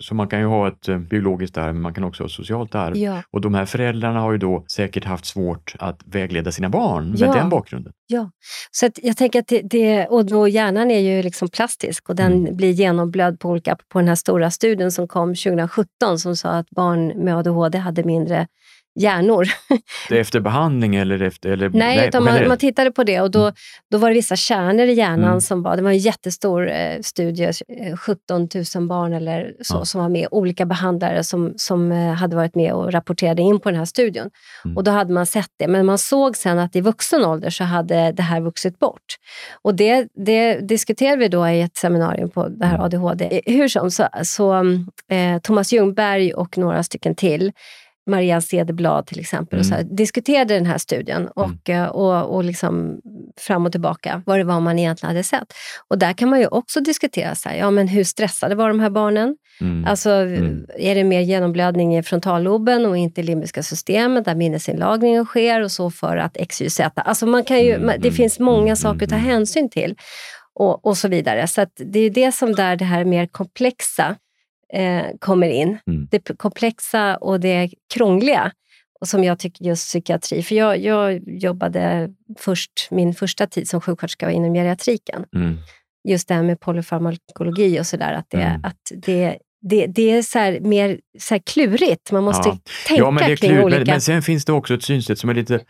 så 0.00 0.14
man 0.14 0.28
kan 0.28 0.40
ju 0.40 0.46
ha 0.46 0.68
ett 0.68 0.88
eh, 0.88 0.98
biologiskt 0.98 1.58
arv, 1.58 1.74
men 1.74 1.82
man 1.82 1.94
kan 1.94 2.04
också 2.04 2.22
ha 2.22 2.26
ett 2.26 2.32
socialt 2.32 2.74
arv. 2.74 2.96
Ja. 2.96 3.22
Och 3.30 3.40
de 3.40 3.54
här 3.54 3.64
föräldrarna 3.64 4.20
har 4.20 4.32
ju 4.32 4.38
då 4.38 4.64
säkert 4.72 5.04
haft 5.04 5.26
svårt 5.26 5.74
att 5.78 6.00
vägleda 6.04 6.52
sina 6.52 6.68
barn 6.68 7.10
med 7.10 7.20
ja. 7.20 7.34
den 7.34 7.48
bakgrunden. 7.48 7.92
Ja, 8.06 8.30
så 8.70 8.88
jag 9.02 9.16
tänker 9.16 9.38
att 9.38 9.48
det, 9.48 9.60
det, 9.62 10.06
och 10.06 10.26
då 10.26 10.48
hjärnan 10.48 10.90
är 10.90 11.00
ju 11.00 11.22
liksom 11.22 11.48
plastisk 11.48 12.08
och 12.08 12.16
den 12.16 12.32
mm. 12.32 12.56
blir 12.56 12.70
genomblöd 12.70 13.40
på 13.40 13.48
olika, 13.48 13.76
på 13.88 13.98
den 13.98 14.08
här 14.08 14.14
stora 14.14 14.50
studien 14.50 14.92
som 14.92 15.08
kom 15.08 15.28
2017 15.34 16.18
som 16.18 16.36
sa 16.36 16.48
att 16.50 16.70
barn 16.70 17.06
med 17.06 17.36
ADHD 17.36 17.78
hade 17.78 18.04
mindre 18.04 18.46
hjärnor. 18.94 19.48
Det 20.08 20.18
efter 20.18 20.40
behandling 20.40 20.96
eller 20.96 21.22
efter... 21.22 21.50
Eller, 21.50 21.68
nej, 21.68 21.96
nej 21.96 22.08
utan 22.08 22.24
man, 22.24 22.48
man, 22.48 22.58
tittade 22.58 22.90
på 22.90 23.04
det 23.04 23.20
och 23.20 23.30
då, 23.30 23.42
mm. 23.42 23.54
då 23.90 23.98
var 23.98 24.08
det 24.08 24.14
vissa 24.14 24.36
kärnor 24.36 24.86
i 24.86 24.92
hjärnan 24.92 25.24
mm. 25.24 25.40
som 25.40 25.62
var... 25.62 25.76
Det 25.76 25.82
var 25.82 25.90
en 25.90 25.98
jättestor 25.98 26.70
eh, 26.70 27.00
studie, 27.00 27.52
17 27.96 28.48
eh, 28.54 28.62
000 28.76 28.88
barn 28.88 29.12
eller 29.12 29.54
så, 29.60 29.76
ja. 29.76 29.84
som 29.84 30.00
var 30.00 30.08
med. 30.08 30.28
Olika 30.30 30.66
behandlare 30.66 31.24
som, 31.24 31.52
som 31.56 31.92
eh, 31.92 32.12
hade 32.12 32.36
varit 32.36 32.54
med 32.54 32.72
och 32.72 32.92
rapporterade 32.92 33.42
in 33.42 33.60
på 33.60 33.70
den 33.70 33.78
här 33.78 33.84
studien. 33.84 34.30
Mm. 34.64 34.76
Och 34.76 34.84
då 34.84 34.90
hade 34.90 35.12
man 35.12 35.26
sett 35.26 35.50
det, 35.58 35.68
men 35.68 35.86
man 35.86 35.98
såg 35.98 36.36
sen 36.36 36.58
att 36.58 36.76
i 36.76 36.80
vuxen 36.80 37.24
ålder 37.24 37.50
så 37.50 37.64
hade 37.64 38.12
det 38.12 38.22
här 38.22 38.40
vuxit 38.40 38.78
bort. 38.78 39.16
Och 39.62 39.74
det, 39.74 40.08
det 40.14 40.54
diskuterade 40.54 41.16
vi 41.16 41.28
då 41.28 41.48
i 41.48 41.60
ett 41.60 41.76
seminarium 41.76 42.30
på 42.30 42.48
det 42.48 42.66
här 42.66 42.74
mm. 42.74 42.84
ADHD. 42.84 43.42
Hur 43.46 43.68
som, 43.68 43.90
så, 43.90 44.08
så 44.22 44.54
eh, 45.10 45.38
Thomas 45.42 45.72
Ljungberg 45.72 46.34
och 46.34 46.58
några 46.58 46.82
stycken 46.82 47.14
till 47.14 47.52
Marianne 48.06 48.42
Cederblad 48.42 49.06
till 49.06 49.20
exempel, 49.20 49.58
mm. 49.58 49.70
och 49.70 49.76
här, 49.76 49.96
diskuterade 49.96 50.54
den 50.54 50.66
här 50.66 50.78
studien 50.78 51.20
mm. 51.20 51.32
och, 51.34 51.68
mm. 51.68 51.90
och, 51.90 52.34
och 52.34 52.44
liksom 52.44 53.00
fram 53.40 53.66
och 53.66 53.72
tillbaka 53.72 54.22
vad 54.26 54.38
det 54.38 54.44
var 54.44 54.60
man 54.60 54.78
egentligen 54.78 55.08
hade 55.08 55.24
sett. 55.24 55.52
Och 55.88 55.98
där 55.98 56.12
kan 56.12 56.30
man 56.30 56.40
ju 56.40 56.46
också 56.46 56.80
diskutera, 56.80 57.34
så 57.34 57.48
här, 57.48 57.56
ja, 57.56 57.70
men 57.70 57.88
hur 57.88 58.04
stressade 58.04 58.54
var 58.54 58.68
de 58.68 58.80
här 58.80 58.90
barnen? 58.90 59.36
Mm. 59.60 59.84
Alltså, 59.84 60.10
mm. 60.10 60.66
Är 60.78 60.94
det 60.94 61.04
mer 61.04 61.20
genomblödning 61.20 61.96
i 61.96 62.02
frontalloben 62.02 62.86
och 62.86 62.96
inte 62.96 63.20
i 63.20 63.24
limbiska 63.24 63.62
systemet 63.62 64.24
där 64.24 64.34
minnesinlagringen 64.34 65.24
sker 65.24 65.60
och 65.60 65.72
så 65.72 65.90
för 65.90 66.16
att 66.16 66.36
XYZ. 66.48 66.80
Alltså 66.94 67.26
man 67.26 67.44
kan 67.44 67.60
ju, 67.60 67.74
mm. 67.74 68.00
det 68.00 68.12
finns 68.12 68.38
många 68.38 68.76
saker 68.76 69.04
att 69.04 69.10
ta 69.10 69.16
hänsyn 69.16 69.70
till. 69.70 69.96
Och, 70.54 70.86
och 70.86 70.96
så 70.96 71.08
vidare. 71.08 71.46
Så 71.46 71.66
det 71.76 71.98
är 71.98 72.10
det 72.10 72.32
som 72.32 72.52
där 72.52 72.76
det 72.76 72.84
här 72.84 73.04
mer 73.04 73.26
komplexa 73.26 74.16
eh, 74.74 75.04
kommer 75.18 75.48
in. 75.48 75.78
Mm. 75.86 76.08
Det 76.10 76.38
komplexa 76.38 77.16
och 77.16 77.40
det 77.40 77.70
krångliga. 77.94 78.52
Och 79.00 79.08
som 79.08 79.24
jag 79.24 79.38
tycker 79.38 79.64
just 79.64 79.86
psykiatri, 79.86 80.42
för 80.42 80.54
jag, 80.54 80.78
jag 80.78 81.22
jobbade 81.26 82.10
först, 82.38 82.88
min 82.90 83.14
första 83.14 83.46
tid 83.46 83.68
som 83.68 83.80
sjuksköterska 83.80 84.30
inom 84.30 84.54
geriatriken. 84.54 85.24
Mm. 85.36 85.58
Just 86.08 86.28
det 86.28 86.34
här 86.34 86.42
med 86.42 86.60
polyfarmakologi 86.60 87.80
och 87.80 87.86
sådär, 87.86 88.12
att, 88.12 88.26
det, 88.30 88.42
mm. 88.42 88.60
att 88.64 88.92
det, 89.06 89.38
det, 89.60 89.86
det 89.86 90.10
är 90.10 90.22
så 90.22 90.68
mer 90.68 91.00
så 91.18 91.38
klurigt. 91.40 92.12
Man 92.12 92.24
måste 92.24 92.48
ja. 92.48 92.58
tänka 92.88 93.02
ja, 93.02 93.10
men 93.10 93.24
det 93.24 93.32
är 93.32 93.36
kring 93.36 93.50
klurigt, 93.50 93.64
olika... 93.64 93.78
Men, 93.78 93.86
men 93.86 94.00
sen 94.00 94.22
finns 94.22 94.44
det 94.44 94.52
också 94.52 94.74
ett 94.74 94.82
synsätt 94.82 95.18
som 95.18 95.30
är 95.30 95.34
lite, 95.34 95.60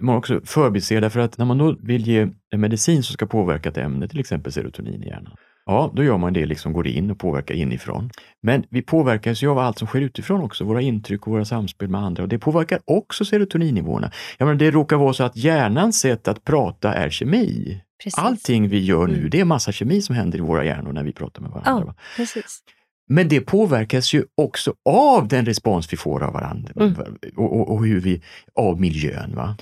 man 0.00 0.16
också 0.16 0.40
förbiser, 0.44 1.00
därför 1.00 1.20
att 1.20 1.38
när 1.38 1.44
man 1.44 1.58
då 1.58 1.76
vill 1.82 2.06
ge 2.06 2.28
en 2.50 2.60
medicin 2.60 3.02
som 3.02 3.12
ska 3.12 3.26
påverka 3.26 3.68
ett 3.68 3.76
ämne, 3.76 4.08
till 4.08 4.20
exempel 4.20 4.52
serotonin 4.52 5.02
i 5.02 5.06
hjärnan, 5.06 5.36
Ja, 5.66 5.92
då 5.94 6.04
gör 6.04 6.18
man 6.18 6.32
det, 6.32 6.46
liksom 6.46 6.72
går 6.72 6.86
in 6.86 7.10
och 7.10 7.18
påverkar 7.18 7.54
inifrån. 7.54 8.10
Men 8.42 8.64
vi 8.70 8.82
påverkas 8.82 9.42
ju 9.42 9.50
av 9.50 9.58
allt 9.58 9.78
som 9.78 9.88
sker 9.88 10.00
utifrån 10.00 10.42
också, 10.42 10.64
våra 10.64 10.80
intryck 10.80 11.26
och 11.26 11.32
våra 11.32 11.44
samspel 11.44 11.88
med 11.88 12.00
andra 12.00 12.22
och 12.22 12.28
det 12.28 12.38
påverkar 12.38 12.80
också 12.84 13.24
serotoninnivåerna. 13.24 14.10
Jag 14.38 14.46
menar, 14.46 14.58
det 14.58 14.70
råkar 14.70 14.96
vara 14.96 15.12
så 15.12 15.24
att 15.24 15.36
hjärnans 15.36 16.00
sätt 16.00 16.28
att 16.28 16.44
prata 16.44 16.94
är 16.94 17.10
kemi. 17.10 17.80
Precis. 18.04 18.18
Allting 18.18 18.68
vi 18.68 18.78
gör 18.78 19.06
nu, 19.06 19.18
mm. 19.18 19.30
det 19.30 19.40
är 19.40 19.44
massa 19.44 19.72
kemi 19.72 20.02
som 20.02 20.14
händer 20.14 20.38
i 20.38 20.40
våra 20.40 20.64
hjärnor 20.64 20.92
när 20.92 21.02
vi 21.02 21.12
pratar 21.12 21.42
med 21.42 21.50
varandra. 21.50 21.94
Ja, 21.96 22.02
precis. 22.16 22.62
Men 23.08 23.28
det 23.28 23.40
påverkas 23.40 24.14
ju 24.14 24.24
också 24.34 24.74
av 24.84 25.28
den 25.28 25.46
respons 25.46 25.92
vi 25.92 25.96
får 25.96 26.22
av 26.22 26.32
varandra 26.32 26.72
mm. 26.76 26.94
och, 27.36 27.60
och, 27.60 27.70
och, 27.70 27.86
hur 27.86 28.00
vi, 28.00 28.22
av 28.54 28.80
miljön. 28.80 29.32
Va? 29.36 29.56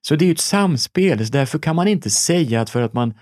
Så 0.00 0.16
det 0.16 0.28
är 0.28 0.32
ett 0.32 0.40
samspel, 0.40 1.26
så 1.26 1.32
därför 1.32 1.58
kan 1.58 1.76
man 1.76 1.88
inte 1.88 2.10
säga 2.10 2.60
att 2.60 2.70
för 2.70 2.82
att 2.82 2.92
man 2.92 3.14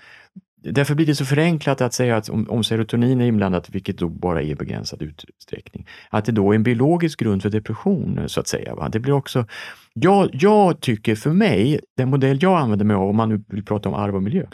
Därför 0.70 0.94
blir 0.94 1.07
det 1.07 1.14
så 1.14 1.24
förenklat 1.24 1.81
att 1.81 1.94
säga 1.94 2.16
att 2.16 2.29
om, 2.29 2.50
om 2.50 2.64
serotonin 2.64 3.20
är 3.20 3.27
inblandat, 3.27 3.70
vilket 3.70 3.98
då 3.98 4.09
bara 4.09 4.42
är 4.42 4.46
i 4.46 4.55
begränsad 4.55 5.03
utsträckning, 5.03 5.87
att 6.11 6.24
det 6.24 6.33
då 6.33 6.50
är 6.50 6.55
en 6.55 6.62
biologisk 6.62 7.20
grund 7.20 7.42
för 7.42 7.50
depression, 7.50 8.29
så 8.29 8.40
att 8.40 8.48
säga. 8.48 8.74
Va? 8.74 8.88
Det 8.88 9.00
blir 9.00 9.12
också, 9.12 9.46
jag, 9.94 10.31
jag 10.33 10.81
tycker 10.81 11.14
för 11.14 11.31
mig, 11.31 11.81
den 11.96 12.11
modell 12.11 12.38
jag 12.42 12.61
använder 12.61 12.85
mig 12.85 12.96
av, 12.96 13.09
om 13.09 13.16
man 13.16 13.29
nu 13.29 13.44
vill 13.48 13.64
prata 13.64 13.88
om 13.88 13.94
arv 13.94 14.16
och 14.16 14.22
miljö, 14.22 14.46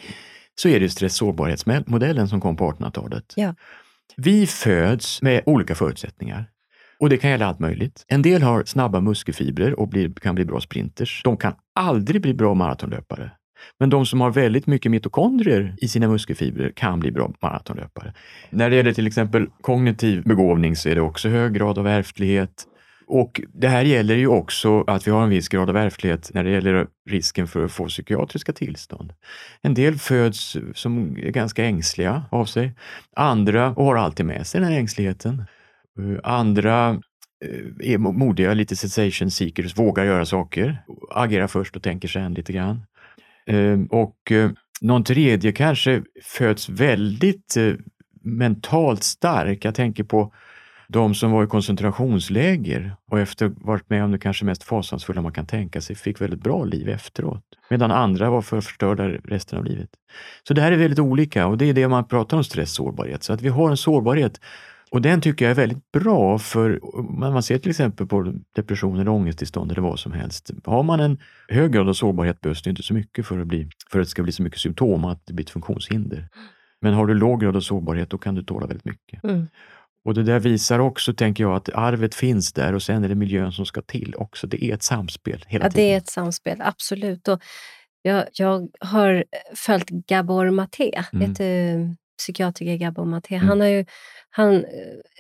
så 0.55 0.69
är 0.69 0.81
det 0.81 0.89
stress-sårbarhetsmodellen 0.89 2.29
som 2.29 2.41
kom 2.41 2.57
på 2.57 2.71
1800-talet. 2.71 3.33
Ja. 3.37 3.55
Vi 4.17 4.47
föds 4.47 5.23
med 5.23 5.43
olika 5.47 5.75
förutsättningar. 5.75 6.47
Och 7.01 7.09
det 7.09 7.17
kan 7.17 7.31
gälla 7.31 7.47
allt 7.47 7.59
möjligt. 7.59 8.05
En 8.09 8.23
del 8.23 8.43
har 8.43 8.65
snabba 8.65 9.01
muskelfibrer 9.01 9.81
och 9.81 9.89
blir, 9.89 10.13
kan 10.13 10.35
bli 10.35 10.45
bra 10.45 10.61
sprinters. 10.61 11.21
De 11.25 11.37
kan 11.37 11.55
aldrig 11.75 12.23
bli 12.23 12.35
bra 12.35 12.55
maratonlöpare. 12.55 13.31
Men 13.79 13.91
de 13.91 14.07
som 14.07 14.21
har 14.21 14.31
väldigt 14.31 14.67
mycket 14.67 14.91
mitokondrier 14.91 15.75
i 15.79 15.89
sina 15.89 16.09
muskelfibrer 16.09 16.73
kan 16.77 17.01
bli 17.01 17.13
bra 17.13 17.33
maratonlöpare. 17.43 18.15
När 18.51 18.71
det 18.71 18.77
gäller 18.77 18.93
till 18.93 19.07
exempel 19.07 19.47
kognitiv 19.61 20.23
begåvning 20.23 20.77
så 20.77 20.89
är 20.89 20.95
det 20.95 21.01
också 21.01 21.29
hög 21.29 21.53
grad 21.53 21.79
av 21.79 21.87
ärftlighet. 21.87 22.67
Och 23.07 23.41
det 23.55 23.69
här 23.69 23.83
gäller 23.83 24.15
ju 24.15 24.27
också 24.27 24.85
att 24.87 25.07
vi 25.07 25.11
har 25.11 25.23
en 25.23 25.29
viss 25.29 25.49
grad 25.49 25.71
av 25.71 25.77
ärftlighet 25.77 26.31
när 26.35 26.45
det 26.45 26.51
gäller 26.51 26.87
risken 27.11 27.49
för 27.49 27.65
att 27.65 27.73
få 27.73 27.87
psykiatriska 27.87 28.53
tillstånd. 28.53 29.13
En 29.63 29.75
del 29.75 29.99
föds 29.99 30.57
som 30.75 31.17
är 31.17 31.31
ganska 31.31 31.65
ängsliga 31.65 32.23
av 32.31 32.45
sig. 32.45 32.73
Andra 33.17 33.69
har 33.69 33.97
alltid 33.97 34.27
med 34.27 34.47
sig 34.47 34.61
den 34.61 34.71
här 34.71 34.79
ängsligheten. 34.79 35.45
Andra 36.23 36.91
eh, 37.45 37.93
är 37.93 37.99
modiga, 37.99 38.55
lite 38.55 38.77
sensation 38.77 39.31
seekers, 39.31 39.79
vågar 39.79 40.05
göra 40.05 40.27
saker, 40.27 40.83
agerar 41.11 41.47
först 41.47 41.77
och 41.77 41.83
tänker 41.83 42.09
sen 42.09 42.35
lite 42.35 42.53
grann. 42.53 42.83
Ehm, 43.51 43.87
och 43.87 44.33
eh, 44.33 44.51
någon 44.81 45.05
tredje 45.05 45.53
kanske 45.53 46.03
föds 46.23 46.69
väldigt 46.69 47.57
eh, 47.57 47.73
mentalt 48.23 49.03
stark. 49.03 49.65
Jag 49.65 49.75
tänker 49.75 50.05
på 50.05 50.33
de 50.89 51.15
som 51.15 51.31
var 51.31 51.45
i 51.45 51.47
koncentrationsläger 51.47 52.97
och 53.11 53.21
efter 53.21 53.53
varit 53.57 53.91
med 53.91 54.05
om 54.05 54.11
det 54.11 54.19
kanske 54.19 54.45
mest 54.45 54.63
fasansfulla 54.63 55.23
man 55.23 55.33
kan 55.33 55.47
tänka 55.47 55.81
sig, 55.81 55.97
fick 55.97 56.21
väldigt 56.21 56.43
bra 56.43 56.65
liv 56.65 56.89
efteråt. 56.89 57.43
Medan 57.71 57.91
andra 57.91 58.31
var 58.31 58.43
för 58.43 58.61
förstörda 58.61 59.09
resten 59.09 59.59
av 59.59 59.65
livet. 59.65 59.91
Så 60.49 60.55
det 60.55 60.63
här 60.63 60.73
är 60.73 60.77
väldigt 60.77 60.99
olika 60.99 61.47
och 61.47 61.59
det 61.59 61.65
är 61.65 61.75
det 61.75 61.89
man 61.89 62.09
pratar 62.09 62.37
om 62.37 62.45
stress 62.45 62.75
sårbarhet. 62.75 63.23
Så 63.23 63.33
att 63.33 63.43
vi 63.43 63.49
har 63.49 63.71
en 63.71 63.77
sårbarhet 63.77 64.41
och 64.91 65.03
den 65.03 65.21
tycker 65.21 65.45
jag 65.45 65.51
är 65.51 65.55
väldigt 65.55 65.93
bra 65.93 66.39
för 66.39 66.81
man 67.19 67.43
ser 67.43 67.59
till 67.59 67.71
exempel 67.71 68.07
på 68.07 68.35
depression 68.57 68.99
eller 68.99 69.11
ångesttillstånd 69.11 69.73
eller 69.73 69.83
vad 69.83 69.99
som 69.99 70.13
helst. 70.13 70.51
Har 70.65 70.83
man 70.83 71.01
en 71.01 71.19
hög 71.49 71.73
grad 71.73 71.89
av 71.89 71.93
sårbarhet 71.93 72.41
behövs 72.41 72.63
det 72.63 72.71
inte 72.71 72.83
så 72.83 72.95
mycket 72.95 73.27
för 73.27 73.39
att, 73.39 73.47
bli, 73.47 73.69
för 73.91 74.01
att 74.01 74.07
det 74.07 74.11
ska 74.11 74.23
bli 74.23 74.33
så 74.33 74.43
mycket 74.43 74.61
symptom 74.61 75.05
att 75.05 75.27
det 75.27 75.33
blir 75.33 75.45
ett 75.45 75.51
funktionshinder. 75.51 76.29
Men 76.81 76.95
har 76.95 77.07
du 77.07 77.15
låg 77.15 77.41
grad 77.41 77.57
av 77.57 77.61
sårbarhet 77.61 78.11
då 78.11 78.19
kan 78.19 78.35
du 78.35 78.43
tåla 78.43 78.67
väldigt 78.67 78.85
mycket. 78.85 79.25
Mm. 79.25 79.49
Och 80.05 80.15
det 80.15 80.23
där 80.23 80.41
visar 80.41 80.79
också, 80.79 81.15
tänker 81.15 81.45
jag, 81.45 81.57
att 81.57 81.69
arvet 81.69 82.15
finns 82.15 82.53
där 82.53 82.75
och 82.75 82.83
sen 82.83 83.05
är 83.05 83.09
det 83.09 83.15
miljön 83.15 83.53
som 83.53 83.67
ska 83.67 83.83
till 83.83 84.15
också. 84.17 84.47
Det 84.47 84.65
är 84.65 84.75
ett 84.75 84.83
samspel 84.83 85.45
hela 85.47 85.65
ja, 85.65 85.71
tiden. 85.71 85.87
det 85.87 85.93
är 85.93 85.97
ett 85.97 86.09
samspel, 86.09 86.61
absolut. 86.61 87.29
Och 87.29 87.43
jag, 88.03 88.25
jag 88.33 88.69
har 88.81 89.25
följt 89.55 89.89
Gabor 89.89 90.51
Maté, 90.51 91.03
mm. 91.13 91.29
vet 91.29 91.39
du 91.39 91.97
psykiatriker 92.21 92.77
Gabor 92.77 93.05
Maté. 93.05 93.35
Mm. 93.35 93.49
Han 93.49 93.61
har 93.61 93.69
ju 93.69 93.85
han 94.31 94.65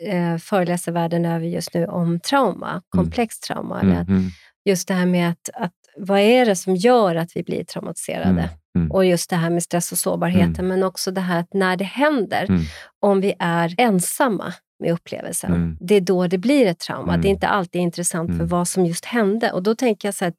eh, 0.07 0.39
föreläser 0.39 0.93
världen 0.93 1.25
över 1.25 1.47
just 1.47 1.75
nu 1.75 1.87
om 1.87 2.21
trauma, 2.21 2.71
mm. 2.71 2.83
komplext 2.89 3.43
trauma. 3.43 3.81
Mm. 3.81 3.93
Eller 3.93 4.03
mm. 4.03 4.31
just 4.65 4.89
det 4.89 4.95
här 4.95 5.07
med 5.07 5.31
att, 5.31 5.51
att, 5.55 5.73
vad 5.97 6.21
är 6.21 6.47
det 6.47 6.57
som 6.57 6.77
gör 6.77 7.15
att 7.15 7.37
vi 7.37 7.43
blir 7.43 7.65
traumatiserade? 7.65 8.29
Mm. 8.29 8.49
Mm. 8.77 8.91
Och 8.91 9.05
just 9.05 9.31
det 9.31 9.37
här 9.37 9.51
med 9.51 9.63
stress 9.63 9.93
och 9.93 9.99
sårbarheten, 9.99 10.65
mm. 10.65 10.69
men 10.69 10.83
också 10.83 11.11
det 11.11 11.21
här 11.21 11.41
att 11.41 11.55
när 11.55 11.77
det 11.77 11.85
händer, 11.85 12.45
mm. 12.49 12.63
om 13.01 13.21
vi 13.21 13.35
är 13.39 13.75
ensamma 13.79 14.55
med 14.81 14.93
upplevelsen, 14.93 15.55
mm. 15.55 15.77
det 15.81 15.95
är 15.95 16.01
då 16.01 16.27
det 16.27 16.39
blir 16.39 16.67
ett 16.67 16.79
trauma. 16.79 17.17
Det 17.17 17.29
är 17.29 17.31
inte 17.31 17.49
alltid 17.49 17.81
intressant 17.81 18.37
för 18.37 18.45
vad 18.45 18.69
som 18.69 18.87
just 18.87 19.05
hände. 19.05 19.53
Och 19.53 19.63
då 19.63 19.75
tänker 19.75 20.09
jag 20.09 20.15
så 20.15 20.25
att 20.25 20.35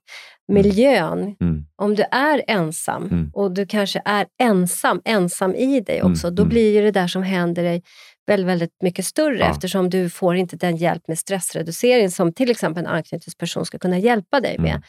miljön, 0.48 1.36
om 1.76 1.96
du 1.96 2.04
är 2.12 2.44
ensam 2.48 3.32
och 3.34 3.52
du 3.52 3.66
kanske 3.66 4.02
är 4.06 4.26
ensam, 4.42 5.02
ensam 5.06 5.56
i 5.56 5.80
dig 5.80 6.04
också, 6.04 6.30
då 6.30 6.46
blir 6.46 6.74
ju 6.74 6.82
det 6.82 6.92
där 6.92 7.08
som 7.08 7.24
händer 7.24 7.64
dig 7.64 7.84
väldigt, 8.28 8.48
väldigt 8.48 8.82
mycket 8.84 9.06
större 9.06 9.40
ja. 9.40 9.52
eftersom 9.52 9.90
du 9.90 10.10
får 10.10 10.36
inte 10.36 10.56
den 10.56 10.76
hjälp 10.78 11.08
med 11.08 11.20
stressreducering 11.20 12.12
som 12.12 12.34
till 12.34 12.52
exempel 12.52 12.86
en 12.86 12.92
anknytningsperson 12.92 13.66
ska 13.66 13.80
kunna 13.80 13.98
hjälpa 13.98 14.40
dig 14.40 14.60
med. 14.60 14.84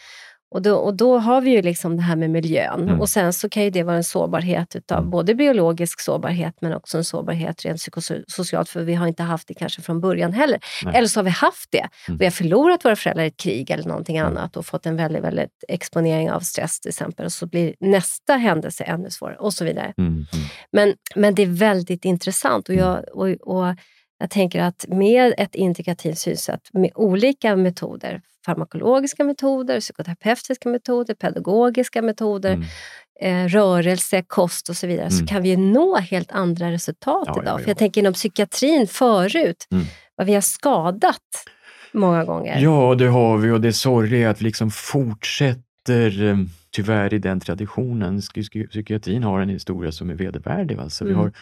Och 0.52 0.62
då, 0.62 0.76
och 0.76 0.94
då 0.94 1.18
har 1.18 1.40
vi 1.40 1.50
ju 1.50 1.62
liksom 1.62 1.96
det 1.96 2.02
här 2.02 2.16
med 2.16 2.30
miljön. 2.30 2.82
Mm. 2.82 3.00
Och 3.00 3.08
sen 3.08 3.32
så 3.32 3.48
kan 3.48 3.62
ju 3.62 3.70
det 3.70 3.82
vara 3.82 3.96
en 3.96 4.04
sårbarhet 4.04 4.76
utav 4.76 4.98
mm. 4.98 5.10
både 5.10 5.34
biologisk 5.34 6.00
sårbarhet 6.00 6.54
men 6.60 6.74
också 6.74 6.98
en 6.98 7.04
sårbarhet 7.04 7.64
rent 7.64 7.78
psykosocialt 7.78 8.68
för 8.68 8.82
vi 8.82 8.94
har 8.94 9.06
inte 9.06 9.22
haft 9.22 9.48
det 9.48 9.54
kanske 9.54 9.82
från 9.82 10.00
början 10.00 10.32
heller. 10.32 10.60
Nej. 10.84 10.96
Eller 10.96 11.08
så 11.08 11.20
har 11.20 11.24
vi 11.24 11.30
haft 11.30 11.68
det. 11.70 11.88
Mm. 12.08 12.18
Vi 12.18 12.24
har 12.24 12.30
förlorat 12.30 12.84
våra 12.84 12.96
föräldrar 12.96 13.24
i 13.24 13.26
ett 13.26 13.36
krig 13.36 13.70
eller 13.70 13.84
någonting 13.84 14.16
mm. 14.16 14.28
annat 14.28 14.56
och 14.56 14.66
fått 14.66 14.86
en 14.86 14.96
väldigt, 14.96 15.22
väldigt 15.22 15.64
exponering 15.68 16.30
av 16.30 16.40
stress 16.40 16.80
till 16.80 16.88
exempel. 16.88 17.26
Och 17.26 17.32
så 17.32 17.46
blir 17.46 17.74
nästa 17.80 18.36
händelse 18.36 18.84
ännu 18.84 19.10
svårare 19.10 19.36
och 19.36 19.54
så 19.54 19.64
vidare. 19.64 19.94
Mm, 19.98 20.12
mm. 20.12 20.26
Men, 20.72 20.94
men 21.14 21.34
det 21.34 21.42
är 21.42 21.46
väldigt 21.46 22.04
intressant 22.04 22.68
och 22.68 22.74
jag, 22.74 23.04
och, 23.12 23.28
och 23.28 23.76
jag 24.18 24.30
tänker 24.30 24.62
att 24.62 24.84
med 24.88 25.34
ett 25.38 25.54
integrativt 25.54 26.18
synsätt 26.18 26.68
med 26.72 26.90
olika 26.94 27.56
metoder, 27.56 28.20
farmakologiska 28.44 29.24
metoder, 29.24 29.80
psykoterapeutiska 29.80 30.68
metoder, 30.68 31.14
pedagogiska 31.14 32.02
metoder, 32.02 32.52
mm. 32.52 32.66
eh, 33.20 33.48
rörelse, 33.48 34.22
kost 34.22 34.68
och 34.68 34.76
så 34.76 34.86
vidare, 34.86 35.06
mm. 35.06 35.18
så 35.18 35.26
kan 35.26 35.42
vi 35.42 35.56
nå 35.56 35.96
helt 35.96 36.32
andra 36.32 36.70
resultat 36.70 37.24
ja, 37.26 37.42
idag. 37.42 37.46
Ja, 37.46 37.58
ja. 37.58 37.58
För 37.58 37.70
jag 37.70 37.78
tänker 37.78 38.00
inom 38.00 38.12
psykiatrin 38.12 38.86
förut, 38.86 39.68
mm. 39.70 39.84
vad 40.16 40.26
vi 40.26 40.34
har 40.34 40.40
skadat 40.40 41.18
många 41.92 42.24
gånger. 42.24 42.58
Ja, 42.60 42.94
det 42.94 43.06
har 43.06 43.38
vi 43.38 43.50
och 43.50 43.60
det 43.60 43.72
sorgliga 43.72 44.26
är 44.26 44.30
att 44.30 44.40
vi 44.40 44.44
liksom 44.44 44.70
fortsätter 44.70 46.22
eh, 46.22 46.36
tyvärr 46.70 47.14
i 47.14 47.18
den 47.18 47.40
traditionen. 47.40 48.20
Psykiatrin 48.70 49.22
har 49.22 49.40
en 49.40 49.48
historia 49.48 49.92
som 49.92 50.10
är 50.10 50.14
vedervärdig. 50.14 50.78
Alltså. 50.78 51.04
Vi, 51.04 51.10
mm. 51.10 51.22
har, 51.22 51.32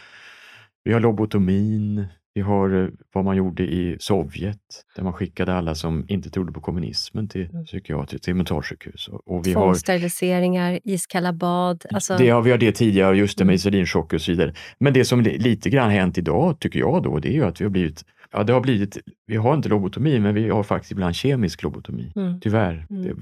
vi 0.85 0.93
har 0.93 1.01
lobotomin, 1.01 2.07
vi 2.35 2.41
har 2.41 2.83
eh, 2.83 2.89
vad 3.13 3.25
man 3.25 3.37
gjorde 3.37 3.63
i 3.63 3.97
Sovjet, 4.01 4.59
där 4.97 5.03
man 5.03 5.13
skickade 5.13 5.55
alla 5.55 5.75
som 5.75 6.05
inte 6.09 6.31
trodde 6.31 6.53
på 6.53 6.61
kommunismen 6.61 7.29
till 7.29 7.51
mm. 7.51 7.65
psykiatriskt, 7.65 8.25
till 8.25 8.35
mentalsjukhus. 8.35 9.09
Och 9.09 9.47
vi 9.47 9.53
Tvångssteriliseringar, 9.53 10.81
iskalla 10.85 11.33
bad. 11.33 11.85
Alltså... 11.91 12.17
Det, 12.17 12.25
ja, 12.25 12.41
vi 12.41 12.51
har 12.51 12.59
det 12.59 12.73
tidigare, 12.73 13.17
just 13.17 13.39
det 13.39 13.45
med 13.45 13.49
mm. 13.49 13.55
insulinchock 13.55 14.13
och 14.13 14.21
så 14.21 14.33
vidare. 14.33 14.55
Men 14.79 14.93
det 14.93 15.05
som 15.05 15.21
lite 15.21 15.71
grann 15.71 15.91
hänt 15.91 16.19
idag, 16.19 16.61
tycker 16.61 16.79
jag 16.79 17.03
då, 17.03 17.19
det 17.19 17.29
är 17.29 17.33
ju 17.33 17.45
att 17.45 17.61
vi 17.61 17.65
har 17.65 17.71
blivit 17.71 18.05
Ja, 18.33 18.43
det 18.43 18.53
har 18.53 18.61
blivit, 18.61 18.99
vi 19.27 19.37
har 19.37 19.55
inte 19.55 19.69
lobotomi, 19.69 20.19
men 20.19 20.35
vi 20.35 20.49
har 20.49 20.63
faktiskt 20.63 20.93
ibland 20.93 21.15
kemisk 21.15 21.63
lobotomi. 21.63 22.13
Mm. 22.17 22.41
Tyvärr. 22.41 22.87
Mm. 22.91 23.03
Det, 23.03 23.15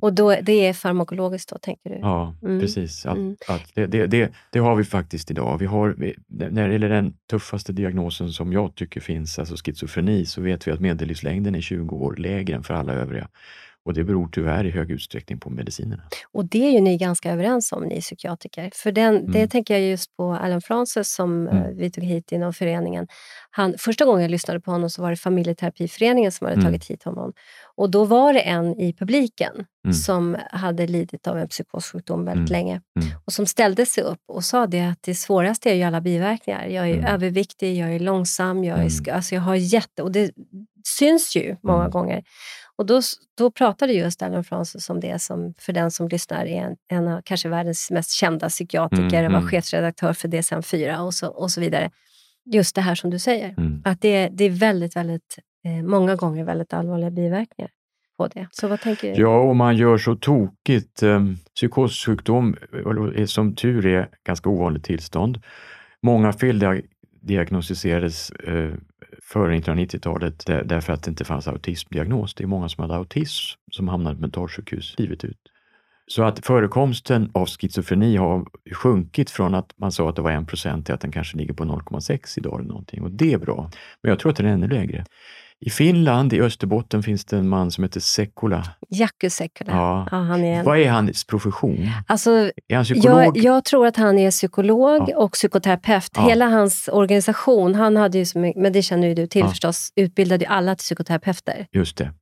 och 0.00 0.12
då, 0.12 0.36
det 0.42 0.66
är 0.66 0.72
farmakologiskt 0.72 1.50
då, 1.50 1.58
tänker 1.58 1.90
du? 1.90 1.96
Ja, 1.96 2.34
mm. 2.42 2.60
precis. 2.60 3.06
Att, 3.06 3.16
mm. 3.16 3.36
att 3.48 3.74
det, 3.74 3.86
det, 3.86 4.06
det, 4.06 4.32
det, 4.50 4.58
har 4.58 4.76
vi 4.76 4.84
faktiskt 4.84 5.30
idag. 5.30 5.58
Vi 5.58 5.66
har, 5.66 5.96
när 6.28 6.66
det 6.68 6.72
gäller 6.72 6.88
den 6.88 7.14
tuffaste 7.30 7.72
diagnosen 7.72 8.32
som 8.32 8.52
jag 8.52 8.74
tycker 8.74 9.00
finns, 9.00 9.38
alltså 9.38 9.56
schizofreni, 9.56 10.26
så 10.26 10.40
vet 10.40 10.68
vi 10.68 10.72
att 10.72 10.80
medellivslängden 10.80 11.54
är 11.54 11.60
20 11.60 11.96
år 11.96 12.16
lägre 12.16 12.56
än 12.56 12.62
för 12.62 12.74
alla 12.74 12.92
övriga. 12.92 13.28
Och 13.84 13.94
det 13.94 14.04
beror 14.04 14.28
tyvärr 14.28 14.64
i 14.64 14.70
hög 14.70 14.90
utsträckning 14.90 15.40
på 15.40 15.50
medicinerna. 15.50 16.02
Och 16.32 16.44
det 16.44 16.66
är 16.66 16.70
ju 16.70 16.80
ni 16.80 16.96
ganska 16.96 17.32
överens 17.32 17.72
om, 17.72 17.84
ni 17.84 18.00
psykiatriker. 18.00 18.70
För 18.74 18.92
den, 18.92 19.16
mm. 19.16 19.32
det 19.32 19.48
tänker 19.48 19.74
jag 19.74 19.82
just 19.82 20.16
på 20.16 20.32
Alan 20.32 20.60
Frances 20.60 21.14
som 21.14 21.48
eh, 21.48 21.56
mm. 21.56 21.76
vi 21.76 21.90
tog 21.90 22.04
hit 22.04 22.32
inom 22.32 22.52
föreningen. 22.52 23.06
Han, 23.50 23.74
första 23.78 24.04
gången 24.04 24.22
jag 24.22 24.30
lyssnade 24.30 24.60
på 24.60 24.70
honom 24.70 24.90
så 24.90 25.02
var 25.02 25.10
det 25.10 25.16
familjeterapiföreningen 25.16 26.32
som 26.32 26.44
hade 26.44 26.54
mm. 26.54 26.66
tagit 26.66 26.90
hit 26.90 27.02
honom. 27.02 27.32
Och 27.76 27.90
då 27.90 28.04
var 28.04 28.32
det 28.32 28.40
en 28.40 28.80
i 28.80 28.92
publiken 28.92 29.52
mm. 29.84 29.94
som 29.94 30.36
hade 30.50 30.86
lidit 30.86 31.26
av 31.26 31.38
en 31.38 31.48
psykossjukdom 31.48 32.24
väldigt 32.24 32.50
mm. 32.50 32.58
länge 32.60 32.80
mm. 33.00 33.14
och 33.24 33.32
som 33.32 33.46
ställde 33.46 33.86
sig 33.86 34.04
upp 34.04 34.20
och 34.28 34.44
sa 34.44 34.66
det 34.66 34.80
att 34.80 35.02
det 35.02 35.14
svåraste 35.14 35.70
är 35.70 35.74
ju 35.74 35.82
alla 35.82 36.00
biverkningar. 36.00 36.66
Jag 36.66 36.90
är 36.90 37.08
överviktig, 37.08 37.76
jag 37.76 37.94
är 37.94 37.98
långsam, 37.98 38.64
jag, 38.64 38.78
är, 38.78 39.12
alltså 39.12 39.34
jag 39.34 39.42
har 39.42 39.54
jätte... 39.54 40.02
Och 40.02 40.12
det 40.12 40.30
syns 40.98 41.36
ju 41.36 41.56
många 41.62 41.88
gånger. 41.88 42.22
Och 42.76 42.86
då, 42.86 43.00
då 43.38 43.50
pratade 43.50 43.92
just 43.92 44.22
Alan 44.22 44.44
Francis 44.44 44.90
om 44.90 45.00
det 45.00 45.22
som, 45.22 45.54
för 45.58 45.72
den 45.72 45.90
som 45.90 46.08
lyssnar, 46.08 46.46
är 46.46 46.62
en, 46.62 46.76
en 46.88 47.08
av 47.08 47.22
kanske 47.24 47.48
världens 47.48 47.90
mest 47.90 48.10
kända 48.10 48.48
psykiatriker 48.48 49.18
mm, 49.18 49.26
och 49.26 49.32
var 49.32 49.38
mm. 49.38 49.50
chefredaktör 49.50 50.12
för 50.12 50.28
DSM-4 50.28 50.98
och 50.98 51.14
så, 51.14 51.28
och 51.28 51.50
så 51.50 51.60
vidare. 51.60 51.90
Just 52.46 52.74
det 52.74 52.80
här 52.80 52.94
som 52.94 53.10
du 53.10 53.18
säger, 53.18 53.54
mm. 53.58 53.82
att 53.84 54.00
det, 54.00 54.28
det 54.28 54.44
är 54.44 54.50
väldigt, 54.50 54.96
väldigt, 54.96 55.38
eh, 55.64 55.82
många 55.82 56.16
gånger 56.16 56.44
väldigt 56.44 56.72
allvarliga 56.72 57.10
biverkningar 57.10 57.70
på 58.16 58.26
det. 58.26 58.48
Så 58.50 58.68
vad 58.68 58.80
tänker 58.80 59.14
du? 59.14 59.20
Ja, 59.20 59.40
om 59.40 59.56
man 59.56 59.76
gör 59.76 59.98
så 59.98 60.16
tokigt. 60.16 61.02
Eh, 61.02 61.24
psykossjukdom, 61.54 62.56
är 63.16 63.26
som 63.26 63.54
tur 63.54 63.86
är, 63.86 64.08
ganska 64.26 64.50
ovanligt 64.50 64.84
tillstånd. 64.84 65.40
Många 66.02 66.32
feldiagnostiserades 66.32 68.30
eh, 68.30 68.72
före 69.22 69.56
1990-talet 69.56 70.46
därför 70.46 70.92
att 70.92 71.02
det 71.02 71.10
inte 71.10 71.24
fanns 71.24 71.48
autismdiagnos. 71.48 72.34
Det 72.34 72.44
är 72.44 72.48
många 72.48 72.68
som 72.68 72.82
hade 72.82 72.94
autism 72.94 73.58
som 73.70 73.88
hamnade 73.88 74.16
på 74.16 74.20
mentalsjukhus 74.20 74.94
livet 74.98 75.24
ut. 75.24 75.38
Så 76.06 76.22
att 76.22 76.46
förekomsten 76.46 77.30
av 77.34 77.46
schizofreni 77.46 78.16
har 78.16 78.46
sjunkit 78.72 79.30
från 79.30 79.54
att 79.54 79.72
man 79.76 79.92
sa 79.92 80.08
att 80.08 80.16
det 80.16 80.22
var 80.22 80.30
1% 80.30 80.84
till 80.84 80.94
att 80.94 81.00
den 81.00 81.12
kanske 81.12 81.36
ligger 81.36 81.54
på 81.54 81.64
0,6 81.64 82.38
idag 82.38 82.60
eller 82.60 82.68
någonting 82.68 83.02
och 83.02 83.10
det 83.10 83.32
är 83.32 83.38
bra. 83.38 83.70
Men 84.02 84.10
jag 84.10 84.18
tror 84.18 84.30
att 84.30 84.36
den 84.36 84.46
är 84.46 84.52
ännu 84.52 84.68
lägre. 84.68 85.04
I 85.60 85.70
Finland, 85.70 86.32
i 86.32 86.40
Österbotten, 86.40 87.02
finns 87.02 87.24
det 87.24 87.36
en 87.36 87.48
man 87.48 87.70
som 87.70 87.84
heter 87.84 88.00
Sekula. 88.00 88.64
Jaku 88.88 89.30
Sekula. 89.30 89.72
Ja. 89.72 90.08
ja 90.10 90.16
han 90.16 90.44
är 90.44 90.58
en... 90.58 90.64
Vad 90.64 90.78
är 90.78 90.90
hans 90.90 91.26
profession? 91.26 91.90
Alltså, 92.06 92.30
är 92.68 92.76
han 92.76 92.84
psykolog? 92.84 93.20
Jag, 93.20 93.36
jag 93.36 93.64
tror 93.64 93.86
att 93.86 93.96
han 93.96 94.18
är 94.18 94.30
psykolog 94.30 95.04
ja. 95.08 95.16
och 95.16 95.32
psykoterapeut. 95.32 96.10
Ja. 96.14 96.28
Hela 96.28 96.48
hans 96.48 96.88
organisation, 96.92 97.74
han 97.74 97.96
hade 97.96 98.18
ju, 98.18 98.52
men 98.56 98.72
det 98.72 98.82
känner 98.82 99.08
ju 99.08 99.14
du 99.14 99.26
till 99.26 99.44
förstås, 99.44 99.92
utbildade 99.96 100.44
ju 100.44 100.50
alla 100.50 100.74
till 100.74 100.84
psykoterapeuter. 100.84 101.66
Just 101.72 101.96
det. 101.96 102.12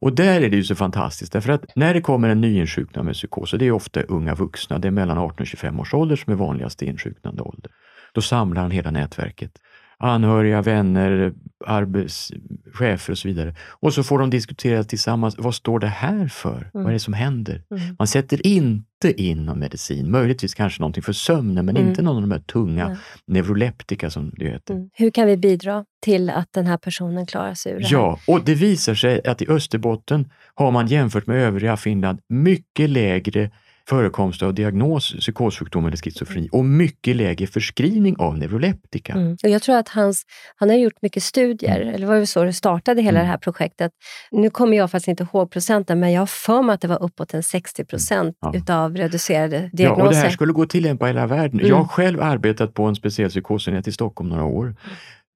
Och 0.00 0.14
där 0.14 0.40
är 0.40 0.50
det 0.50 0.56
ju 0.56 0.64
så 0.64 0.74
fantastiskt, 0.74 1.32
därför 1.32 1.52
att 1.52 1.64
när 1.76 1.94
det 1.94 2.00
kommer 2.00 2.28
en 2.28 2.40
nyinsjuknad 2.40 3.04
med 3.04 3.14
psykos, 3.14 3.52
och 3.52 3.58
det 3.58 3.66
är 3.66 3.72
ofta 3.72 4.02
unga 4.02 4.34
vuxna, 4.34 4.78
det 4.78 4.88
är 4.88 4.92
mellan 4.92 5.18
18 5.18 5.40
och 5.40 5.46
25 5.46 5.80
års 5.80 5.94
ålder 5.94 6.16
som 6.16 6.32
är 6.32 6.36
vanligaste 6.36 6.86
insjuknande 6.86 7.42
ålder, 7.42 7.70
då 8.14 8.20
samlar 8.20 8.62
han 8.62 8.70
hela 8.70 8.90
nätverket 8.90 9.52
anhöriga, 10.00 10.62
vänner, 10.62 11.32
arbetschefer 11.66 13.10
och 13.10 13.18
så 13.18 13.28
vidare. 13.28 13.54
Och 13.68 13.94
så 13.94 14.02
får 14.02 14.18
de 14.18 14.30
diskutera 14.30 14.84
tillsammans, 14.84 15.34
vad 15.38 15.54
står 15.54 15.78
det 15.78 15.86
här 15.86 16.28
för? 16.28 16.56
Mm. 16.56 16.70
Vad 16.72 16.86
är 16.86 16.92
det 16.92 16.98
som 16.98 17.14
händer? 17.14 17.62
Mm. 17.70 17.96
Man 17.98 18.06
sätter 18.06 18.46
inte 18.46 19.12
in 19.16 19.44
någon 19.44 19.58
medicin, 19.58 20.10
möjligtvis 20.10 20.54
kanske 20.54 20.80
någonting 20.82 21.02
för 21.02 21.12
sömnen, 21.12 21.66
men 21.66 21.76
mm. 21.76 21.88
inte 21.88 22.02
någon 22.02 22.16
av 22.16 22.22
de 22.22 22.30
här 22.30 22.40
tunga 22.40 22.84
mm. 22.84 22.96
neuroleptika 23.26 24.10
som 24.10 24.32
det 24.36 24.44
heter. 24.44 24.74
Mm. 24.74 24.90
Hur 24.92 25.10
kan 25.10 25.26
vi 25.26 25.36
bidra 25.36 25.84
till 26.02 26.30
att 26.30 26.48
den 26.52 26.66
här 26.66 26.76
personen 26.76 27.26
klarar 27.26 27.54
sig 27.54 27.72
ur 27.72 27.78
det 27.78 27.86
här? 27.86 27.92
Ja, 27.92 28.18
och 28.26 28.44
det 28.44 28.54
visar 28.54 28.94
sig 28.94 29.26
att 29.26 29.42
i 29.42 29.48
Österbotten 29.48 30.30
har 30.54 30.70
man 30.70 30.86
jämfört 30.86 31.26
med 31.26 31.36
övriga 31.36 31.76
Finland 31.76 32.20
mycket 32.28 32.90
lägre 32.90 33.50
förekomst 33.90 34.42
av 34.42 34.54
diagnos 34.54 35.14
psykossjukdom 35.20 35.86
eller 35.86 35.96
schizofreni 35.96 36.48
och 36.52 36.64
mycket 36.64 37.16
lägre 37.16 37.46
förskrivning 37.46 38.16
av 38.18 38.38
neuroleptika. 38.38 39.12
Mm. 39.12 39.36
Och 39.42 39.48
jag 39.48 39.62
tror 39.62 39.76
att 39.76 39.88
hans, 39.88 40.22
han 40.56 40.70
har 40.70 40.76
gjort 40.76 41.02
mycket 41.02 41.22
studier, 41.22 41.80
mm. 41.80 41.94
eller 41.94 42.06
var 42.06 42.14
det 42.14 42.26
så 42.26 42.44
det 42.44 42.52
startade 42.52 43.02
hela 43.02 43.18
mm. 43.18 43.26
det 43.26 43.30
här 43.30 43.38
projektet. 43.38 43.92
Nu 44.30 44.50
kommer 44.50 44.76
jag 44.76 44.90
faktiskt 44.90 45.08
inte 45.08 45.22
ihåg 45.22 45.50
procenten, 45.50 46.00
men 46.00 46.12
jag 46.12 46.20
har 46.20 46.26
för 46.26 46.62
mig 46.62 46.74
att 46.74 46.80
det 46.80 46.88
var 46.88 47.02
uppåt 47.02 47.34
en 47.34 47.42
60 47.42 47.84
procent 47.84 48.36
ja. 48.40 48.52
utav 48.54 48.96
reducerade 48.96 49.70
diagnoser. 49.72 50.02
Ja, 50.02 50.06
och 50.06 50.12
det 50.12 50.16
här 50.16 50.30
skulle 50.30 50.52
gå 50.52 50.62
att 50.62 50.70
tillämpa 50.70 51.06
i 51.06 51.08
hela 51.08 51.26
världen. 51.26 51.60
Jag 51.62 51.74
har 51.74 51.82
mm. 51.82 51.88
själv 51.88 52.22
arbetat 52.22 52.74
på 52.74 52.84
en 52.84 52.94
speciell 52.94 53.30
psykosenhet 53.30 53.88
i 53.88 53.92
Stockholm 53.92 54.30
några 54.30 54.44
år 54.44 54.66
eh, 54.66 54.74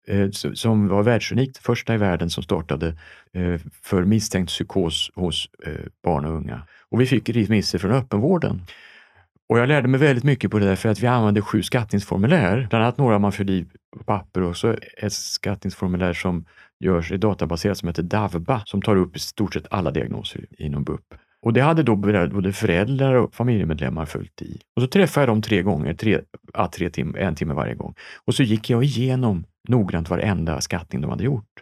Eh, 0.07 0.31
som 0.31 0.89
var 0.89 1.03
världsunikt, 1.03 1.59
första 1.59 1.95
i 1.95 1.97
världen 1.97 2.31
som 2.31 2.43
startade 2.43 2.89
eh, 3.33 3.61
för 3.83 4.05
misstänkt 4.05 4.49
psykos 4.49 5.11
hos 5.15 5.49
eh, 5.67 5.73
barn 6.05 6.25
och 6.25 6.33
unga. 6.33 6.63
Och 6.91 7.01
vi 7.01 7.07
fick 7.07 7.29
remisser 7.29 7.79
från 7.79 7.93
öppenvården. 7.93 8.63
Och 9.49 9.59
jag 9.59 9.69
lärde 9.69 9.89
mig 9.89 10.01
väldigt 10.01 10.25
mycket 10.25 10.51
på 10.51 10.59
det 10.59 10.67
där 10.67 10.77
för 10.77 10.89
att 10.89 11.01
vi 11.01 11.07
använde 11.07 11.43
sju 11.43 11.63
skattningsformulär, 11.63 12.67
bland 12.71 12.85
annat 12.85 12.99
några 12.99 13.19
man 13.19 13.33
fyllde 13.33 13.53
i 13.53 13.67
papper 14.07 14.43
och 14.43 14.57
så 14.57 14.77
ett 14.97 15.13
skattningsformulär 15.13 16.13
som 16.13 16.45
görs 16.81 17.13
i 17.13 17.17
databaserat 17.17 17.79
som 17.79 17.89
heter 17.89 18.03
DAVBA 18.03 18.63
som 18.67 18.83
tar 18.83 18.97
upp 18.97 19.17
i 19.17 19.19
stort 19.19 19.55
sett 19.55 19.67
alla 19.71 19.91
diagnoser 19.91 20.47
inom 20.59 20.85
BUP. 20.85 21.15
Och 21.43 21.53
det 21.53 21.61
hade 21.61 21.83
då 21.83 21.97
både 21.97 22.53
föräldrar 22.53 23.15
och 23.15 23.35
familjemedlemmar 23.35 24.07
följt 24.07 24.43
i. 24.43 24.61
Och 24.77 24.83
så 24.83 24.89
träffade 24.89 25.23
jag 25.23 25.29
dem 25.29 25.43
tre 25.43 25.63
gånger, 25.63 25.95
tre, 25.95 26.21
tre 26.73 26.91
tim, 26.91 27.15
en 27.19 27.35
timme 27.35 27.55
varje 27.55 27.75
gång. 27.75 27.95
Och 28.25 28.35
så 28.35 28.43
gick 28.43 28.71
jag 28.71 28.85
igenom 28.85 29.45
noggrant 29.69 30.11
varenda 30.11 30.61
skattning 30.61 31.01
de 31.01 31.11
hade 31.11 31.25
gjort. 31.25 31.61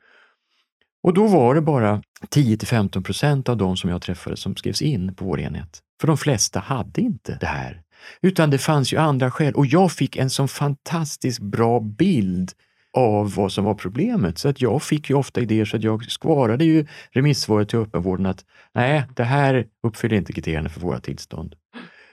Och 1.02 1.14
då 1.14 1.26
var 1.26 1.54
det 1.54 1.60
bara 1.60 2.02
10 2.28 2.56
till 2.56 2.68
15 2.68 3.02
procent 3.02 3.48
av 3.48 3.56
de 3.56 3.76
som 3.76 3.90
jag 3.90 4.02
träffade 4.02 4.36
som 4.36 4.56
skrevs 4.56 4.82
in 4.82 5.14
på 5.14 5.24
vår 5.24 5.40
enhet. 5.40 5.80
För 6.00 6.06
de 6.06 6.16
flesta 6.16 6.60
hade 6.60 7.00
inte 7.00 7.38
det 7.40 7.46
här. 7.46 7.82
Utan 8.20 8.50
det 8.50 8.58
fanns 8.58 8.92
ju 8.92 8.96
andra 8.96 9.30
skäl 9.30 9.54
och 9.54 9.66
jag 9.66 9.92
fick 9.92 10.16
en 10.16 10.30
sån 10.30 10.48
fantastiskt 10.48 11.40
bra 11.40 11.80
bild 11.80 12.52
av 12.92 13.34
vad 13.34 13.52
som 13.52 13.64
var 13.64 13.74
problemet. 13.74 14.38
Så 14.38 14.48
att 14.48 14.60
jag 14.60 14.82
fick 14.82 15.10
ju 15.10 15.16
ofta 15.16 15.40
idéer 15.40 15.64
så 15.64 15.76
att 15.76 15.82
jag 15.82 16.04
skvarade 16.04 16.64
ju 16.64 16.86
remissvaret 17.10 17.68
till 17.68 17.78
öppenvården 17.78 18.26
att 18.26 18.44
nej, 18.74 19.04
det 19.14 19.24
här 19.24 19.66
uppfyller 19.82 20.16
inte 20.16 20.32
kriterierna 20.32 20.68
för 20.68 20.80
våra 20.80 21.00
tillstånd. 21.00 21.54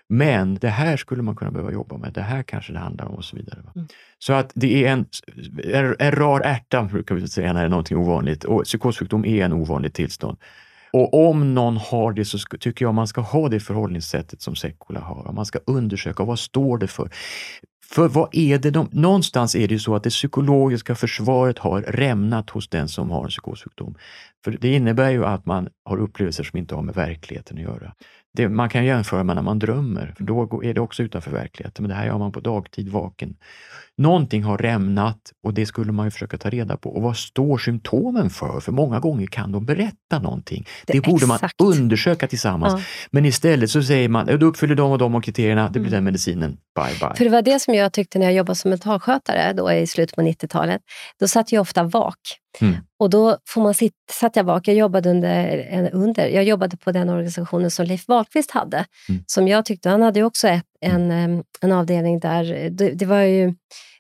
Men 0.10 0.56
det 0.56 0.69
här 0.69 0.98
skulle 0.98 1.22
man 1.22 1.36
kunna 1.36 1.52
behöva 1.52 1.72
jobba 1.72 1.98
med. 1.98 2.13
Det 2.13 2.22
här 2.22 2.43
kanske 2.43 2.74
det 2.74 2.80
handlar 2.80 3.06
om 3.06 3.15
och 3.15 3.26
så 3.26 3.36
vidare. 3.36 3.60
Mm. 3.76 3.88
Så 4.19 4.34
att 4.34 4.52
det 4.56 4.86
är 4.86 4.91
en, 4.91 5.06
en, 5.74 5.95
en 6.00 6.12
rar 6.12 6.41
ärta, 6.41 6.84
brukar 6.84 7.15
vi 7.15 7.28
säga, 7.28 7.54
när 7.54 7.60
det 7.60 7.65
är 7.65 7.69
någonting 7.69 7.98
ovanligt. 7.98 8.43
Och 8.43 8.63
psykossjukdom 8.63 9.26
är 9.26 9.45
en 9.45 9.54
ovanligt 9.54 9.93
tillstånd. 9.93 10.38
Och 10.93 11.30
om 11.30 11.54
någon 11.54 11.78
har 11.78 12.13
det 12.13 12.26
så 12.26 12.38
tycker 12.60 12.86
jag 12.86 12.93
man 12.93 13.08
ska 13.08 13.22
ha 13.22 13.50
det 13.50 13.60
förhållningssättet 13.60 14.41
som 14.41 14.56
Sekula 14.56 15.00
har. 15.00 15.34
Man 15.34 15.45
ska 15.45 15.60
undersöka 15.65 16.24
vad 16.24 16.39
står 16.39 16.78
det 16.78 16.88
för. 16.88 17.10
För 17.91 18.08
vad 18.08 18.30
är 18.32 18.58
det 18.58 18.72
de, 18.72 18.89
någonstans 18.91 19.56
är 19.56 19.67
det 19.67 19.74
ju 19.74 19.80
så 19.80 19.95
att 19.95 20.04
det 20.04 20.10
psykologiska 20.10 20.95
försvaret 20.95 21.60
har 21.60 21.82
rämnat 21.82 22.50
hos 22.50 22.69
den 22.69 22.88
som 22.88 23.12
har 23.12 23.24
en 23.24 23.30
psykossjukdom. 23.30 23.95
För 24.43 24.52
det 24.52 24.76
innebär 24.76 25.10
ju 25.10 25.26
att 25.26 25.45
man 25.45 25.69
har 25.86 25.98
upplevelser 25.98 26.43
som 26.43 26.60
inte 26.60 26.76
har 26.76 26.82
med 26.82 26.95
verkligheten 26.95 27.58
att 27.58 27.63
göra. 27.63 27.93
Det, 28.32 28.50
man 28.50 28.70
kan 28.70 28.86
jämföra 28.86 29.24
med 29.24 29.36
när 29.36 29.44
man 29.44 29.60
drömmer, 29.60 30.13
för 30.18 30.24
då 30.24 30.63
är 30.63 30.74
det 30.74 30.82
också 30.82 31.04
utanför 31.04 31.32
verkligheten, 31.32 31.84
men 31.84 31.89
det 31.89 31.96
här 31.96 32.06
gör 32.06 32.18
man 32.18 32.32
på 32.32 32.39
dagtid 32.39 32.89
vaken. 32.89 33.38
Någonting 33.99 34.43
har 34.43 34.57
rämnat 34.57 35.19
och 35.43 35.53
det 35.53 35.65
skulle 35.65 35.91
man 35.91 36.07
ju 36.07 36.12
försöka 36.12 36.38
ta 36.38 36.49
reda 36.49 36.77
på. 36.77 36.89
Och 36.89 37.01
vad 37.01 37.17
står 37.17 37.57
symptomen 37.57 38.29
för? 38.29 38.59
För 38.59 38.71
många 38.71 38.99
gånger 38.99 39.27
kan 39.27 39.51
de 39.51 39.65
berätta 39.65 40.19
någonting. 40.21 40.65
Det, 40.85 40.93
det 40.93 41.01
borde 41.01 41.25
exakt. 41.25 41.59
man 41.59 41.67
undersöka 41.71 42.27
tillsammans. 42.27 42.73
Ja. 42.73 42.85
Men 43.12 43.25
istället 43.25 43.69
så 43.69 43.83
säger 43.83 44.09
man, 44.09 44.25
du 44.25 44.45
uppfyller 44.45 44.75
de 44.75 44.91
och 44.91 44.97
de 44.97 45.21
kriterierna, 45.21 45.63
det 45.63 45.79
blir 45.79 45.81
mm. 45.81 45.91
den 45.91 46.03
medicinen, 46.03 46.57
bye 46.75 46.99
bye. 46.99 47.15
För 47.15 47.23
det 47.23 47.29
var 47.29 47.41
det 47.41 47.59
som 47.59 47.73
jag 47.73 47.93
tyckte 47.93 48.19
när 48.19 48.25
jag 48.25 48.33
jobbade 48.33 48.55
som 48.55 48.69
mentalskötare 48.69 49.53
då 49.53 49.71
i 49.71 49.88
slutet 49.88 50.15
på 50.15 50.21
90-talet. 50.21 50.81
Då 51.19 51.27
satt 51.27 51.51
jag 51.51 51.62
ofta 51.62 51.83
vak. 51.83 52.19
Mm. 52.62 52.75
Och 52.99 53.09
då 53.09 53.38
får 53.47 53.62
man 53.62 53.73
sitt, 53.73 53.93
satt 54.12 54.35
jag 54.35 54.45
bak. 54.45 54.67
Jag 54.67 54.75
jobbade, 54.75 55.09
under, 55.09 55.89
under, 55.93 56.27
jag 56.27 56.43
jobbade 56.43 56.77
på 56.77 56.91
den 56.91 57.09
organisationen 57.09 57.71
som 57.71 57.85
Leif 57.85 58.07
Wahlqvist 58.07 58.51
hade. 58.51 58.85
Mm. 59.09 59.23
Som 59.27 59.47
jag 59.47 59.65
tyckte, 59.65 59.89
han 59.89 60.01
hade 60.01 60.23
också 60.23 60.47
ett, 60.47 60.65
en, 60.82 61.12
en 61.62 61.72
avdelning 61.72 62.20
där, 62.20 62.70
det, 62.70 62.92
det 62.92 63.06
var 63.06 63.22
ju 63.22 63.54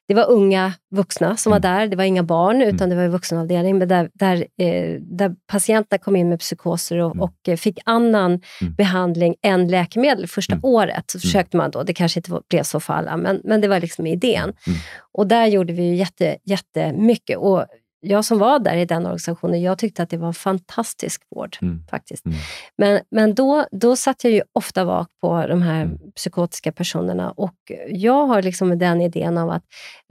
det 0.09 0.15
var 0.15 0.29
unga 0.29 0.73
vuxna 0.91 1.37
som 1.37 1.49
var 1.49 1.57
mm. 1.57 1.71
där. 1.71 1.87
Det 1.87 1.95
var 1.95 2.03
inga 2.03 2.23
barn, 2.23 2.55
mm. 2.55 2.75
utan 2.75 2.89
det 2.89 2.95
var 2.95 3.03
en 3.03 3.11
vuxenavdelning. 3.11 3.77
Men 3.77 3.87
där, 3.87 4.09
där, 4.13 4.45
eh, 4.57 5.01
där 5.01 5.35
patienterna 5.47 5.97
kom 5.97 6.15
in 6.15 6.29
med 6.29 6.39
psykoser 6.39 6.97
och, 6.97 7.11
mm. 7.11 7.21
och 7.21 7.35
eh, 7.47 7.57
fick 7.57 7.79
annan 7.85 8.41
mm. 8.61 8.73
behandling 8.73 9.35
än 9.41 9.67
läkemedel 9.67 10.27
första 10.27 10.53
mm. 10.53 10.65
året. 10.65 11.11
Så 11.11 11.19
försökte 11.19 11.57
man 11.57 11.71
då. 11.71 11.83
Det 11.83 11.93
kanske 11.93 12.19
inte 12.19 12.41
blev 12.49 12.63
så 12.63 12.79
för 12.79 12.93
alla, 12.93 13.17
men, 13.17 13.41
men 13.43 13.61
det 13.61 13.67
var 13.67 13.79
liksom 13.79 14.07
idén. 14.07 14.53
Och 15.11 15.27
där 15.27 15.45
gjorde 15.45 15.73
vi 15.73 15.95
jätte, 15.95 16.37
jättemycket. 16.45 17.37
Och 17.37 17.65
jag 18.01 18.25
som 18.25 18.39
var 18.39 18.59
där 18.59 18.77
i 18.77 18.85
den 18.85 19.05
organisationen, 19.05 19.61
jag 19.61 19.77
tyckte 19.77 20.03
att 20.03 20.09
det 20.09 20.17
var 20.17 20.27
en 20.27 20.33
fantastisk 20.33 21.21
vård. 21.35 21.57
Mm. 21.61 21.83
faktiskt. 21.89 22.25
Mm. 22.25 22.37
Men, 22.77 22.99
men 23.11 23.35
då, 23.35 23.65
då 23.71 23.95
satt 23.95 24.23
jag 24.23 24.33
ju 24.33 24.41
ofta 24.53 24.85
vak 24.85 25.07
på 25.21 25.47
de 25.47 25.61
här 25.61 25.81
mm. 25.81 25.97
psykotiska 26.15 26.71
personerna 26.71 27.31
och 27.31 27.55
jag 27.89 28.27
har 28.27 28.41
liksom 28.41 28.77
den 28.77 29.01
idén 29.01 29.37
av 29.37 29.49
att 29.49 29.63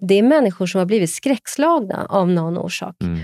det 0.03 0.15
är 0.15 0.23
människor 0.23 0.67
som 0.67 0.79
har 0.79 0.87
blivit 0.87 1.11
skräckslagna 1.11 2.07
av 2.11 2.29
någon 2.29 2.59
orsak. 2.59 2.97
Mm. 3.03 3.19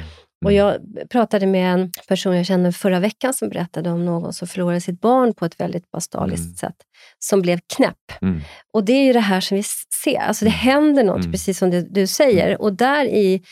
Och 0.45 0.53
mm. 0.53 0.67
jag 0.67 0.81
pratade 1.11 1.47
med 1.47 1.75
en 1.75 1.91
person 2.09 2.37
jag 2.37 2.47
kände 2.47 2.73
förra 2.73 3.01
veckan 3.01 3.35
som 3.35 3.49
berättade 3.49 3.91
om 3.91 4.05
någon 4.05 4.33
som 4.33 4.49
förlorade 4.49 4.81
sitt 4.81 5.01
barn 5.01 5.35
på 5.35 5.45
ett 5.45 5.61
väldigt 5.61 5.91
bastaliskt 5.91 6.45
mm. 6.45 6.57
sätt, 6.57 6.77
som 7.19 7.43
blev 7.43 7.61
knäpp. 7.77 8.23
Mm. 8.23 8.41
Och 8.73 8.85
det 8.85 8.93
är 8.93 9.05
ju 9.05 9.13
det 9.13 9.21
här 9.21 9.41
som 9.41 9.57
vi 9.57 9.63
ser, 10.05 10.19
alltså 10.19 10.45
det 10.45 10.51
händer 10.51 11.05
något, 11.05 11.33
precis 11.33 11.59
som 11.59 11.71
du, 11.71 11.89
du 11.91 12.07
säger. 12.07 12.61
Och 12.61 12.73
där 12.73 13.05
i 13.05 13.43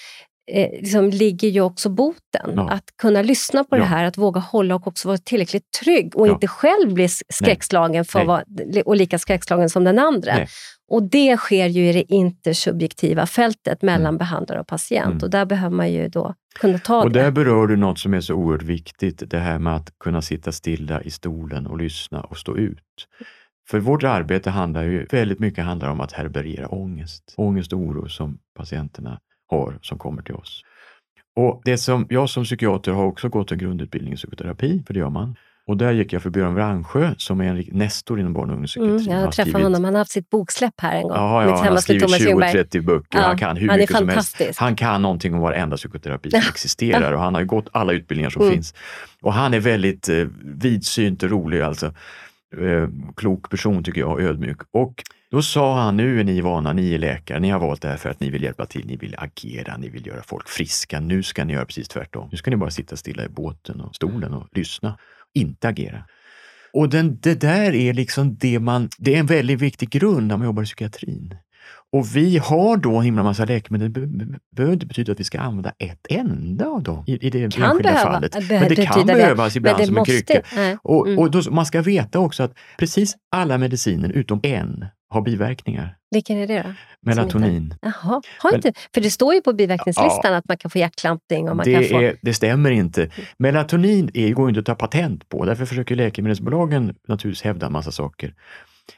eh, 0.53 0.71
liksom 0.81 1.11
ligger 1.11 1.49
ju 1.49 1.61
också 1.61 1.88
boten. 1.88 2.53
Ja. 2.57 2.71
Att 2.71 2.85
kunna 2.97 3.23
lyssna 3.23 3.65
på 3.65 3.77
ja. 3.77 3.81
det 3.81 3.87
här, 3.87 4.05
att 4.05 4.19
våga 4.19 4.41
hålla 4.41 4.75
och 4.75 4.87
också 4.87 5.09
vara 5.09 5.19
tillräckligt 5.19 5.71
trygg 5.85 6.17
och 6.17 6.29
ja. 6.29 6.33
inte 6.33 6.47
själv 6.47 6.95
bli 6.95 7.09
skräckslagen 7.09 8.05
för 8.05 8.25
Vara, 8.25 8.45
och 8.85 8.97
lika 8.97 9.19
skräckslagen 9.19 9.71
som 9.71 9.85
den 9.85 9.99
andra. 9.99 10.35
Nej. 10.35 10.49
Och 10.88 11.03
det 11.03 11.37
sker 11.37 11.67
ju 11.67 11.88
i 11.88 11.93
det 11.93 12.12
intersubjektiva 12.12 13.27
fältet 13.27 13.83
mellan 13.83 14.07
mm. 14.07 14.19
behandlare 14.19 14.61
och 14.61 14.67
patient 14.67 15.07
mm. 15.07 15.23
och 15.23 15.31
där 15.31 15.45
behöver 15.45 15.77
man 15.77 15.93
ju 15.93 16.09
då 16.09 16.35
kunna 16.61 16.79
ta 16.79 17.03
och 17.03 17.11
det. 17.11 17.23
Där 17.23 17.31
berör 17.31 17.67
du 17.67 17.77
något 17.77 17.99
som 17.99 18.15
är 18.15 18.21
så 18.21 18.35
oerhört 18.35 18.62
viktigt, 18.62 19.23
det 19.31 19.38
här 19.38 19.59
med 19.59 19.77
att 19.77 19.99
kunna 19.99 20.23
sitta 20.23 20.53
stilla 20.53 21.03
i 21.03 21.11
stolen 21.11 21.67
och 21.67 21.79
lyssna 21.79 22.21
och 22.21 22.38
stå 22.38 22.57
ut. 22.57 22.79
För 23.71 23.79
vårt 23.79 24.03
arbete 24.03 24.51
handlar 24.51 24.83
ju 24.83 25.05
väldigt 25.05 25.38
mycket 25.38 25.65
handlar 25.65 25.88
om 25.88 26.01
att 26.01 26.12
härbärgera 26.12 26.69
ångest. 26.69 27.35
Ångest 27.37 27.73
och 27.73 27.79
oro 27.79 28.09
som 28.09 28.38
patienterna 28.57 29.21
har 29.53 29.79
som 29.83 29.99
kommer 29.99 30.23
till 30.23 30.35
oss. 30.35 30.62
Och 31.37 31.62
det 31.65 31.79
som 31.79 32.07
jag 32.11 32.31
som 32.31 32.45
psykiater 32.45 32.93
har 32.93 33.05
också 33.05 33.29
gått 33.29 33.53
en 33.53 33.59
grundutbildning 33.59 34.12
i 34.12 34.17
psykoterapi, 34.17 34.83
för 34.87 34.95
det 34.95 35.01
gör 35.01 35.11
man. 35.11 35.37
Och 35.67 35.77
där 35.77 35.93
gick 35.93 36.12
jag 36.12 36.23
för 36.23 36.31
Björn 36.31 36.55
Wrangsjö 36.55 37.15
som 37.19 37.41
är 37.41 37.45
en 37.45 37.65
nestor 37.73 38.21
inom 38.21 38.33
barn 38.33 38.49
och 38.49 38.53
ungdomspsykiatri. 38.53 39.05
Mm, 39.05 39.19
jag 39.19 39.25
har 39.25 39.33
träffat 39.33 39.62
honom, 39.62 39.85
han 39.85 39.95
har 39.95 39.99
haft 39.99 40.11
sitt 40.11 40.31
boksläpp 40.31 40.75
här 40.81 40.97
en 40.97 41.03
gång. 41.03 41.12
Ja, 41.12 41.45
ja 41.45 41.57
han 41.57 41.73
har 41.73 41.77
skrivit 41.77 42.05
20-30 42.05 42.81
böcker. 42.81 43.19
Ja, 43.19 43.21
han 43.21 43.38
kan 43.38 43.57
hur 43.57 43.69
han 43.69 43.79
mycket 43.79 43.97
som 43.97 44.09
helst. 44.09 44.59
Han 44.59 44.77
kan 44.77 45.03
någonting 45.03 45.35
om 45.35 45.41
varenda 45.41 45.77
psykoterapi 45.77 46.31
som 46.31 46.41
existerar 46.41 47.12
och 47.12 47.21
han 47.21 47.35
har 47.35 47.41
ju 47.41 47.47
gått 47.47 47.69
alla 47.73 47.93
utbildningar 47.93 48.31
som 48.31 48.43
mm. 48.43 48.55
finns. 48.55 48.75
Och 49.23 49.33
han 49.33 49.55
är 49.55 49.61
väldigt 49.61 50.09
eh, 50.09 50.27
vidsynt 50.43 51.23
och 51.23 51.31
rolig 51.31 51.61
alltså. 51.61 51.93
Eh, 52.59 52.88
klok 53.17 53.51
person 53.51 53.85
tycker 53.85 54.01
jag, 54.01 54.21
ödmjuk. 54.21 54.59
Och 54.71 55.03
då 55.31 55.43
sa 55.43 55.81
han, 55.81 55.97
nu 55.97 56.21
är 56.21 56.25
ni 56.25 56.41
vana, 56.41 56.73
ni 56.73 56.95
är 56.95 56.99
läkare, 56.99 57.41
ni 57.41 57.51
har 57.51 57.59
valt 57.59 57.83
det 57.83 57.88
här 57.88 57.97
för 57.97 58.11
att 58.11 58.21
ni 58.21 58.31
vill 58.31 58.43
hjälpa 58.43 58.67
till, 58.67 58.87
ni 58.87 58.97
vill 58.97 59.15
agera, 59.19 59.77
ni 59.77 59.88
vill 59.88 60.07
göra 60.07 60.23
folk 60.23 60.49
friska. 60.49 61.01
Nu 61.01 61.23
ska 61.23 61.45
ni 61.45 61.53
göra 61.53 61.65
precis 61.65 61.88
tvärtom. 61.88 62.29
Nu 62.31 62.37
ska 62.37 62.51
ni 62.51 62.57
bara 62.57 62.71
sitta 62.71 62.97
stilla 62.97 63.25
i 63.25 63.29
båten 63.29 63.81
och 63.81 63.95
stolen 63.95 64.35
och 64.35 64.49
lyssna, 64.53 64.99
inte 65.35 65.69
agera. 65.69 66.05
Och 66.73 66.88
den, 66.88 67.19
det 67.21 67.41
där 67.41 67.75
är 67.75 67.93
liksom 67.93 68.37
det 68.37 68.59
man, 68.59 68.88
det 68.99 69.15
är 69.15 69.19
en 69.19 69.27
väldigt 69.27 69.61
viktig 69.61 69.91
grund 69.91 70.27
när 70.27 70.37
man 70.37 70.47
jobbar 70.47 70.62
i 70.62 70.67
psykiatrin. 70.67 71.37
Och 71.93 72.17
vi 72.17 72.39
har 72.39 72.77
då 72.77 72.97
en 72.97 73.03
himla 73.03 73.23
massa 73.23 73.45
läkemedel. 73.45 73.93
Det 73.93 74.39
behöver 74.57 74.75
inte 74.75 74.87
betyda 74.87 75.13
att 75.13 75.21
vi 75.21 75.25
ska 75.25 75.41
använda 75.41 75.73
ett 75.79 76.07
enda 76.11 76.67
av 76.67 76.83
dem 76.83 77.05
i, 77.07 77.27
i 77.27 77.31
det 77.31 77.53
kan 77.53 77.63
enskilda 77.63 77.93
behöva, 77.93 78.13
fallet. 78.13 78.35
Men 78.49 78.69
det 78.69 78.87
kan 78.87 79.07
behövas 79.07 79.53
det. 79.53 79.57
ibland 79.57 79.85
som 79.85 79.95
måste, 79.95 80.13
en 80.13 80.23
krycka. 80.23 80.79
Och, 80.83 81.07
mm. 81.07 81.19
och 81.19 81.31
då, 81.31 81.51
man 81.51 81.67
ska 81.67 81.83
veta 81.83 82.19
också 82.19 82.43
att 82.43 82.55
precis 82.79 83.17
alla 83.31 83.59
mediciner 83.59 84.09
utom 84.13 84.41
en 84.43 84.85
har 85.09 85.23
biverkningar. 85.23 85.97
Vilken 86.11 86.39
är 86.39 86.47
det 86.47 86.63
då? 86.63 86.75
Melatonin. 87.07 87.75
Jaha, 87.83 88.23
har 88.39 88.55
inte, 88.55 88.73
för 88.95 89.01
det 89.01 89.11
står 89.11 89.35
ju 89.35 89.41
på 89.41 89.53
biverkningslistan 89.53 90.33
ja, 90.33 90.39
att 90.39 90.49
man 90.49 90.57
kan 90.57 90.71
få 90.71 90.79
hjärtklampning. 90.79 91.49
Och 91.49 91.57
man 91.57 91.65
det, 91.65 91.75
kan 91.75 91.85
få... 91.85 92.01
Är, 92.01 92.17
det 92.23 92.35
stämmer 92.35 92.71
inte. 92.71 93.09
Melatonin 93.39 94.11
är, 94.15 94.31
går 94.31 94.49
inte 94.49 94.61
att 94.61 94.67
ta 94.67 94.75
patent 94.75 95.29
på, 95.29 95.45
därför 95.45 95.67
försöker 95.67 95.97
läkemedelsbolagen 95.97 96.95
naturligtvis 97.09 97.43
hävda 97.43 97.67
en 97.67 97.73
massa 97.73 97.93
saker. 97.93 98.35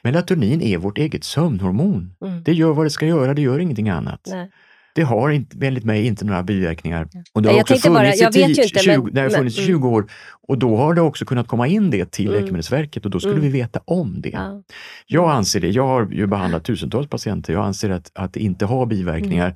Melatonin 0.01 0.61
är 0.61 0.77
vårt 0.77 0.97
eget 0.97 1.23
sömnhormon. 1.23 2.15
Mm. 2.25 2.43
Det 2.43 2.53
gör 2.53 2.73
vad 2.73 2.85
det 2.85 2.89
ska 2.89 3.05
göra, 3.05 3.33
det 3.33 3.41
gör 3.41 3.59
ingenting 3.59 3.89
annat. 3.89 4.21
Nej. 4.27 4.51
Det 4.95 5.01
har 5.01 5.29
inte, 5.29 5.67
enligt 5.67 5.83
mig 5.83 6.05
inte 6.05 6.25
några 6.25 6.43
biverkningar. 6.43 7.07
Och 7.33 7.41
det 7.41 7.49
har 7.49 7.61
också 7.61 7.75
funnits, 7.75 8.21
bara, 8.21 8.31
i, 8.31 8.41
inte, 8.41 8.67
20, 8.67 9.01
men, 9.01 9.13
det 9.13 9.21
har 9.21 9.29
funnits 9.29 9.57
men, 9.57 9.65
20 9.65 9.73
mm. 9.75 9.85
år 9.85 10.07
och 10.47 10.57
då 10.57 10.77
har 10.77 10.93
det 10.93 11.01
också 11.01 11.25
kunnat 11.25 11.47
komma 11.47 11.67
in 11.67 11.89
det 11.89 12.11
till 12.11 12.27
mm. 12.27 12.39
Läkemedelsverket 12.39 13.05
och 13.05 13.11
då 13.11 13.19
skulle 13.19 13.35
mm. 13.35 13.45
vi 13.45 13.49
veta 13.49 13.79
om 13.85 14.21
det. 14.21 14.29
Ja. 14.29 14.63
Jag 15.05 15.31
anser 15.31 15.59
det, 15.59 15.69
jag 15.69 15.87
har 15.87 16.09
ju 16.11 16.27
behandlat 16.27 16.63
tusentals 16.63 17.09
patienter, 17.09 17.53
jag 17.53 17.65
anser 17.65 17.89
att, 17.89 18.11
att 18.13 18.33
det 18.33 18.39
inte 18.39 18.65
har 18.65 18.85
biverkningar. 18.85 19.55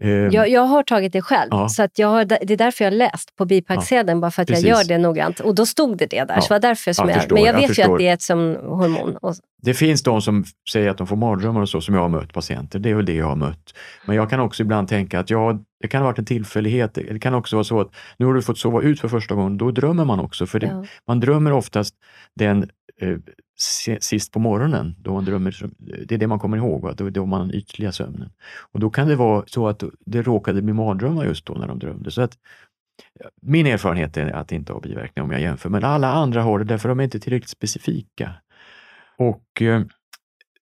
Ehm. 0.00 0.30
Jag, 0.30 0.48
jag, 0.48 0.60
har 0.60 0.82
tagit 0.82 1.12
det 1.12 1.22
själv, 1.22 1.48
ja. 1.50 1.68
så 1.68 1.82
att 1.82 1.98
jag 1.98 2.08
har, 2.08 2.24
det 2.24 2.52
är 2.52 2.56
därför 2.56 2.84
jag 2.84 2.92
har 2.92 2.96
läst 2.96 3.36
på 3.36 3.44
bipacksedeln, 3.44 4.18
ja. 4.18 4.20
bara 4.20 4.30
för 4.30 4.42
att 4.42 4.48
Precis. 4.48 4.64
jag 4.64 4.78
gör 4.78 4.88
det 4.88 4.98
noggrant. 4.98 5.40
Och 5.40 5.54
då 5.54 5.66
stod 5.66 5.98
det 5.98 6.06
det 6.06 6.24
där, 6.24 6.34
ja. 6.34 6.40
så 6.40 6.48
det 6.48 6.54
var 6.54 6.60
därför 6.60 6.92
som 6.92 7.08
jag, 7.08 7.18
jag 7.18 7.32
men 7.32 7.42
jag 7.42 7.52
vet 7.52 7.78
jag 7.78 7.88
ju 7.88 7.92
att 7.92 7.98
det 7.98 8.08
är 8.08 8.14
ett 8.14 8.22
sömnhormon. 8.22 9.16
Det 9.62 9.74
finns 9.74 10.02
de 10.02 10.22
som 10.22 10.44
säger 10.72 10.90
att 10.90 10.98
de 10.98 11.06
får 11.06 11.16
mardrömmar 11.16 11.60
och 11.60 11.68
så, 11.68 11.80
som 11.80 11.94
jag 11.94 12.02
har 12.02 12.08
mött 12.08 12.32
patienter. 12.32 12.78
Det 12.78 12.90
är 12.90 12.94
väl 12.94 13.06
det 13.06 13.14
jag 13.14 13.26
har 13.26 13.36
mött. 13.36 13.74
Men 14.06 14.16
jag 14.16 14.30
kan 14.30 14.40
också 14.40 14.62
ibland 14.62 14.88
tänka 14.88 15.20
att 15.20 15.30
ja, 15.30 15.58
det 15.80 15.88
kan 15.88 16.02
ha 16.02 16.08
varit 16.08 16.18
en 16.18 16.24
tillfällighet. 16.24 16.94
Det 16.94 17.18
kan 17.18 17.34
också 17.34 17.56
vara 17.56 17.64
så 17.64 17.80
att 17.80 17.90
nu 18.18 18.26
har 18.26 18.34
du 18.34 18.42
fått 18.42 18.58
sova 18.58 18.82
ut 18.82 19.00
för 19.00 19.08
första 19.08 19.34
gången, 19.34 19.58
då 19.58 19.70
drömmer 19.70 20.04
man 20.04 20.20
också. 20.20 20.46
För 20.46 20.60
det, 20.60 20.86
man 21.06 21.20
drömmer 21.20 21.52
oftast 21.52 21.94
den 22.34 22.70
Eh, 23.00 23.18
sist 24.00 24.32
på 24.32 24.38
morgonen, 24.38 24.94
då 24.98 25.12
man 25.12 25.24
drömmer, 25.24 25.70
det 25.78 26.14
är 26.14 26.18
det 26.18 26.26
man 26.26 26.38
kommer 26.38 26.56
ihåg, 26.56 26.82
va? 26.82 26.94
då, 26.96 27.10
då 27.10 27.26
man 27.26 27.54
ytliga 27.54 27.92
sömnen. 27.92 28.30
Och 28.72 28.80
då 28.80 28.90
kan 28.90 29.08
det 29.08 29.16
vara 29.16 29.44
så 29.46 29.68
att 29.68 29.82
det 30.06 30.22
råkade 30.22 30.62
bli 30.62 30.72
mardrömmar 30.72 31.24
just 31.24 31.46
då 31.46 31.54
när 31.54 31.68
de 31.68 31.78
drömde. 31.78 32.10
Så 32.10 32.22
att, 32.22 32.38
min 33.42 33.66
erfarenhet 33.66 34.16
är 34.16 34.32
att 34.32 34.48
det 34.48 34.54
inte 34.54 34.72
har 34.72 34.80
biverkningar 34.80 35.24
om 35.24 35.30
jag 35.30 35.40
jämför, 35.40 35.68
men 35.68 35.84
alla 35.84 36.12
andra 36.12 36.42
har 36.42 36.58
det 36.58 36.64
därför 36.64 36.88
de 36.88 37.00
är 37.00 37.04
inte 37.04 37.20
tillräckligt 37.20 37.50
specifika. 37.50 38.34
Och 39.16 39.62
eh, 39.62 39.82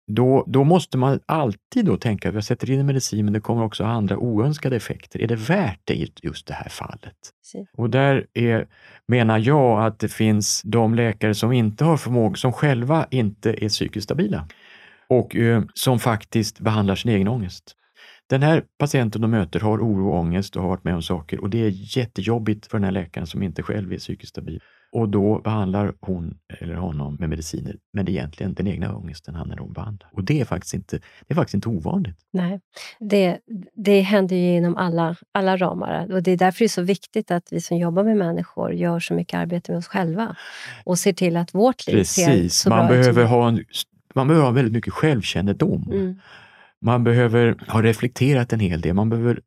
då, 0.08 0.44
då 0.48 0.64
måste 0.64 0.98
man 0.98 1.20
alltid 1.26 1.86
då 1.86 1.98
tänka 1.98 2.30
att 2.30 2.36
jag 2.36 2.44
sätter 2.44 2.72
in 2.72 2.80
en 2.80 2.86
medicin 2.86 3.26
men 3.26 3.34
det 3.34 3.40
kommer 3.40 3.64
också 3.64 3.84
andra 3.84 4.18
oönskade 4.18 4.76
effekter. 4.76 5.22
Är 5.22 5.28
det 5.28 5.36
värt 5.36 5.80
det 5.84 5.94
i 5.94 6.12
just 6.22 6.48
det 6.48 6.54
här 6.54 6.70
fallet? 6.70 7.16
Si. 7.44 7.66
Och 7.78 7.90
där 7.90 8.26
är, 8.34 8.68
menar 9.08 9.40
jag 9.40 9.86
att 9.86 10.00
det 10.00 10.08
finns 10.08 10.62
de 10.66 10.96
läkare 10.96 11.34
som 11.34 11.52
inte 11.52 11.86
har 11.86 11.98
förmåga, 11.98 12.36
som 12.36 12.54
själva 12.54 13.08
inte 13.12 13.66
är 13.66 13.70
psykiskt 13.70 14.04
stabila 14.04 14.48
och 15.10 15.36
eh, 15.36 15.64
som 15.74 16.00
faktiskt 16.00 16.60
behandlar 16.60 16.96
sin 16.96 17.12
egen 17.12 17.28
ångest. 17.28 17.76
Den 18.30 18.44
här 18.44 18.64
patienten 18.80 19.22
de 19.22 19.32
möter 19.32 19.60
har 19.60 19.78
oro 19.78 20.10
och 20.10 20.20
ångest 20.20 20.56
och 20.56 20.62
har 20.62 20.70
varit 20.70 20.84
med 20.84 20.96
om 20.96 21.02
saker 21.02 21.40
och 21.40 21.50
det 21.50 21.66
är 21.66 21.98
jättejobbigt 21.98 22.66
för 22.66 22.78
den 22.78 22.84
här 22.84 22.92
läkaren 22.92 23.28
som 23.28 23.44
inte 23.44 23.64
själv 23.64 23.94
är 23.94 23.98
psykiskt 23.98 24.30
stabil. 24.30 24.62
Och 24.96 25.10
då 25.10 25.40
behandlar 25.40 25.94
hon 26.02 26.38
eller 26.60 26.76
honom 26.76 27.18
med 27.20 27.30
mediciner, 27.30 27.76
men 27.94 28.06
det 28.06 28.12
är 28.12 28.14
egentligen 28.14 28.54
den 28.54 28.68
egna 28.68 28.96
ångesten 28.96 29.36
han 29.36 29.52
eller 29.52 29.62
hon 29.62 29.74
behandlar. 29.74 30.10
Och 30.14 30.24
det 30.24 30.42
är 30.42 30.46
faktiskt 30.46 30.74
inte, 30.74 30.98
det 30.98 31.34
är 31.34 31.36
faktiskt 31.36 31.54
inte 31.54 31.70
ovanligt. 31.70 32.18
Nej, 32.32 32.60
det, 33.00 33.38
det 33.74 34.02
händer 34.02 34.36
ju 34.36 34.56
inom 34.56 34.78
alla, 34.78 35.16
alla 35.32 35.58
ramar. 35.58 36.12
Och 36.14 36.24
det 36.24 36.32
är 36.32 36.38
därför 36.38 36.60
det 36.60 36.66
är 36.66 36.70
så 36.70 36.82
viktigt 36.82 37.32
att 37.32 37.48
vi 37.52 37.62
som 37.62 37.78
jobbar 37.78 38.04
med 38.04 38.18
människor 38.18 38.74
gör 38.74 39.00
så 39.00 39.14
mycket 39.14 39.38
arbete 39.38 39.72
med 39.72 39.80
oss 39.80 39.88
själva 39.88 40.36
och 40.84 41.00
ser 41.00 41.14
till 41.14 41.38
att 41.38 41.56
vårt 41.56 41.88
liv 41.88 41.96
Precis. 41.96 42.26
ser 42.26 42.48
så 42.50 42.70
man 42.70 42.88
bra 42.88 42.98
behöver 42.98 43.24
ut. 43.24 43.30
Ha 43.30 43.48
en, 43.48 43.64
man 44.14 44.28
behöver 44.28 44.46
ha 44.46 44.52
väldigt 44.52 44.74
mycket 44.74 44.94
självkännedom. 44.94 45.90
Mm. 45.92 46.20
Man 46.82 47.04
behöver 47.04 47.56
ha 47.68 47.82
reflekterat 47.82 48.54
en 48.54 48.60
hel 48.60 48.82
del. 48.82 48.94
Man 48.94 49.10
behöver 49.10 49.40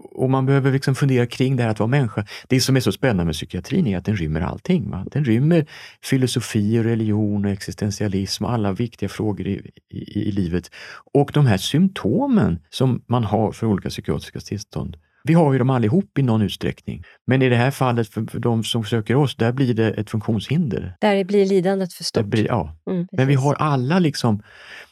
och 0.00 0.30
man 0.30 0.46
behöver 0.46 0.72
liksom 0.72 0.94
fundera 0.94 1.26
kring 1.26 1.56
det 1.56 1.62
här 1.62 1.70
att 1.70 1.78
vara 1.78 1.88
människa. 1.88 2.26
Det 2.48 2.60
som 2.60 2.76
är 2.76 2.80
så 2.80 2.92
spännande 2.92 3.24
med 3.24 3.34
psykiatrin 3.34 3.86
är 3.86 3.98
att 3.98 4.04
den 4.04 4.16
rymmer 4.16 4.40
allting. 4.40 4.90
Va? 4.90 5.06
Den 5.12 5.24
rymmer 5.24 5.66
filosofi, 6.02 6.78
och 6.78 6.84
religion, 6.84 7.44
och 7.44 7.50
existentialism 7.50 8.44
och 8.44 8.52
alla 8.52 8.72
viktiga 8.72 9.08
frågor 9.08 9.46
i, 9.46 9.70
i, 9.90 10.28
i 10.28 10.32
livet. 10.32 10.70
Och 11.14 11.30
de 11.34 11.46
här 11.46 11.56
symptomen 11.56 12.58
som 12.70 13.02
man 13.06 13.24
har 13.24 13.52
för 13.52 13.66
olika 13.66 13.88
psykiatriska 13.88 14.40
tillstånd, 14.40 14.96
vi 15.24 15.34
har 15.34 15.52
ju 15.52 15.58
dem 15.58 15.70
allihop 15.70 16.18
i 16.18 16.22
någon 16.22 16.42
utsträckning. 16.42 17.02
Men 17.26 17.42
i 17.42 17.48
det 17.48 17.56
här 17.56 17.70
fallet, 17.70 18.08
för, 18.08 18.26
för 18.30 18.38
de 18.38 18.64
som 18.64 18.84
söker 18.84 19.14
oss, 19.14 19.36
där 19.36 19.52
blir 19.52 19.74
det 19.74 19.90
ett 19.90 20.10
funktionshinder. 20.10 20.96
Där 21.00 21.24
blir 21.24 21.46
lidandet 21.46 21.92
för 21.92 22.04
stort. 22.04 22.26
Blir, 22.26 22.46
ja. 22.46 22.76
Mm, 22.90 23.06
Men 23.12 23.26
vi 23.26 23.34
har 23.34 23.54
alla 23.54 23.98
liksom, 23.98 24.42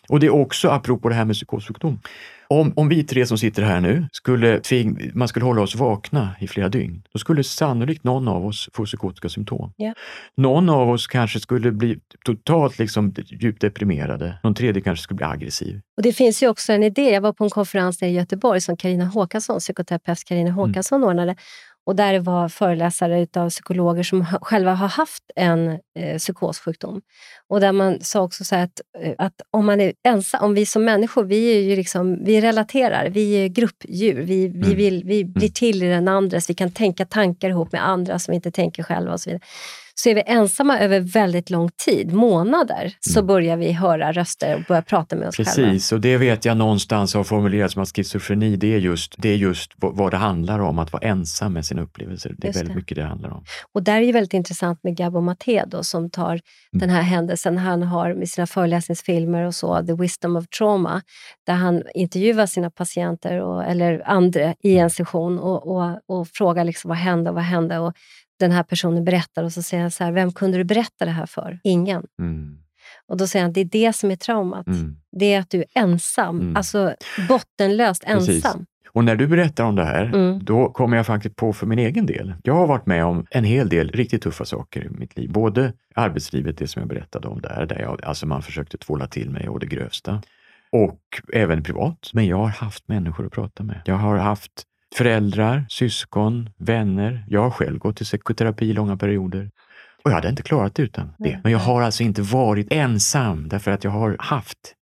och 0.09 0.21
det 0.21 0.27
är 0.27 0.35
också 0.35 0.69
apropå 0.69 1.09
det 1.09 1.15
här 1.15 1.25
med 1.25 1.37
psykossjukdom, 1.37 1.99
om, 2.51 2.73
om 2.77 2.89
vi 2.89 3.05
tre 3.05 3.27
som 3.27 3.39
sitter 3.39 3.63
här 3.63 3.81
nu, 3.81 4.07
skulle 4.13 4.61
tving, 4.61 5.11
man 5.15 5.29
skulle 5.29 5.45
hålla 5.45 5.63
oss 5.63 5.75
vakna 5.75 6.31
i 6.41 6.49
flera 6.49 6.69
dygn, 6.69 7.03
då 7.13 7.19
skulle 7.19 7.45
sannolikt 7.45 8.05
någon 8.05 8.29
av 8.29 8.47
oss 8.47 8.69
få 8.73 8.85
psykotiska 8.85 9.29
symptom. 9.29 9.73
Yeah. 9.79 9.95
Någon 10.37 10.69
av 10.69 10.91
oss 10.91 11.07
kanske 11.07 11.41
skulle 11.41 11.73
bli 11.73 11.99
totalt 12.25 12.79
liksom 12.79 13.15
djupt 13.27 13.61
deprimerade. 13.61 14.39
Någon 14.43 14.55
tredje 14.55 14.83
kanske 14.83 15.03
skulle 15.03 15.17
bli 15.17 15.27
aggressiv. 15.27 15.81
Och 15.97 16.03
Det 16.03 16.13
finns 16.13 16.43
ju 16.43 16.49
också 16.49 16.73
en 16.73 16.83
idé. 16.83 17.11
Jag 17.11 17.21
var 17.21 17.33
på 17.33 17.45
en 17.45 17.51
konferens 17.51 18.03
i 18.03 18.07
Göteborg 18.07 18.61
som 18.61 18.77
Karina 18.77 19.05
Håkansson, 19.05 19.59
psykoterapeut 19.59 20.25
Karina 20.25 20.51
Håkansson 20.51 20.97
mm. 20.97 21.09
ordnade. 21.09 21.37
Och 21.87 21.97
där 21.97 22.19
var 22.19 22.49
föreläsare 22.49 23.27
av 23.37 23.51
psykologer 23.51 24.03
som 24.03 24.25
själva 24.25 24.75
har 24.75 24.89
haft 24.89 25.25
en 25.37 25.79
eh, 25.99 26.19
psykossjukdom. 26.19 27.01
Och 27.49 27.61
där 27.61 27.73
man 27.73 28.01
sa 28.01 28.23
också 28.23 28.45
så 28.45 28.57
att, 28.57 28.81
eh, 28.99 29.15
att 29.19 29.35
om 29.51 29.67
man 29.67 29.81
är 29.81 29.93
ensam, 30.09 30.45
om 30.45 30.55
vi 30.55 30.67
som 30.67 30.85
människor, 30.85 31.25
vi, 31.25 31.57
är 31.57 31.61
ju 31.61 31.77
liksom, 31.77 32.25
vi 32.25 32.41
relaterar, 32.41 33.09
vi 33.11 33.33
är 33.33 33.49
gruppdjur. 33.49 34.23
Vi, 34.23 34.49
vi, 34.49 34.65
mm. 34.65 34.77
vill, 34.77 35.05
vi 35.05 35.25
blir 35.25 35.43
mm. 35.43 35.53
till 35.53 35.83
i 35.83 35.87
den 35.87 36.09
andres, 36.09 36.51
vi 36.51 36.55
kan 36.55 36.71
tänka 36.71 37.07
tankar 37.07 37.49
ihop 37.49 37.73
med 37.73 37.89
andra 37.89 38.19
som 38.19 38.33
vi 38.33 38.37
inte 38.37 38.51
tänker 38.51 38.83
själva 38.83 39.13
och 39.13 39.21
så 39.21 39.31
vidare 39.31 39.43
så 40.03 40.09
är 40.09 40.15
vi 40.15 40.23
ensamma 40.27 40.79
över 40.79 41.01
väldigt 41.01 41.51
lång 41.51 41.71
tid, 41.85 42.13
månader, 42.13 42.81
mm. 42.81 42.93
så 43.01 43.23
börjar 43.23 43.57
vi 43.57 43.73
höra 43.73 44.13
röster 44.13 44.55
och 44.55 44.63
börja 44.69 44.83
prata 44.83 45.17
med 45.17 45.29
oss 45.29 45.37
Precis, 45.37 45.55
själva. 45.55 45.71
Precis, 45.71 45.93
och 45.93 46.01
det 46.01 46.17
vet 46.17 46.45
jag 46.45 46.57
någonstans 46.57 47.15
har 47.15 47.25
formulerats 47.25 47.75
som 47.75 47.83
att 47.83 47.97
schizofreni, 47.97 48.57
det 48.57 48.75
är 48.75 48.79
just, 48.79 49.15
det 49.19 49.29
är 49.29 49.37
just 49.37 49.73
vad 49.77 50.11
det 50.11 50.17
handlar 50.17 50.59
om, 50.59 50.79
att 50.79 50.93
vara 50.93 51.03
ensam 51.03 51.53
med 51.53 51.67
sina 51.67 51.83
upplevelser. 51.83 52.35
Det 52.39 52.45
är 52.45 52.49
just 52.49 52.59
väldigt 52.59 52.73
det. 52.75 52.77
mycket 52.77 52.97
det 52.97 53.03
handlar 53.03 53.31
om. 53.31 53.45
Och 53.73 53.83
där 53.83 54.03
är 54.03 54.07
det 54.07 54.13
väldigt 54.13 54.35
intressant 54.35 54.85
med 54.85 54.97
Gabo 54.97 55.21
Maté 55.21 55.65
då, 55.67 55.83
som 55.83 56.11
tar 56.11 56.31
mm. 56.31 56.41
den 56.73 56.91
här 56.91 57.03
händelsen 57.03 57.59
han 57.59 57.83
har 57.83 58.15
med 58.15 58.29
sina 58.29 58.47
föreläsningsfilmer 58.47 59.43
och 59.43 59.55
så, 59.55 59.87
The 59.87 59.93
Wisdom 59.93 60.37
of 60.37 60.49
Trauma, 60.49 61.03
där 61.47 61.55
han 61.55 61.83
intervjuar 61.95 62.47
sina 62.47 62.71
patienter 62.71 63.41
och, 63.41 63.65
eller 63.65 64.03
andra 64.07 64.55
i 64.63 64.79
en 64.79 64.91
session 64.91 65.39
och, 65.39 65.77
och, 65.77 65.99
och 66.09 66.29
frågar 66.29 66.65
liksom, 66.65 66.89
vad 66.89 66.99
hände 66.99 67.31
och 67.31 67.37
vad 67.37 67.45
hände. 67.45 67.79
Och 67.79 67.95
den 68.41 68.51
här 68.51 68.63
personen 68.63 69.05
berättar 69.05 69.45
och 69.45 69.53
så 69.53 69.63
säger 69.63 69.83
han 69.83 69.91
så 69.91 70.05
här, 70.05 70.13
vem 70.13 70.33
kunde 70.33 70.59
du 70.59 70.65
berätta 70.65 71.05
det 71.05 71.11
här 71.11 71.27
för? 71.27 71.59
Ingen. 71.65 72.07
Mm. 72.19 72.59
Och 73.07 73.17
då 73.17 73.27
säger 73.27 73.43
han, 73.43 73.53
det 73.53 73.61
är 73.61 73.65
det 73.65 73.97
som 73.97 74.11
är 74.11 74.17
traumat. 74.17 74.67
Mm. 74.67 74.97
Det 75.13 75.35
är 75.35 75.41
att 75.41 75.51
du 75.51 75.59
är 75.59 75.67
ensam, 75.75 76.41
mm. 76.41 76.57
alltså 76.57 76.95
bottenlöst 77.29 78.05
Precis. 78.07 78.45
ensam. 78.45 78.67
Och 78.93 79.05
när 79.05 79.17
du 79.17 79.27
berättar 79.27 79.65
om 79.65 79.77
det 79.77 79.85
här, 79.85 80.05
mm. 80.05 80.45
då 80.45 80.69
kommer 80.73 80.97
jag 80.97 81.07
faktiskt 81.07 81.37
på 81.37 81.53
för 81.53 81.67
min 81.67 81.79
egen 81.79 82.07
del. 82.07 82.35
Jag 82.43 82.55
har 82.55 82.67
varit 82.67 82.87
med 82.87 83.05
om 83.05 83.27
en 83.31 83.45
hel 83.45 83.69
del 83.69 83.91
riktigt 83.91 84.23
tuffa 84.23 84.45
saker 84.45 84.85
i 84.85 84.89
mitt 84.89 85.17
liv. 85.17 85.31
Både 85.33 85.73
arbetslivet, 85.95 86.59
det 86.59 86.69
som 86.69 86.81
jag 86.81 86.89
berättade 86.89 87.29
om 87.29 87.41
där, 87.41 87.67
där 87.67 87.81
jag, 87.81 88.05
alltså 88.05 88.27
man 88.27 88.43
försökte 88.43 88.79
tvåla 88.79 89.07
till 89.07 89.31
mig 89.31 89.49
och 89.49 89.61
det 89.61 89.67
grövsta. 89.67 90.23
Och 90.73 91.01
även 91.33 91.63
privat. 91.63 92.11
Men 92.13 92.27
jag 92.27 92.37
har 92.37 92.49
haft 92.49 92.89
människor 92.89 93.27
att 93.27 93.33
prata 93.33 93.63
med. 93.63 93.83
Jag 93.85 93.95
har 93.95 94.17
haft 94.17 94.65
föräldrar, 94.95 95.67
syskon, 95.69 96.51
vänner. 96.57 97.25
Jag 97.29 97.41
har 97.41 97.51
själv 97.51 97.79
gått 97.79 98.01
i 98.01 98.05
psykoterapi 98.05 98.71
i 98.71 98.73
långa 98.73 98.97
perioder. 98.97 99.51
Och 100.05 100.11
jag 100.11 100.15
hade 100.15 100.29
inte 100.29 100.43
klarat 100.43 100.75
det 100.75 100.83
utan 100.83 101.13
det. 101.19 101.41
Men 101.43 101.53
jag 101.53 101.59
har 101.59 101.83
alltså 101.83 102.03
inte 102.03 102.23
varit 102.23 102.67
ensam 102.71 103.49
därför 103.49 103.71
att 103.71 103.85
jag 103.85 103.91
har 103.91 104.17
haft. 104.19 104.75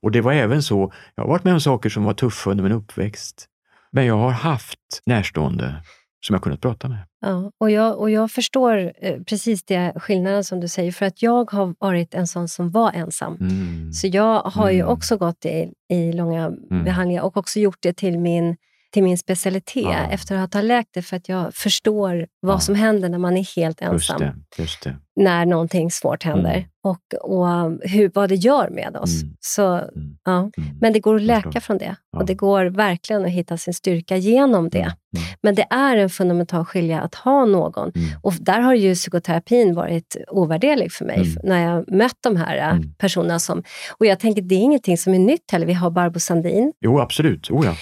Och 0.00 0.10
det 0.10 0.20
var 0.20 0.32
även 0.32 0.62
så, 0.62 0.92
jag 1.14 1.22
har 1.22 1.28
varit 1.28 1.44
med 1.44 1.54
om 1.54 1.60
saker 1.60 1.90
som 1.90 2.04
var 2.04 2.14
tuffa 2.14 2.50
under 2.50 2.64
min 2.64 2.72
uppväxt. 2.72 3.46
Men 3.92 4.06
jag 4.06 4.16
har 4.16 4.30
haft 4.30 4.78
närstående 5.06 5.82
som 6.26 6.34
jag 6.34 6.42
kunnat 6.42 6.60
prata 6.60 6.88
med. 6.88 6.98
Ja, 7.20 7.52
och 7.58 7.70
jag, 7.70 7.98
och 7.98 8.10
jag 8.10 8.30
förstår 8.30 8.92
eh, 9.00 9.22
precis 9.22 9.64
det 9.64 9.92
skillnaden 9.96 10.44
som 10.44 10.60
du 10.60 10.68
säger, 10.68 10.92
för 10.92 11.06
att 11.06 11.22
jag 11.22 11.50
har 11.50 11.74
varit 11.78 12.14
en 12.14 12.26
sån 12.26 12.48
som 12.48 12.70
var 12.70 12.92
ensam. 12.92 13.36
Mm. 13.40 13.92
Så 13.92 14.06
jag 14.06 14.40
har 14.40 14.64
mm. 14.64 14.76
ju 14.76 14.84
också 14.84 15.16
gått 15.16 15.44
i, 15.44 15.72
i 15.88 16.12
långa 16.12 16.46
mm. 16.46 16.84
behandlingar 16.84 17.22
och 17.22 17.36
också 17.36 17.60
gjort 17.60 17.78
det 17.80 17.92
till 17.92 18.18
min 18.18 18.56
till 18.90 19.02
min 19.02 19.18
specialitet 19.18 19.84
ja. 19.84 20.10
efter 20.10 20.36
att 20.36 20.54
ha 20.54 20.60
läkt 20.60 20.90
det, 20.92 21.02
för 21.02 21.16
att 21.16 21.28
jag 21.28 21.54
förstår 21.54 22.26
vad 22.40 22.54
ja. 22.54 22.60
som 22.60 22.74
händer 22.74 23.08
när 23.08 23.18
man 23.18 23.36
är 23.36 23.56
helt 23.56 23.82
ensam. 23.82 24.22
Just 24.22 24.34
det, 24.56 24.62
just 24.62 24.82
det. 24.82 24.96
När 25.16 25.46
någonting 25.46 25.90
svårt 25.90 26.22
händer 26.22 26.54
mm. 26.54 26.64
och, 26.82 27.14
och 27.20 27.46
hur, 27.82 28.10
vad 28.14 28.28
det 28.28 28.34
gör 28.34 28.70
med 28.70 28.96
oss. 28.96 29.22
Mm. 29.22 29.36
Så, 29.40 29.74
mm. 29.74 30.18
Ja. 30.24 30.38
Mm. 30.38 30.78
Men 30.80 30.92
det 30.92 31.00
går 31.00 31.16
att 31.16 31.22
läka 31.22 31.60
från 31.60 31.78
det 31.78 31.96
och 32.16 32.26
det 32.26 32.34
går 32.34 32.64
verkligen 32.64 33.24
att 33.24 33.30
hitta 33.30 33.56
sin 33.56 33.74
styrka 33.74 34.16
genom 34.16 34.68
det. 34.68 34.78
Mm. 34.78 34.92
Mm. 35.16 35.26
Men 35.42 35.54
det 35.54 35.66
är 35.70 35.96
en 35.96 36.10
fundamental 36.10 36.64
skilja 36.64 37.00
att 37.00 37.14
ha 37.14 37.44
någon. 37.44 37.92
Och 38.22 38.34
där 38.40 38.60
har 38.60 38.74
ju 38.74 38.94
psykoterapin 38.94 39.74
varit 39.74 40.16
ovärderlig 40.28 40.92
för 40.92 41.04
mig, 41.04 41.36
när 41.42 41.64
jag 41.64 41.92
mött 41.92 42.18
de 42.20 42.36
här 42.36 42.56
äh, 42.56 42.80
personerna. 42.98 43.38
som... 43.38 43.62
Och 43.98 44.06
jag 44.06 44.20
tänker, 44.20 44.42
det 44.42 44.54
är 44.54 44.60
ingenting 44.60 44.98
som 44.98 45.14
är 45.14 45.18
nytt 45.18 45.50
heller. 45.52 45.66
Vi 45.66 45.72
har 45.72 45.90
Barbro 45.90 46.20
Sandin. 46.20 46.72
Jo, 46.80 47.00
absolut. 47.00 47.50
Oh, 47.50 47.66
ja. 47.66 47.74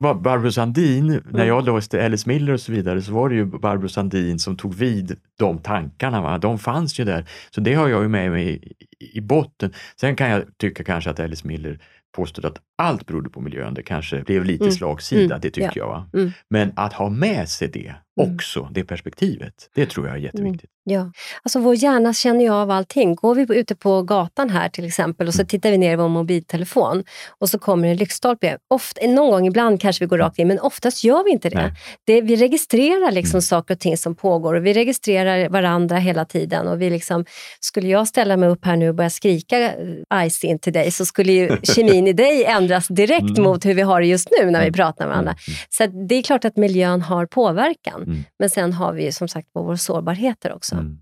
Barbro 0.00 0.52
Sandin, 0.52 1.10
mm. 1.10 1.22
när 1.30 1.44
jag 1.44 1.66
läste 1.66 2.04
Alice 2.04 2.28
Miller 2.28 2.52
och 2.52 2.60
så 2.60 2.72
vidare, 2.72 3.02
så 3.02 3.12
var 3.12 3.28
det 3.28 3.34
ju 3.34 3.44
Barbro 3.44 3.88
Sandin 3.88 4.38
som 4.38 4.56
tog 4.56 4.74
vid 4.74 5.16
de 5.38 5.58
tankarna. 5.58 6.20
Va? 6.20 6.38
De 6.38 6.58
fanns 6.58 7.00
ju 7.00 7.04
där. 7.04 7.24
Så 7.50 7.60
det 7.60 7.74
har 7.74 7.88
jag 7.88 8.02
ju 8.02 8.08
med 8.08 8.30
mig 8.30 8.64
i, 8.98 9.18
i 9.18 9.20
botten. 9.20 9.72
Sen 10.00 10.16
kan 10.16 10.30
jag 10.30 10.44
tycka 10.58 10.84
kanske 10.84 11.10
att 11.10 11.20
Alice 11.20 11.46
Miller 11.46 11.78
påstod 12.16 12.44
att 12.44 12.56
allt 12.80 13.06
berodde 13.06 13.30
på 13.30 13.40
miljön. 13.40 13.74
Det 13.74 13.82
kanske 13.82 14.22
blev 14.22 14.44
lite 14.44 14.64
mm. 14.64 14.74
slagsida, 14.74 15.34
mm. 15.34 15.40
det 15.40 15.50
tycker 15.50 15.72
ja. 15.74 16.06
jag. 16.12 16.20
Mm. 16.20 16.32
Men 16.50 16.72
att 16.76 16.92
ha 16.92 17.08
med 17.08 17.48
sig 17.48 17.68
det 17.68 17.94
mm. 18.20 18.34
också, 18.34 18.68
det 18.72 18.84
perspektivet, 18.84 19.70
det 19.74 19.86
tror 19.86 20.06
jag 20.06 20.16
är 20.16 20.20
jätteviktigt. 20.20 20.70
Ja, 20.84 21.12
alltså 21.42 21.58
vår 21.60 21.74
hjärna 21.74 22.14
känner 22.14 22.40
ju 22.40 22.50
av 22.50 22.70
allting. 22.70 23.14
Går 23.14 23.34
vi 23.34 23.46
ute 23.58 23.76
på 23.76 24.02
gatan 24.02 24.50
här 24.50 24.68
till 24.68 24.84
exempel 24.84 25.28
och 25.28 25.34
så 25.34 25.40
mm. 25.40 25.48
tittar 25.48 25.70
vi 25.70 25.78
ner 25.78 25.92
i 25.92 25.96
vår 25.96 26.08
mobiltelefon 26.08 27.04
och 27.38 27.48
så 27.48 27.58
kommer 27.58 27.88
en 27.88 27.96
lyktstolpe. 27.96 28.58
Ofta, 28.68 29.06
någon 29.06 29.30
gång 29.30 29.46
ibland 29.46 29.80
kanske 29.80 30.04
vi 30.04 30.08
går 30.08 30.18
rakt 30.18 30.38
in, 30.38 30.48
men 30.48 30.60
oftast 30.60 31.04
gör 31.04 31.24
vi 31.24 31.30
inte 31.30 31.48
det. 31.48 31.74
det 32.06 32.20
vi 32.20 32.36
registrerar 32.36 33.12
liksom 33.12 33.36
mm. 33.36 33.42
saker 33.42 33.74
och 33.74 33.80
ting 33.80 33.96
som 33.96 34.14
pågår 34.14 34.54
och 34.54 34.66
vi 34.66 34.72
registrerar 34.72 35.48
varandra 35.48 35.96
hela 35.96 36.24
tiden. 36.24 36.68
Och 36.68 36.82
vi 36.82 36.90
liksom, 36.90 37.24
skulle 37.60 37.88
jag 37.88 38.08
ställa 38.08 38.36
mig 38.36 38.48
upp 38.48 38.64
här 38.64 38.76
nu 38.76 38.88
och 38.88 38.94
börja 38.94 39.10
skrika 39.10 39.58
eh, 39.58 40.28
Ice 40.30 40.44
till 40.60 40.72
dig 40.72 40.90
så 40.90 41.04
skulle 41.04 41.32
ju 41.32 41.56
kemin 41.62 42.06
i 42.06 42.12
dig 42.12 42.44
ändras 42.70 42.88
direkt 42.88 43.38
mm. 43.38 43.42
mot 43.42 43.64
hur 43.64 43.74
vi 43.74 43.82
har 43.82 44.00
det 44.00 44.06
just 44.06 44.28
nu 44.38 44.50
när 44.50 44.60
vi 44.60 44.66
mm. 44.66 44.72
pratar 44.72 45.04
med 45.04 45.08
varandra. 45.08 45.34
Mm. 45.48 45.56
Så 45.70 46.06
det 46.08 46.14
är 46.14 46.22
klart 46.22 46.44
att 46.44 46.56
miljön 46.56 47.02
har 47.02 47.26
påverkan. 47.26 48.02
Mm. 48.02 48.24
Men 48.38 48.50
sen 48.50 48.72
har 48.72 48.92
vi 48.92 49.12
som 49.12 49.28
sagt 49.28 49.48
våra 49.54 49.76
sårbarheter 49.76 50.52
också. 50.52 50.74
Mm. 50.74 50.98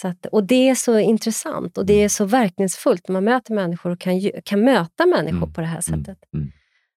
Så 0.00 0.08
att, 0.08 0.26
och 0.26 0.44
Det 0.44 0.68
är 0.68 0.74
så 0.74 0.98
intressant 0.98 1.78
och 1.78 1.86
det 1.86 1.92
mm. 1.92 2.04
är 2.04 2.08
så 2.08 2.24
verkningsfullt 2.24 3.08
när 3.08 3.12
man 3.12 3.24
möter 3.24 3.54
människor 3.54 3.90
och 3.90 4.00
kan, 4.00 4.30
kan 4.44 4.64
möta 4.64 5.06
människor 5.06 5.36
mm. 5.36 5.52
på 5.52 5.60
det 5.60 5.66
här 5.66 5.80
sättet. 5.80 6.18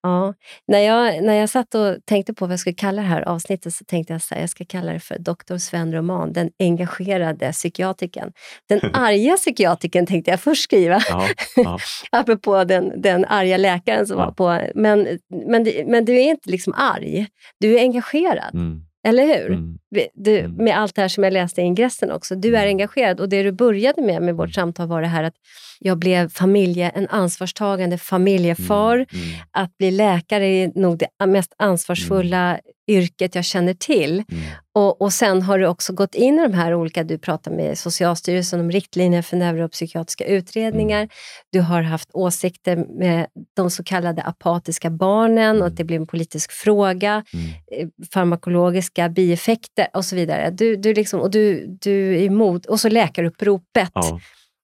Ja. 0.03 0.33
När, 0.67 0.79
jag, 0.79 1.23
när 1.23 1.33
jag 1.33 1.49
satt 1.49 1.75
och 1.75 1.97
tänkte 2.05 2.33
på 2.33 2.45
vad 2.45 2.51
jag 2.51 2.59
skulle 2.59 2.73
kalla 2.73 3.01
det 3.01 3.07
här 3.07 3.21
avsnittet 3.21 3.73
så 3.73 3.85
tänkte 3.85 4.13
jag 4.13 4.17
att 4.17 4.39
jag 4.39 4.49
ska 4.49 4.65
kalla 4.65 4.93
det 4.93 4.99
för 4.99 5.19
Dr. 5.19 5.57
Sven 5.57 5.93
Roman, 5.93 6.33
den 6.33 6.49
engagerade 6.59 7.51
psykiatriken. 7.51 8.31
Den 8.69 8.79
arga 8.93 9.37
psykiatriken 9.37 10.05
tänkte 10.05 10.31
jag 10.31 10.39
först 10.39 10.63
skriva, 10.63 11.01
ja, 11.09 11.27
ja. 11.55 11.77
apropå 12.11 12.63
den, 12.63 13.01
den 13.01 13.25
arga 13.25 13.57
läkaren 13.57 14.07
som 14.07 14.19
ja. 14.19 14.25
var 14.25 14.31
på... 14.31 14.71
Men, 14.75 15.19
men, 15.47 15.67
men 15.85 16.05
du 16.05 16.13
är 16.13 16.29
inte 16.29 16.49
liksom 16.49 16.73
arg, 16.77 17.27
du 17.59 17.77
är 17.77 17.81
engagerad. 17.81 18.53
Mm. 18.53 18.81
Eller 19.07 19.25
hur? 19.25 19.47
Mm. 19.47 19.77
Du, 20.13 20.39
mm. 20.39 20.55
med 20.55 20.77
allt 20.77 20.95
det 20.95 21.01
här 21.01 21.09
som 21.09 21.23
jag 21.23 21.33
läste 21.33 21.61
i 21.61 21.63
ingressen 21.63 22.11
också. 22.11 22.35
Du 22.35 22.55
är 22.55 22.61
mm. 22.61 22.69
engagerad 22.69 23.19
och 23.19 23.29
det 23.29 23.43
du 23.43 23.51
började 23.51 24.01
med 24.01 24.21
med 24.21 24.35
vårt 24.35 24.45
mm. 24.45 24.53
samtal 24.53 24.87
var 24.87 25.01
det 25.01 25.07
här 25.07 25.23
att 25.23 25.35
jag 25.79 25.97
blev 25.97 26.29
familje, 26.29 26.89
en 26.89 27.07
ansvarstagande 27.07 27.97
familjefar. 27.97 28.95
Mm. 28.95 29.07
Mm. 29.13 29.39
Att 29.51 29.77
bli 29.77 29.91
läkare 29.91 30.47
är 30.47 30.71
nog 30.75 30.97
det 30.97 31.25
mest 31.25 31.53
ansvarsfulla 31.57 32.59
yrket 32.87 33.35
jag 33.35 33.45
känner 33.45 33.73
till. 33.73 34.11
Mm. 34.13 34.43
Och, 34.73 35.01
och 35.01 35.13
sen 35.13 35.41
har 35.41 35.59
du 35.59 35.67
också 35.67 35.93
gått 35.93 36.15
in 36.15 36.39
i 36.39 36.41
de 36.41 36.53
här 36.53 36.73
olika, 36.73 37.03
du 37.03 37.17
pratar 37.17 37.51
med 37.51 37.77
Socialstyrelsen 37.77 38.59
om 38.59 38.71
riktlinjer 38.71 39.21
för 39.21 39.37
neuropsykiatriska 39.37 40.25
utredningar. 40.25 40.97
Mm. 40.97 41.09
Du 41.51 41.61
har 41.61 41.81
haft 41.81 42.09
åsikter 42.13 42.75
med 42.75 43.27
de 43.55 43.71
så 43.71 43.83
kallade 43.83 44.21
apatiska 44.21 44.89
barnen 44.89 45.49
mm. 45.49 45.61
och 45.61 45.67
att 45.67 45.77
det 45.77 45.83
blir 45.83 45.97
en 45.97 46.07
politisk 46.07 46.51
fråga. 46.51 47.23
Mm. 47.33 47.45
Eh, 47.71 47.87
farmakologiska 48.13 49.09
bieffekter 49.09 49.80
och 49.93 50.05
så 50.05 50.15
vidare. 50.15 50.49
Du, 50.49 50.75
du, 50.75 50.93
liksom, 50.93 51.21
och 51.21 51.31
du, 51.31 51.65
du 51.81 52.15
är 52.15 52.23
emot, 52.23 52.65
och 52.65 52.79
så 52.79 52.89
läkaruppropet. 52.89 53.91
Ja 53.93 54.19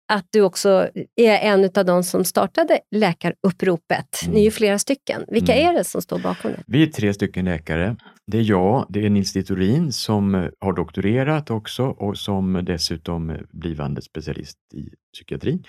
att 0.07 0.28
du 0.32 0.41
också 0.41 0.89
är 1.15 1.38
en 1.38 1.70
av 1.76 1.86
de 1.86 2.03
som 2.03 2.24
startade 2.24 2.80
läkaruppropet. 2.91 4.22
Mm. 4.24 4.34
Ni 4.34 4.39
är 4.39 4.43
ju 4.43 4.51
flera 4.51 4.80
stycken. 4.80 5.24
Vilka 5.28 5.53
mm. 5.53 5.70
är 5.70 5.78
det 5.78 5.84
som 5.84 6.01
står 6.01 6.20
bakom 6.20 6.51
det? 6.51 6.63
Vi 6.68 6.84
är 6.84 6.88
tre 6.88 7.13
stycken 7.13 7.45
läkare. 7.45 7.95
Det 8.28 8.38
är 8.38 8.41
jag, 8.41 8.86
det 8.89 9.05
är 9.05 9.09
Nils 9.09 9.34
Dittorin 9.34 9.93
som 9.93 10.49
har 10.59 10.74
doktorerat 10.74 11.51
också 11.51 11.84
och 11.84 12.18
som 12.18 12.65
dessutom 12.65 13.38
blivande 13.51 14.01
specialist 14.01 14.57
i 14.74 14.89
psykiatri. 15.13 15.59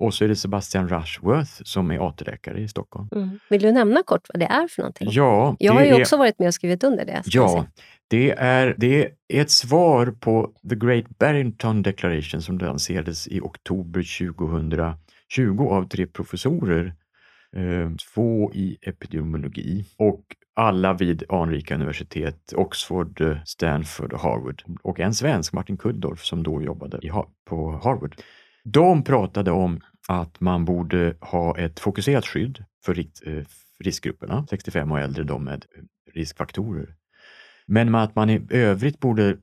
Och 0.00 0.14
så 0.14 0.24
är 0.24 0.28
det 0.28 0.36
Sebastian 0.36 0.88
Rushworth 0.88 1.62
som 1.64 1.90
är 1.90 2.08
AT-läkare 2.08 2.60
i 2.60 2.68
Stockholm. 2.68 3.08
Mm. 3.12 3.38
Vill 3.50 3.62
du 3.62 3.72
nämna 3.72 4.02
kort 4.02 4.26
vad 4.32 4.40
det 4.40 4.46
är 4.46 4.68
för 4.68 4.82
någonting? 4.82 5.08
Ja, 5.10 5.56
jag 5.58 5.72
har 5.72 5.84
ju 5.84 5.88
är... 5.88 6.00
också 6.00 6.16
varit 6.16 6.38
med 6.38 6.48
och 6.48 6.54
skrivit 6.54 6.84
under 6.84 7.04
det. 7.04 7.22
Ja, 7.24 7.66
det 8.08 8.30
är, 8.30 8.74
det 8.78 9.04
är 9.28 9.40
ett 9.40 9.50
svar 9.50 10.14
på 10.20 10.52
The 10.68 10.74
Great 10.74 11.18
Barrington 11.18 11.82
Declaration 11.82 12.42
som 12.42 12.58
lanserades 12.58 13.28
i 13.28 13.40
oktober 13.40 14.18
2020 14.28 15.68
av 15.70 15.88
tre 15.88 16.06
professorer, 16.06 16.94
eh, 17.56 17.90
två 18.14 18.52
i 18.54 18.78
epidemiologi 18.82 19.84
och 19.96 20.24
alla 20.54 20.92
vid 20.92 21.24
anrika 21.28 21.74
universitet, 21.74 22.52
Oxford, 22.56 23.40
Stanford 23.44 24.12
och 24.12 24.20
Harvard 24.20 24.62
och 24.82 25.00
en 25.00 25.14
svensk, 25.14 25.52
Martin 25.52 25.76
Kulldorff, 25.76 26.24
som 26.24 26.42
då 26.42 26.62
jobbade 26.62 26.98
i, 27.02 27.10
på 27.48 27.80
Harvard. 27.84 28.16
De 28.64 29.04
pratade 29.04 29.50
om 29.50 29.80
att 30.08 30.40
man 30.40 30.64
borde 30.64 31.14
ha 31.20 31.58
ett 31.58 31.80
fokuserat 31.80 32.26
skydd 32.26 32.64
för 32.84 32.98
eh, 32.98 33.44
riskgrupperna, 33.84 34.46
65 34.50 34.92
och 34.92 35.00
äldre, 35.00 35.24
de 35.24 35.44
med 35.44 35.64
eh, 35.76 35.82
riskfaktorer. 36.14 36.94
Men 37.66 37.94
att 37.94 38.14
man 38.14 38.30
i 38.30 38.46
övrigt 38.50 39.00
borde 39.00 39.28
eh, 39.28 39.36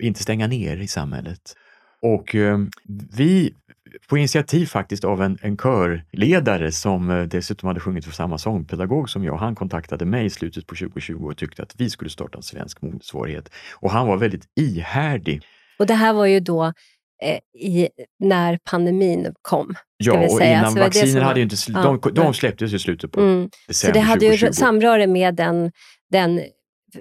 inte 0.00 0.22
stänga 0.22 0.46
ner 0.46 0.76
i 0.76 0.88
samhället. 0.88 1.56
Och 2.02 2.34
eh, 2.34 2.58
vi, 3.16 3.54
på 4.08 4.18
initiativ 4.18 4.66
faktiskt 4.66 5.04
av 5.04 5.22
en, 5.22 5.38
en 5.42 5.56
körledare 5.56 6.72
som 6.72 7.10
eh, 7.10 7.22
dessutom 7.22 7.66
hade 7.66 7.80
sjungit 7.80 8.04
för 8.04 8.12
samma 8.12 8.38
sångpedagog 8.38 9.10
som 9.10 9.24
jag, 9.24 9.36
han 9.36 9.54
kontaktade 9.54 10.04
mig 10.04 10.26
i 10.26 10.30
slutet 10.30 10.66
på 10.66 10.74
2020 10.74 11.24
och 11.24 11.36
tyckte 11.36 11.62
att 11.62 11.74
vi 11.78 11.90
skulle 11.90 12.10
starta 12.10 12.38
en 12.38 12.42
svensk 12.42 12.82
motsvarighet. 12.82 13.50
Och 13.74 13.90
han 13.90 14.06
var 14.06 14.16
väldigt 14.16 14.44
ihärdig. 14.56 15.42
Och 15.78 15.86
det 15.86 15.94
här 15.94 16.12
var 16.12 16.26
ju 16.26 16.40
då 16.40 16.72
i, 17.58 17.88
när 18.18 18.58
pandemin 18.70 19.34
kom. 19.42 19.74
Ja, 19.96 20.24
och 20.24 20.30
säga. 20.30 20.58
innan 20.58 20.74
vacciner 20.74 21.20
hade 21.20 21.40
ju 21.40 21.44
inte... 21.44 21.56
Ja, 21.68 21.98
de, 22.02 22.14
de 22.14 22.34
släpptes 22.34 22.72
i 22.72 22.78
slutet 22.78 23.12
på 23.12 23.20
mm. 23.20 23.50
december 23.68 23.92
Så 23.92 23.94
det 24.00 24.00
hade 24.00 24.20
2020. 24.20 24.46
ju 24.46 24.52
samröre 24.52 25.06
med 25.06 25.34
den, 25.34 25.72
den 26.10 26.40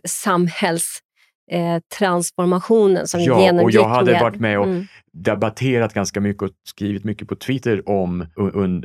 samhällstransformationen 0.06 2.98
eh, 2.98 3.04
som 3.04 3.22
ja, 3.22 3.42
genomgick. 3.42 3.66
och 3.66 3.72
jag 3.72 3.90
hade 3.90 4.12
med, 4.12 4.22
varit 4.22 4.40
med 4.40 4.60
och 4.60 4.66
mm. 4.66 4.86
debatterat 5.14 5.94
ganska 5.94 6.22
mycket 6.22 6.44
och 6.44 6.52
skrivit 6.64 7.04
mycket 7.04 7.28
på 7.28 7.36
Twitter 7.36 7.90
om 7.90 8.26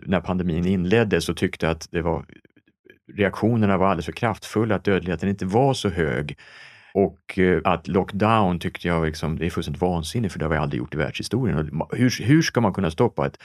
när 0.03 0.21
pandemin 0.21 0.67
inleddes 0.67 1.29
och 1.29 1.37
tyckte 1.37 1.71
att 1.71 1.89
det 1.91 2.03
var 2.03 2.25
reaktionerna 3.13 3.77
var 3.77 3.87
alldeles 3.87 4.05
för 4.05 4.13
kraftfulla, 4.13 4.75
att 4.75 4.85
dödligheten 4.85 5.29
inte 5.29 5.47
var 5.47 5.75
så 5.75 5.89
hög. 5.89 6.39
Och 6.95 7.39
eh, 7.39 7.61
att 7.65 7.89
lockdown 7.89 8.59
tyckte 8.59 8.89
jag 8.89 9.07
liksom, 9.07 9.39
det 9.39 9.47
är 9.47 9.51
fullständigt 9.51 9.83
vansinnigt 9.83 10.33
för 10.33 10.39
det 10.39 10.45
har 10.45 10.51
vi 10.51 10.57
aldrig 10.57 10.79
gjort 10.79 10.95
i 10.95 10.97
världshistorien. 10.97 11.81
Och 11.81 11.97
hur, 11.97 12.23
hur 12.23 12.43
ska 12.43 12.61
man 12.61 12.75
kunna 12.75 12.91
stoppa 12.91 13.27
ett 13.27 13.39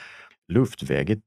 luftväget, 0.50 1.18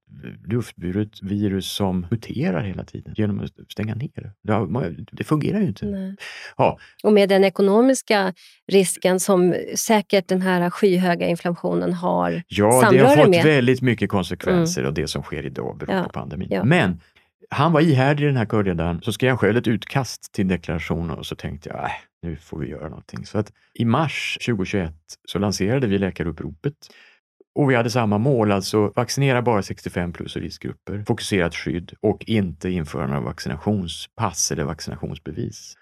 luftburet 0.47 1.21
virus 1.21 1.71
som 1.71 2.07
muterar 2.11 2.63
hela 2.63 2.84
tiden 2.84 3.13
genom 3.17 3.39
att 3.39 3.71
stänga 3.71 3.95
ner 3.95 4.09
det? 4.43 5.05
Det 5.11 5.24
fungerar 5.24 5.59
ju 5.59 5.67
inte. 5.67 6.15
Ja. 6.57 6.78
Och 7.03 7.13
med 7.13 7.30
den 7.30 7.43
ekonomiska 7.43 8.34
risken 8.71 9.19
som 9.19 9.55
säkert 9.76 10.28
den 10.28 10.41
här 10.41 10.69
skyhöga 10.69 11.28
inflationen 11.28 11.93
har 11.93 12.43
Ja, 12.47 12.89
det 12.91 12.97
har 12.97 13.15
fått 13.15 13.30
med. 13.30 13.45
väldigt 13.45 13.82
mycket 13.82 14.09
konsekvenser 14.09 14.82
mm. 14.82 14.89
av 14.89 14.93
det 14.93 15.07
som 15.07 15.24
sker 15.24 15.45
idag 15.45 15.78
beroende 15.78 16.01
ja. 16.01 16.03
på 16.03 16.19
pandemin. 16.19 16.47
Ja. 16.51 16.63
Men 16.63 16.99
han 17.54 17.72
var 17.72 17.82
ihärdig 17.82 18.28
den 18.28 18.38
här 18.38 18.45
körledaren, 18.45 19.01
så 19.01 19.14
skrev 19.14 19.30
han 19.30 19.38
själv 19.38 19.58
ett 19.58 19.68
utkast 19.68 20.34
till 20.34 20.47
deklaration 20.47 21.12
och 21.12 21.26
så 21.26 21.36
tänkte 21.36 21.70
jag, 21.70 21.84
äh, 21.84 21.91
nu 22.22 22.36
får 22.36 22.60
vi 22.60 22.68
göra 22.68 22.89
någonting. 22.89 23.26
Så 23.26 23.38
att 23.38 23.51
i 23.74 23.86
mars 23.86 24.38
2021 24.45 24.93
så 25.28 25.39
lanserade 25.39 25.88
vi 25.88 25.97
läkaruppropet 25.97 26.76
och 27.56 27.72
vi 27.72 27.76
hade 27.76 27.89
samma 27.89 28.18
mål, 28.18 28.51
alltså 28.51 28.91
vaccinera 28.95 29.41
bara 29.41 29.62
65 29.62 30.14
plus 30.14 30.36
och 30.36 30.41
riskgrupper, 30.41 31.04
fokuserat 31.08 31.56
skydd 31.56 31.93
och 32.01 32.24
inte 32.28 32.70
införa 32.70 33.08
några 33.08 33.22
vaccinationspass 33.22 34.51
eller 34.51 34.64
vaccinationsbevis. 34.64 35.74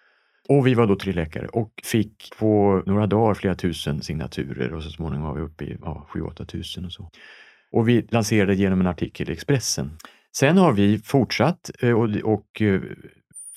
Och 0.50 0.68
vi 0.68 0.74
var 0.74 0.88
då 0.88 0.96
tre 0.96 1.14
läkare 1.14 1.48
och 1.48 1.72
fick 1.84 2.30
på 2.40 2.84
några 2.86 3.08
dagar 3.08 3.34
flera 3.34 3.56
tusen 3.56 4.02
signaturer 4.02 4.74
och 4.74 4.84
så 4.84 4.90
småningom 4.90 5.28
var 5.28 5.36
vi 5.36 5.42
uppe 5.42 5.66
i 5.66 5.78
ja, 5.82 6.08
7-8 6.14 6.46
tusen 6.46 6.86
och 6.86 6.92
så. 6.92 7.10
Och 7.72 7.90
vi 7.90 8.02
lanserade 8.02 8.56
genom 8.56 8.82
en 8.82 8.88
artikel 8.88 9.30
i 9.30 9.34
Expressen. 9.34 9.98
Sen 10.36 10.58
har 10.58 10.74
vi 10.74 11.00
fortsatt 11.00 11.72
eh, 11.80 11.92
och, 11.92 12.16
och 12.24 12.62
eh, 12.62 12.82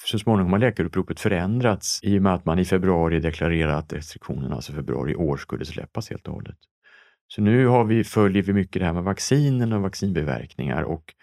så 0.04 0.18
småningom 0.18 0.52
har 0.52 0.58
läkaruppropet 0.58 1.20
förändrats 1.20 2.00
i 2.02 2.18
och 2.18 2.22
med 2.22 2.34
att 2.34 2.44
man 2.44 2.58
i 2.58 2.64
februari 2.64 3.20
deklarerade 3.20 3.76
att 3.76 3.92
restriktionerna, 3.92 4.54
alltså 4.54 4.72
februari 4.72 5.12
i 5.12 5.16
år, 5.16 5.36
skulle 5.36 5.64
släppas 5.64 6.10
helt 6.10 6.28
och 6.28 6.34
hållet. 6.34 6.56
Så 7.28 7.42
nu 7.42 7.66
har 7.66 7.84
vi, 7.84 8.04
följer 8.04 8.42
vi 8.42 8.52
mycket 8.52 8.80
det 8.80 8.86
här 8.86 8.92
med 8.92 9.04
vaccinen 9.04 9.72
och 9.72 9.82
vaccinbiverkningar 9.82 10.82
och 10.82 11.14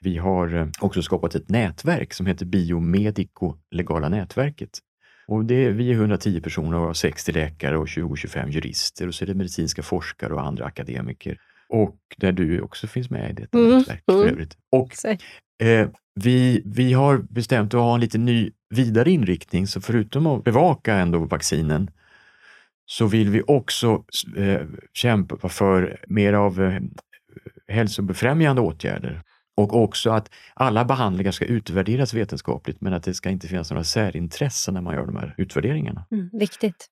vi 0.00 0.18
har 0.18 0.54
eh, 0.54 0.68
också 0.80 1.02
skapat 1.02 1.34
ett 1.34 1.48
nätverk 1.48 2.12
som 2.12 2.26
heter 2.26 2.46
Biomedico 2.46 3.56
Legala 3.70 4.08
nätverket. 4.08 4.78
Och 5.26 5.44
det 5.44 5.64
är, 5.64 5.70
vi 5.70 5.90
är 5.90 5.94
110 5.94 6.40
personer 6.40 6.78
och 6.78 6.96
60 6.96 7.32
läkare 7.32 7.78
och 7.78 7.86
20-25 7.86 8.48
jurister 8.48 9.06
och 9.06 9.14
så 9.14 9.24
är 9.24 9.26
det 9.26 9.34
medicinska 9.34 9.82
forskare 9.82 10.34
och 10.34 10.46
andra 10.46 10.64
akademiker. 10.64 11.38
Och 11.70 11.96
där 12.16 12.32
du 12.32 12.60
också 12.60 12.86
finns 12.86 13.10
med 13.10 13.30
i 13.30 13.32
detta 13.32 13.58
mm. 13.58 13.78
nätverk 13.78 14.02
för 14.06 14.22
mm. 14.22 14.34
övrigt. 14.34 14.56
Och, 14.72 14.92
eh, 15.66 15.88
vi, 16.14 16.62
vi 16.64 16.92
har 16.92 17.18
bestämt 17.18 17.74
att 17.74 17.80
ha 17.80 17.94
en 17.94 18.00
lite 18.00 18.18
ny 18.18 18.50
vidare 18.70 19.10
inriktning, 19.10 19.66
så 19.66 19.80
förutom 19.80 20.26
att 20.26 20.44
bevaka 20.44 20.94
ändå 20.94 21.18
vaccinen 21.18 21.90
så 22.86 23.06
vill 23.06 23.30
vi 23.30 23.42
också 23.46 24.04
eh, 24.36 24.60
kämpa 24.92 25.48
för 25.48 26.00
mer 26.08 26.32
av 26.32 26.62
eh, 26.62 26.80
hälsobefrämjande 27.68 28.62
åtgärder 28.62 29.22
och 29.56 29.82
också 29.82 30.10
att 30.10 30.30
alla 30.54 30.84
behandlingar 30.84 31.32
ska 31.32 31.44
utvärderas 31.44 32.14
vetenskapligt 32.14 32.80
men 32.80 32.92
att 32.92 33.02
det 33.02 33.14
ska 33.14 33.30
inte 33.30 33.48
finnas 33.48 33.70
några 33.70 33.84
särintressen 33.84 34.74
när 34.74 34.80
man 34.80 34.94
gör 34.94 35.06
de 35.06 35.16
här 35.16 35.34
utvärderingarna. 35.38 36.06
Mm, 36.10 36.30
viktigt. 36.32 36.86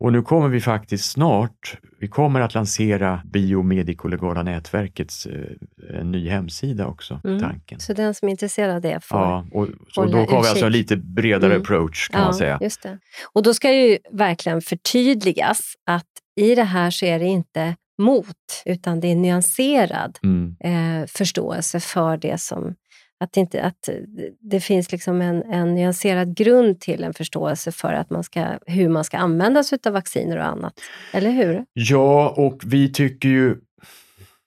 Och 0.00 0.12
nu 0.12 0.22
kommer 0.22 0.48
vi 0.48 0.60
faktiskt 0.60 1.10
snart, 1.10 1.78
vi 2.00 2.08
kommer 2.08 2.40
att 2.40 2.54
lansera 2.54 3.22
Biomedico-legala 3.24 4.42
nätverkets 4.42 5.26
eh, 5.26 6.04
ny 6.04 6.28
hemsida 6.28 6.86
också, 6.86 7.20
mm. 7.24 7.40
tanken. 7.40 7.80
Så 7.80 7.92
den 7.92 8.14
som 8.14 8.28
är 8.28 8.30
intresserad 8.30 8.74
av 8.74 8.80
det 8.80 9.04
får 9.04 9.18
Ja, 9.18 9.46
och, 9.52 9.68
så 9.92 10.04
då 10.04 10.18
har 10.18 10.42
vi 10.42 10.48
alltså 10.48 10.66
en 10.66 10.72
lite 10.72 10.96
bredare 10.96 11.50
mm. 11.50 11.62
approach 11.62 12.08
kan 12.08 12.20
ja, 12.20 12.26
man 12.26 12.34
säga. 12.34 12.58
Just 12.60 12.82
det. 12.82 12.98
Och 13.32 13.42
då 13.42 13.54
ska 13.54 13.72
ju 13.72 13.98
verkligen 14.10 14.60
förtydligas 14.60 15.74
att 15.86 16.06
i 16.36 16.54
det 16.54 16.64
här 16.64 16.90
så 16.90 17.06
är 17.06 17.18
det 17.18 17.24
inte 17.24 17.76
mot, 17.98 18.62
utan 18.64 19.00
det 19.00 19.08
är 19.08 19.14
nyanserad 19.14 20.18
mm. 20.22 20.56
eh, 20.60 21.06
förståelse 21.06 21.80
för 21.80 22.16
det 22.16 22.40
som 22.40 22.74
att, 23.20 23.36
inte, 23.36 23.62
att 23.62 23.88
eh, 23.88 23.94
det 24.40 24.60
finns 24.60 24.92
liksom 24.92 25.20
en, 25.20 25.42
en 25.42 25.74
nyanserad 25.74 26.36
grund 26.36 26.80
till 26.80 27.04
en 27.04 27.14
förståelse 27.14 27.72
för 27.72 27.92
att 27.92 28.10
man 28.10 28.24
ska, 28.24 28.58
hur 28.66 28.88
man 28.88 29.04
ska 29.04 29.18
använda 29.18 29.62
sig 29.62 29.78
av 29.86 29.92
vacciner 29.92 30.36
och 30.36 30.44
annat. 30.46 30.80
Eller 31.12 31.30
hur? 31.30 31.64
Ja, 31.72 32.34
och 32.36 32.62
vi 32.64 32.92
tycker 32.92 33.28
ju 33.28 33.56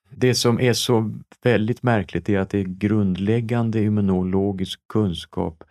Det 0.09 0.35
som 0.35 0.59
är 0.59 0.73
så 0.73 1.11
väldigt 1.43 1.83
märkligt 1.83 2.29
är 2.29 2.39
att 2.39 2.49
det 2.49 2.59
är 2.59 2.63
grundläggande 2.63 3.81
immunologisk 3.81 4.79
kunskap, 4.89 5.63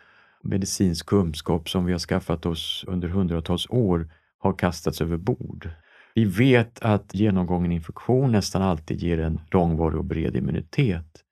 medicinsk 0.42 1.06
kunskap 1.06 1.68
som 1.68 1.84
vi 1.84 1.92
har 1.92 1.98
skaffat 1.98 2.46
oss 2.46 2.84
under 2.86 3.08
hundratals 3.08 3.66
år 3.70 4.08
har 4.38 4.52
kastats 4.52 5.00
över 5.00 5.16
bord. 5.16 5.70
Vi 6.14 6.24
vet 6.24 6.78
att 6.82 7.14
genomgången 7.14 7.72
infektion 7.72 8.32
nästan 8.32 8.62
alltid 8.62 9.02
ger 9.02 9.20
en 9.20 9.40
långvarig 9.50 9.98
och 9.98 10.04
bred 10.04 10.36
immunitet. 10.36 11.25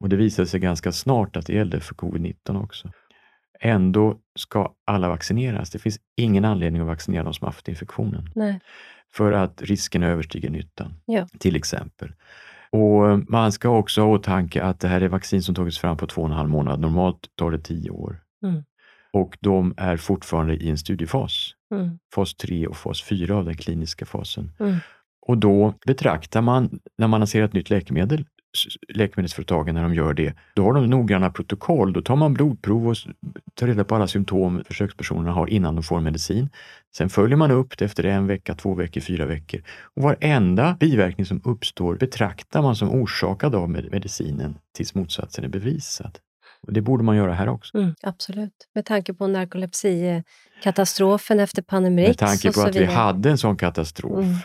Och 0.00 0.08
det 0.08 0.16
visade 0.16 0.48
sig 0.48 0.60
ganska 0.60 0.92
snart 0.92 1.36
att 1.36 1.46
det 1.46 1.52
gällde 1.52 1.80
för 1.80 1.94
covid-19 1.94 2.62
också. 2.62 2.90
Ändå 3.60 4.18
ska 4.38 4.72
alla 4.84 5.08
vaccineras. 5.08 5.70
Det 5.70 5.78
finns 5.78 5.98
ingen 6.16 6.44
anledning 6.44 6.82
att 6.82 6.88
vaccinera 6.88 7.24
de 7.24 7.34
som 7.34 7.46
haft 7.46 7.68
infektionen. 7.68 8.30
Nej. 8.34 8.60
För 9.12 9.32
att 9.32 9.62
risken 9.62 10.02
överstiger 10.02 10.50
nyttan, 10.50 10.94
ja. 11.04 11.26
till 11.38 11.56
exempel. 11.56 12.12
Och 12.70 13.30
Man 13.30 13.52
ska 13.52 13.68
också 13.68 14.00
ha 14.00 14.08
i 14.08 14.14
åtanke 14.14 14.62
att 14.62 14.80
det 14.80 14.88
här 14.88 15.00
är 15.00 15.08
vaccin 15.08 15.42
som 15.42 15.54
tagits 15.54 15.78
fram 15.78 15.96
på 15.96 16.06
två 16.06 16.22
och 16.22 16.28
en 16.28 16.34
halv 16.34 16.48
månad. 16.48 16.80
Normalt 16.80 17.30
tar 17.34 17.50
det 17.50 17.58
tio 17.58 17.90
år. 17.90 18.20
Mm. 18.42 18.64
Och 19.12 19.38
de 19.40 19.74
är 19.76 19.96
fortfarande 19.96 20.54
i 20.54 20.70
en 20.70 20.78
studiefas. 20.78 21.54
Mm. 21.74 21.98
Fas 22.14 22.34
3 22.34 22.66
och 22.66 22.76
fas 22.76 23.02
4 23.02 23.36
av 23.36 23.44
den 23.44 23.56
kliniska 23.56 24.06
fasen. 24.06 24.52
Mm. 24.60 24.76
Och 25.20 25.38
då 25.38 25.74
betraktar 25.86 26.40
man, 26.40 26.80
när 26.98 27.08
man 27.08 27.20
lanserar 27.20 27.44
ett 27.44 27.52
nytt 27.52 27.70
läkemedel, 27.70 28.24
läkemedelsföretagen 28.88 29.74
när 29.74 29.82
de 29.82 29.94
gör 29.94 30.14
det, 30.14 30.34
då 30.54 30.64
har 30.64 30.72
de 30.72 30.90
noggranna 30.90 31.30
protokoll. 31.30 31.92
Då 31.92 32.02
tar 32.02 32.16
man 32.16 32.34
blodprov 32.34 32.88
och 32.88 32.96
tar 33.54 33.66
reda 33.66 33.84
på 33.84 33.94
alla 33.94 34.06
symptom 34.06 34.62
försökspersonerna 34.66 35.32
har 35.32 35.46
innan 35.46 35.74
de 35.74 35.84
får 35.84 36.00
medicin. 36.00 36.48
Sen 36.96 37.08
följer 37.08 37.36
man 37.36 37.50
upp 37.50 37.78
det 37.78 37.84
efter 37.84 38.04
en 38.04 38.26
vecka, 38.26 38.54
två 38.54 38.74
veckor, 38.74 39.00
fyra 39.00 39.26
veckor. 39.26 39.62
Och 39.94 40.02
varenda 40.02 40.76
biverkning 40.80 41.26
som 41.26 41.40
uppstår 41.44 41.96
betraktar 41.96 42.62
man 42.62 42.76
som 42.76 42.90
orsakad 42.90 43.54
av 43.54 43.70
medicinen 43.70 44.58
tills 44.76 44.94
motsatsen 44.94 45.44
är 45.44 45.48
bevisad. 45.48 46.18
Och 46.66 46.72
det 46.72 46.80
borde 46.80 47.04
man 47.04 47.16
göra 47.16 47.34
här 47.34 47.48
också. 47.48 47.78
Mm, 47.78 47.94
absolut. 48.02 48.68
Med 48.74 48.84
tanke 48.84 49.14
på 49.14 49.26
narkolepsikatastrofen 49.26 51.40
efter 51.40 51.62
Pandemrix. 51.62 52.08
Med 52.08 52.18
tanke 52.18 52.52
på 52.52 52.60
att 52.60 52.76
vi 52.76 52.84
hade 52.84 53.30
en 53.30 53.38
sån 53.38 53.56
katastrof. 53.56 54.24
Mm. 54.24 54.36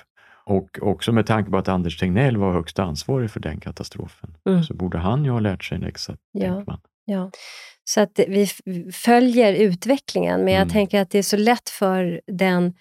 Och 0.45 0.79
också 0.81 1.11
med 1.11 1.25
tanke 1.25 1.51
på 1.51 1.57
att 1.57 1.67
Anders 1.67 1.99
Tegnell 1.99 2.37
var 2.37 2.53
högst 2.53 2.79
ansvarig 2.79 3.31
för 3.31 3.39
den 3.39 3.59
katastrofen, 3.59 4.37
mm. 4.49 4.63
så 4.63 4.73
borde 4.73 4.97
han 4.97 5.25
ju 5.25 5.31
ha 5.31 5.39
lärt 5.39 5.63
sig 5.63 5.75
en 5.75 5.81
läxa, 5.81 6.17
ja. 6.31 6.63
man. 6.67 6.79
Ja. 7.05 7.31
Så 7.83 8.01
att 8.01 8.19
vi 8.27 8.47
följer 8.93 9.53
utvecklingen, 9.53 10.43
men 10.43 10.53
jag 10.53 10.61
mm. 10.61 10.73
tänker 10.73 11.01
att 11.01 11.09
det 11.09 11.17
är 11.17 11.23
så 11.23 11.37
lätt 11.37 11.69
för 11.69 12.21
den 12.27 12.73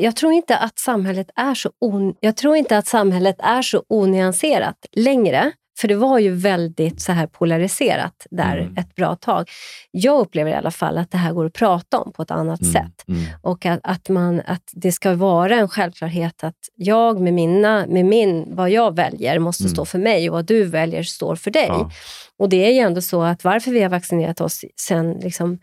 jag 0.00 0.16
tror 0.16 0.32
inte 0.32 0.58
att 0.58 0.78
samhället 0.78 1.30
är 1.34 1.54
så, 1.54 1.70
on, 1.80 2.14
jag 2.20 2.36
tror 2.36 2.56
inte 2.56 2.78
att 2.78 2.86
samhället 2.86 3.36
är 3.38 3.62
så 3.62 3.84
onyanserat 3.88 4.86
längre. 4.92 5.52
För 5.78 5.88
det 5.88 5.94
var 5.94 6.18
ju 6.18 6.30
väldigt 6.30 7.00
så 7.00 7.12
här 7.12 7.26
polariserat 7.26 8.26
där 8.30 8.56
mm. 8.56 8.76
ett 8.76 8.94
bra 8.94 9.16
tag. 9.16 9.50
Jag 9.90 10.20
upplever 10.20 10.50
i 10.50 10.54
alla 10.54 10.70
fall 10.70 10.98
att 10.98 11.10
det 11.10 11.18
här 11.18 11.32
går 11.32 11.46
att 11.46 11.52
prata 11.52 11.98
om 11.98 12.12
på 12.12 12.22
ett 12.22 12.30
annat 12.30 12.60
mm. 12.60 12.72
sätt. 12.72 13.04
Mm. 13.08 13.24
Och 13.42 13.66
att, 13.66 13.80
att, 13.82 14.08
man, 14.08 14.42
att 14.46 14.70
det 14.72 14.92
ska 14.92 15.14
vara 15.14 15.56
en 15.56 15.68
självklarhet 15.68 16.44
att 16.44 16.58
jag 16.74 17.20
med, 17.20 17.34
mina, 17.34 17.86
med 17.86 18.04
min, 18.04 18.56
vad 18.56 18.70
jag 18.70 18.96
väljer 18.96 19.38
måste 19.38 19.64
mm. 19.64 19.74
stå 19.74 19.84
för 19.84 19.98
mig 19.98 20.30
och 20.30 20.36
vad 20.36 20.46
du 20.46 20.64
väljer 20.64 21.02
står 21.02 21.36
för 21.36 21.50
dig. 21.50 21.66
Ja. 21.68 21.90
Och 22.38 22.48
det 22.48 22.66
är 22.66 22.70
ju 22.70 22.78
ändå 22.78 23.00
så 23.00 23.22
att 23.22 23.44
varför 23.44 23.70
vi 23.70 23.82
har 23.82 23.90
vaccinerat 23.90 24.40
oss 24.40 24.64
sen 24.76 25.12
liksom 25.12 25.58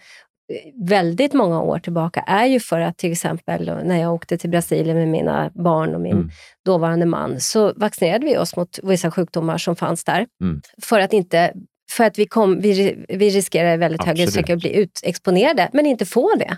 väldigt 0.88 1.34
många 1.34 1.62
år 1.62 1.80
tillbaka 1.80 2.20
är 2.20 2.46
ju 2.46 2.60
för 2.60 2.80
att 2.80 2.98
till 2.98 3.12
exempel 3.12 3.72
när 3.84 4.02
jag 4.02 4.14
åkte 4.14 4.38
till 4.38 4.50
Brasilien 4.50 4.98
med 4.98 5.08
mina 5.08 5.52
barn 5.56 5.96
och 5.96 6.02
min 6.02 6.12
mm. 6.12 6.30
dåvarande 6.66 7.06
man, 7.06 7.40
så 7.40 7.74
vaccinerade 7.76 8.26
vi 8.26 8.38
oss 8.38 8.56
mot 8.56 8.80
vissa 8.84 9.12
sjukdomar 9.12 9.58
som 9.58 9.76
fanns 9.76 10.04
där. 10.04 10.28
Mm. 10.42 10.62
För 10.82 11.00
att 11.00 11.14
inte 11.14 11.54
för 11.92 12.04
att 12.04 12.20
vi, 12.20 12.26
kom, 12.26 12.62
vi, 12.62 13.06
vi 13.10 13.30
riskerar 13.30 13.74
i 13.74 13.78
väldigt 13.78 14.04
hög 14.04 14.20
utsträckning 14.20 14.56
att 14.56 14.62
bli 14.62 14.76
utexponerade, 14.76 15.70
men 15.74 15.86
inte 15.86 16.06
få 16.06 16.36
det. 16.36 16.58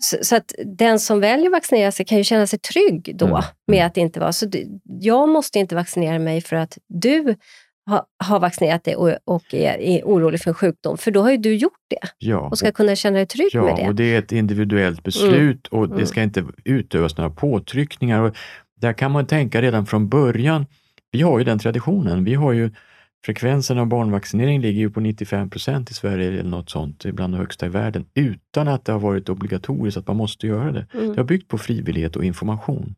Så, 0.00 0.16
så, 0.22 0.36
att 0.36 0.54
den 0.64 1.00
som 1.00 1.20
väljer 1.20 1.46
att 1.46 1.52
vaccinera 1.52 1.92
sig 1.92 2.06
kan 2.06 2.18
ju 2.18 2.24
känna 2.24 2.46
sig 2.46 2.58
trygg 2.58 3.16
då 3.16 3.26
mm. 3.26 3.42
med 3.66 3.76
mm. 3.78 3.86
att 3.86 3.96
inte 3.96 4.20
var 4.20 4.32
så. 4.32 4.46
Jag 4.84 5.28
måste 5.28 5.58
inte 5.58 5.74
vaccinera 5.74 6.18
mig 6.18 6.40
för 6.40 6.56
att 6.56 6.78
du 6.88 7.36
ha, 7.86 8.06
har 8.24 8.40
vaccinerat 8.40 8.84
dig 8.84 8.96
och, 8.96 9.16
och 9.24 9.54
är, 9.54 9.80
är, 9.80 10.02
orolig 10.04 10.40
för 10.40 10.50
en 10.50 10.54
sjukdom, 10.54 10.98
för 10.98 11.10
då 11.10 11.22
har 11.22 11.30
ju 11.30 11.36
du 11.36 11.54
gjort 11.54 11.72
det 11.90 12.08
ja, 12.18 12.38
och 12.38 12.58
ska 12.58 12.72
kunna 12.72 12.96
känna 12.96 13.16
dig 13.16 13.26
trygg 13.26 13.50
ja, 13.52 13.64
med 13.64 13.76
det. 13.76 13.88
och 13.88 13.94
det 13.94 14.14
är 14.14 14.18
ett 14.18 14.32
individuellt 14.32 15.02
beslut 15.02 15.68
mm. 15.72 15.80
och 15.82 15.88
det 15.88 15.94
mm. 15.94 16.06
ska 16.06 16.22
inte 16.22 16.44
utövas 16.64 17.16
några 17.16 17.30
påtryckningar. 17.30 18.20
Och 18.20 18.36
där 18.80 18.92
kan 18.92 19.10
man 19.10 19.26
tänka 19.26 19.62
redan 19.62 19.86
från 19.86 20.08
början, 20.08 20.66
vi 21.10 21.22
har 21.22 21.38
ju 21.38 21.44
den 21.44 21.58
traditionen, 21.58 22.24
vi 22.24 22.34
har 22.34 22.52
ju 22.52 22.70
Frekvensen 23.24 23.78
av 23.78 23.86
barnvaccinering 23.86 24.60
ligger 24.60 24.80
ju 24.80 24.90
på 24.90 25.00
95 25.00 25.50
procent 25.50 25.90
i 25.90 25.94
Sverige 25.94 26.28
eller 26.28 26.42
något 26.42 26.70
sånt, 26.70 27.04
bland 27.04 27.34
de 27.34 27.38
högsta 27.38 27.66
i 27.66 27.68
världen, 27.68 28.04
utan 28.14 28.68
att 28.68 28.84
det 28.84 28.92
har 28.92 28.98
varit 28.98 29.28
obligatoriskt 29.28 29.98
att 29.98 30.06
man 30.06 30.16
måste 30.16 30.46
göra 30.46 30.72
det. 30.72 30.86
Mm. 30.94 31.08
Det 31.08 31.16
har 31.16 31.24
byggt 31.24 31.48
på 31.48 31.58
frivillighet 31.58 32.16
och 32.16 32.24
information. 32.24 32.94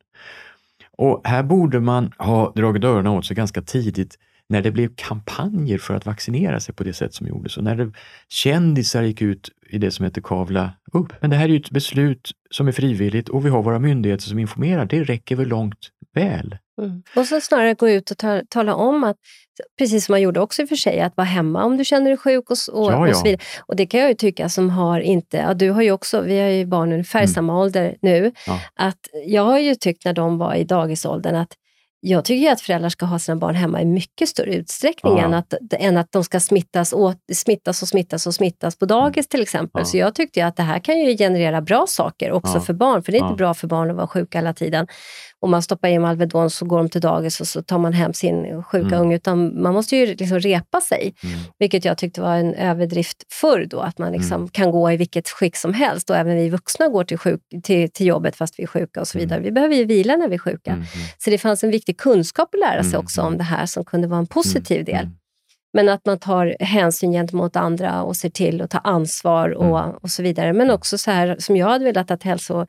Och 0.97 1.21
här 1.25 1.43
borde 1.43 1.81
man 1.81 2.13
ha 2.19 2.53
dragit 2.53 2.85
öronen 2.85 3.13
åt 3.13 3.27
sig 3.27 3.37
ganska 3.37 3.63
tidigt 3.63 4.19
när 4.49 4.63
det 4.63 4.71
blev 4.71 4.91
kampanjer 4.97 5.79
för 5.79 5.95
att 5.95 6.07
vaccinera 6.07 6.61
sig 6.61 6.75
på 6.75 6.85
det 6.85 6.93
sätt 6.93 7.15
som 7.15 7.27
gjordes 7.27 7.57
och 7.57 7.65
när 7.65 7.77
det, 7.77 7.93
kändisar 8.29 9.03
gick 9.03 9.23
ut 9.23 9.51
i 9.71 9.79
det 9.79 9.91
som 9.91 10.05
heter 10.05 10.21
kavla 10.21 10.73
upp. 10.93 11.13
Men 11.21 11.31
det 11.31 11.37
här 11.37 11.45
är 11.45 11.49
ju 11.49 11.57
ett 11.57 11.71
beslut 11.71 12.31
som 12.51 12.69
är 12.69 12.73
frivilligt 12.73 13.29
och 13.29 13.47
vi 13.47 13.51
har 13.51 13.63
våra 13.63 13.79
myndigheter 13.79 14.25
som 14.25 14.39
informerar. 14.39 14.85
Det 14.85 15.05
räcker 15.05 15.37
väl 15.37 15.49
långt 15.49 15.91
väl? 16.15 16.57
Mm. 16.83 17.03
Och 17.17 17.27
så 17.27 17.41
snarare 17.41 17.75
gå 17.75 17.89
ut 17.89 18.11
och 18.11 18.19
ta, 18.19 18.43
tala 18.49 18.75
om 18.75 19.05
att, 19.05 19.17
precis 19.79 20.05
som 20.05 20.13
man 20.13 20.23
gjorde 20.23 20.41
också 20.41 20.63
i 20.63 20.65
och 20.65 20.69
för 20.69 20.77
sig, 20.77 21.01
att 21.01 21.17
vara 21.17 21.27
hemma 21.27 21.65
om 21.65 21.77
du 21.77 21.85
känner 21.85 22.11
dig 22.11 22.17
sjuk 22.17 22.51
och, 22.51 22.57
och, 22.73 22.93
ja, 22.93 23.09
och 23.09 23.17
så 23.17 23.25
vidare. 23.25 23.43
Och 23.67 23.77
det 23.77 23.87
kan 23.87 24.01
jag 24.01 24.09
ju 24.09 24.15
tycka 24.15 24.49
som 24.49 24.71
har 24.71 25.01
inte, 25.01 25.37
ja, 25.37 25.55
du 25.55 25.71
har 25.71 25.83
ju 25.83 25.93
också, 25.93 26.21
vi 26.21 26.41
har 26.41 26.49
ju 26.49 26.67
barn 26.67 26.93
ungefär 26.93 27.19
mm. 27.19 27.29
samma 27.29 27.61
ålder 27.61 27.97
nu, 28.03 28.33
ja. 28.47 28.61
att 28.75 29.09
jag 29.27 29.45
har 29.45 29.59
ju 29.59 29.75
tyckt 29.75 30.05
när 30.05 30.13
de 30.13 30.39
var 30.39 30.55
i 30.55 30.65
dagisåldern 30.65 31.35
att 31.35 31.53
jag 32.07 32.25
tycker 32.25 32.53
att 32.53 32.61
föräldrar 32.61 32.89
ska 32.89 33.07
ha 33.07 33.19
sina 33.19 33.37
barn 33.37 33.55
hemma 33.55 33.83
i 33.83 33.85
mycket 33.85 34.29
större 34.29 34.55
utsträckning 34.55 35.19
ja. 35.19 35.25
än, 35.25 35.35
att, 35.35 35.55
än 35.79 35.97
att 35.97 36.13
de 36.13 36.25
ska 36.25 36.41
smittas, 36.41 36.93
åt, 36.93 37.17
smittas 37.33 37.83
och 37.83 37.89
smittas 37.89 38.27
och 38.27 38.35
smittas 38.35 38.77
på 38.77 38.87
dagis 38.87 39.29
till 39.29 39.43
exempel. 39.43 39.81
Ja. 39.81 39.85
Så 39.85 39.97
jag 39.97 40.15
tyckte 40.15 40.47
att 40.47 40.57
det 40.57 40.63
här 40.63 40.79
kan 40.79 40.99
ju 40.99 41.17
generera 41.17 41.61
bra 41.61 41.87
saker 41.87 42.33
också 42.33 42.55
ja. 42.55 42.61
för 42.61 42.73
barn, 42.73 43.03
för 43.03 43.13
det 43.13 43.19
är 43.19 43.23
inte 43.23 43.37
bra 43.37 43.55
för 43.55 43.67
barn 43.67 43.91
att 43.91 43.97
vara 43.97 44.07
sjuka 44.07 44.39
hela 44.39 44.53
tiden. 44.53 44.87
Och 45.45 45.51
man 45.51 45.63
stoppar 45.63 45.89
in 45.89 46.05
Alvedon 46.05 46.51
så 46.51 46.65
går 46.65 46.79
de 46.79 46.89
till 46.89 47.01
dagis 47.01 47.41
och 47.41 47.47
så 47.47 47.63
tar 47.63 47.79
man 47.79 47.93
hem 47.93 48.13
sin 48.13 48.63
sjuka 48.63 48.87
mm. 48.87 49.01
unge. 49.01 49.17
Utan 49.17 49.63
man 49.63 49.75
måste 49.75 49.97
ju 49.97 50.07
liksom 50.07 50.41
repa 50.41 50.81
sig, 50.81 51.15
mm. 51.25 51.39
vilket 51.59 51.85
jag 51.85 51.99
tyckte 51.99 52.21
var 52.21 52.37
en 52.37 52.55
överdrift 52.55 53.25
förr 53.33 53.67
då, 53.71 53.81
att 53.81 53.99
man 53.99 54.13
liksom 54.13 54.35
mm. 54.35 54.49
kan 54.49 54.71
gå 54.71 54.93
i 54.93 54.97
vilket 54.97 55.29
skick 55.29 55.57
som 55.57 55.75
helst 55.75 56.11
och 56.11 56.17
även 56.17 56.37
vi 56.37 56.49
vuxna 56.49 56.89
går 56.89 57.05
till, 57.05 57.19
sjuk, 57.19 57.41
till, 57.63 57.91
till 57.91 58.07
jobbet 58.07 58.37
fast 58.37 58.59
vi 58.59 58.63
är 58.63 58.67
sjuka 58.67 59.01
och 59.01 59.09
så 59.09 59.19
vidare. 59.19 59.39
Mm. 59.39 59.45
Vi 59.45 59.53
behöver 59.53 59.75
ju 59.75 59.85
vila 59.85 60.17
när 60.17 60.29
vi 60.29 60.35
är 60.35 60.39
sjuka. 60.39 60.71
Mm, 60.71 60.85
mm. 60.95 61.07
Så 61.19 61.31
det 61.31 61.39
fanns 61.39 61.65
en 61.65 61.71
viktig 61.71 61.99
kunskap 61.99 62.49
att 62.55 62.61
lära 62.61 62.85
sig 62.85 62.99
också 62.99 63.23
om 63.23 63.39
det 63.39 63.45
här 63.45 63.67
som 63.67 63.85
kunde 63.85 64.09
vara 64.09 64.21
en 64.21 64.27
positiv 64.27 64.85
del. 64.85 65.09
Men 65.73 65.89
att 65.89 66.07
man 66.07 66.19
tar 66.19 66.57
hänsyn 66.61 67.13
gentemot 67.13 67.57
andra 67.57 68.03
och 68.03 68.17
ser 68.17 68.31
till 68.31 68.63
att 68.63 68.71
ta 68.71 68.79
ansvar 68.79 69.51
och, 69.51 70.03
och 70.03 70.11
så 70.11 70.23
vidare. 70.23 70.53
Men 70.53 70.71
också 70.71 70.99
så 70.99 71.11
här 71.11 71.37
som 71.39 71.57
jag 71.57 71.67
hade 71.67 71.85
velat 71.85 72.11
att 72.11 72.23
hälso 72.23 72.67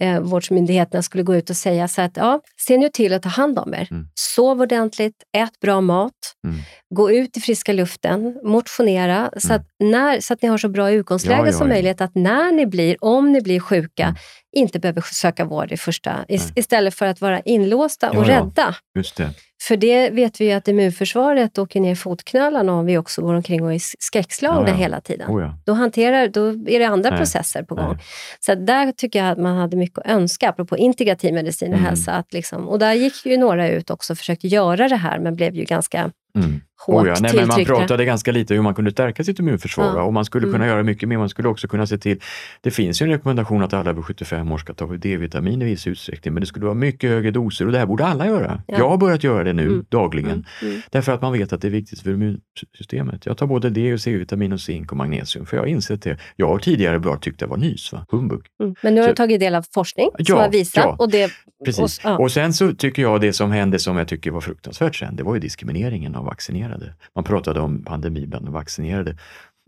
eh, 0.00 0.20
vårdsmyndigheterna 0.20 1.02
skulle 1.02 1.22
gå 1.22 1.36
ut 1.36 1.50
och 1.50 1.56
säga 1.56 1.88
så 1.88 2.02
att 2.02 2.16
ja, 2.16 2.40
se 2.56 2.78
nu 2.78 2.88
till 2.88 3.12
att 3.12 3.22
ta 3.22 3.28
hand 3.28 3.58
om 3.58 3.74
er. 3.74 3.88
Mm. 3.90 4.08
Sov 4.14 4.60
ordentligt, 4.60 5.14
ät 5.36 5.60
bra 5.60 5.80
mat, 5.80 6.12
mm. 6.44 6.56
gå 6.94 7.10
ut 7.10 7.36
i 7.36 7.40
friska 7.40 7.72
luften, 7.72 8.40
motionera 8.44 9.30
så, 9.36 9.48
mm. 9.48 9.56
att 9.56 9.66
när, 9.78 10.20
så 10.20 10.34
att 10.34 10.42
ni 10.42 10.48
har 10.48 10.58
så 10.58 10.68
bra 10.68 10.90
utgångsläge 10.90 11.40
ja, 11.40 11.46
ja, 11.46 11.52
som 11.52 11.68
ja. 11.68 11.74
möjligt 11.74 12.00
att 12.00 12.14
när 12.14 12.52
ni 12.52 12.66
blir, 12.66 12.96
om 13.00 13.32
ni 13.32 13.40
blir 13.40 13.60
sjuka, 13.60 14.02
mm. 14.02 14.16
inte 14.56 14.78
behöver 14.78 15.00
söka 15.00 15.44
vård 15.44 15.72
i 15.72 15.76
första, 15.76 16.24
istället 16.54 16.94
för 16.94 17.06
att 17.06 17.20
vara 17.20 17.40
inlåsta 17.40 18.10
och 18.10 18.26
rädda. 18.26 18.74
Just 18.94 19.16
det. 19.16 19.30
För 19.68 19.76
det 19.76 20.10
vet 20.10 20.40
vi 20.40 20.44
ju 20.44 20.52
att 20.52 20.68
immunförsvaret 20.68 21.58
åker 21.58 21.80
ner 21.80 21.94
fotknölarna 21.94 22.72
om 22.72 22.86
vi 22.86 22.98
också 22.98 23.22
går 23.22 23.34
omkring 23.34 23.64
och 23.64 23.74
är 23.74 23.80
skräckslagna 23.98 24.68
ja, 24.68 24.74
ja. 24.74 24.74
hela 24.74 25.00
tiden. 25.00 25.30
Oh 25.30 25.42
ja. 25.42 25.54
Då, 25.64 25.72
hanterar, 25.72 26.28
då 26.28 26.48
är 26.48 26.78
det 26.78 26.84
andra 26.84 27.10
Nej. 27.10 27.18
processer 27.18 27.62
på 27.62 27.74
gång. 27.74 27.92
Nej. 27.92 28.04
Så 28.40 28.54
där 28.54 28.92
tycker 28.92 29.18
jag 29.18 29.28
att 29.28 29.38
man 29.38 29.56
hade 29.56 29.76
mycket 29.76 29.98
att 29.98 30.06
önska, 30.06 30.48
apropå 30.48 30.76
integrativ 30.76 31.34
medicin 31.34 31.68
och 31.68 31.78
mm. 31.78 31.88
hälsa. 31.88 32.12
Att 32.12 32.32
liksom, 32.32 32.68
och 32.68 32.78
där 32.78 32.92
gick 32.92 33.26
ju 33.26 33.36
några 33.36 33.68
ut 33.68 33.90
också 33.90 34.12
och 34.12 34.18
försökte 34.18 34.48
göra 34.48 34.88
det 34.88 34.96
här, 34.96 35.18
men 35.18 35.36
blev 35.36 35.54
ju 35.54 35.64
ganska 35.64 36.10
mm. 36.36 36.60
Hårt 36.86 37.02
oh 37.02 37.08
ja, 37.08 37.16
nej, 37.20 37.32
men 37.34 37.48
Man 37.48 37.64
pratade 37.64 38.04
ganska 38.04 38.32
lite 38.32 38.54
hur 38.54 38.62
man 38.62 38.74
kunde 38.74 38.90
stärka 38.90 39.24
sitt 39.24 39.38
immunförsvar 39.38 39.96
ja. 39.96 40.02
och 40.02 40.12
man 40.12 40.24
skulle 40.24 40.46
mm. 40.46 40.54
kunna 40.54 40.66
göra 40.66 40.82
mycket 40.82 41.08
mer. 41.08 41.18
Man 41.18 41.28
skulle 41.28 41.48
också 41.48 41.68
kunna 41.68 41.86
se 41.86 41.98
till, 41.98 42.20
det 42.60 42.70
finns 42.70 43.02
ju 43.02 43.04
en 43.04 43.10
rekommendation 43.10 43.62
att 43.62 43.72
alla 43.72 43.90
över 43.90 44.02
75 44.02 44.52
år 44.52 44.58
ska 44.58 44.74
ta 44.74 44.86
D-vitamin 44.86 45.62
i 45.62 45.64
viss 45.64 45.86
utsträckning, 45.86 46.34
men 46.34 46.40
det 46.40 46.46
skulle 46.46 46.64
vara 46.64 46.74
mycket 46.74 47.10
högre 47.10 47.30
doser 47.30 47.66
och 47.66 47.72
det 47.72 47.78
här 47.78 47.86
borde 47.86 48.04
alla 48.04 48.26
göra. 48.26 48.62
Ja. 48.66 48.78
Jag 48.78 48.88
har 48.88 48.96
börjat 48.96 49.24
göra 49.24 49.44
det 49.44 49.52
nu 49.52 49.66
mm. 49.66 49.84
dagligen, 49.88 50.30
mm. 50.30 50.44
mm. 50.62 50.82
därför 50.90 51.12
att 51.12 51.22
man 51.22 51.32
vet 51.32 51.52
att 51.52 51.60
det 51.60 51.68
är 51.68 51.72
viktigt 51.72 52.00
för 52.00 52.10
immunsystemet. 52.10 53.26
Jag 53.26 53.38
tar 53.38 53.46
både 53.46 53.70
D 53.70 53.92
och 53.92 54.00
C-vitamin 54.00 54.52
och 54.52 54.60
zink 54.60 54.90
och 54.90 54.96
magnesium, 54.96 55.46
för 55.46 55.56
jag 55.56 55.62
har 55.62 55.68
insett 55.68 56.02
det. 56.02 56.18
Jag 56.36 56.48
har 56.48 56.58
tidigare 56.58 56.98
bara 56.98 57.18
tyckt 57.18 57.40
det 57.40 57.46
var 57.46 57.56
nys, 57.56 57.92
va? 57.92 58.06
humbug. 58.10 58.40
Mm. 58.62 58.74
Men 58.82 58.94
nu 58.94 59.00
har 59.00 59.08
du 59.08 59.14
tagit 59.14 59.40
del 59.40 59.54
av 59.54 59.64
forskning 59.74 60.10
ja, 60.18 60.24
som 60.24 60.36
har 60.36 60.50
visat. 60.50 61.00
Och 61.00 61.10
det, 61.10 61.32
precis. 61.64 62.04
Och, 62.04 62.20
och 62.20 62.32
sen 62.32 62.52
så 62.52 62.74
tycker 62.74 63.02
jag 63.02 63.20
det 63.20 63.32
som 63.32 63.50
hände 63.50 63.78
som 63.78 63.96
jag 63.96 64.08
tycker 64.08 64.30
var 64.30 64.40
fruktansvärt 64.40 64.96
sen, 64.96 65.16
det 65.16 65.22
var 65.22 65.34
ju 65.34 65.40
diskrimineringen 65.40 66.14
av 66.14 66.28
ovaccinerade. 66.68 66.94
Man 67.14 67.24
pratade 67.24 67.60
om 67.60 67.84
pandemi 67.84 68.26
bland 68.26 68.44
de 68.44 68.52
vaccinerade. 68.52 69.16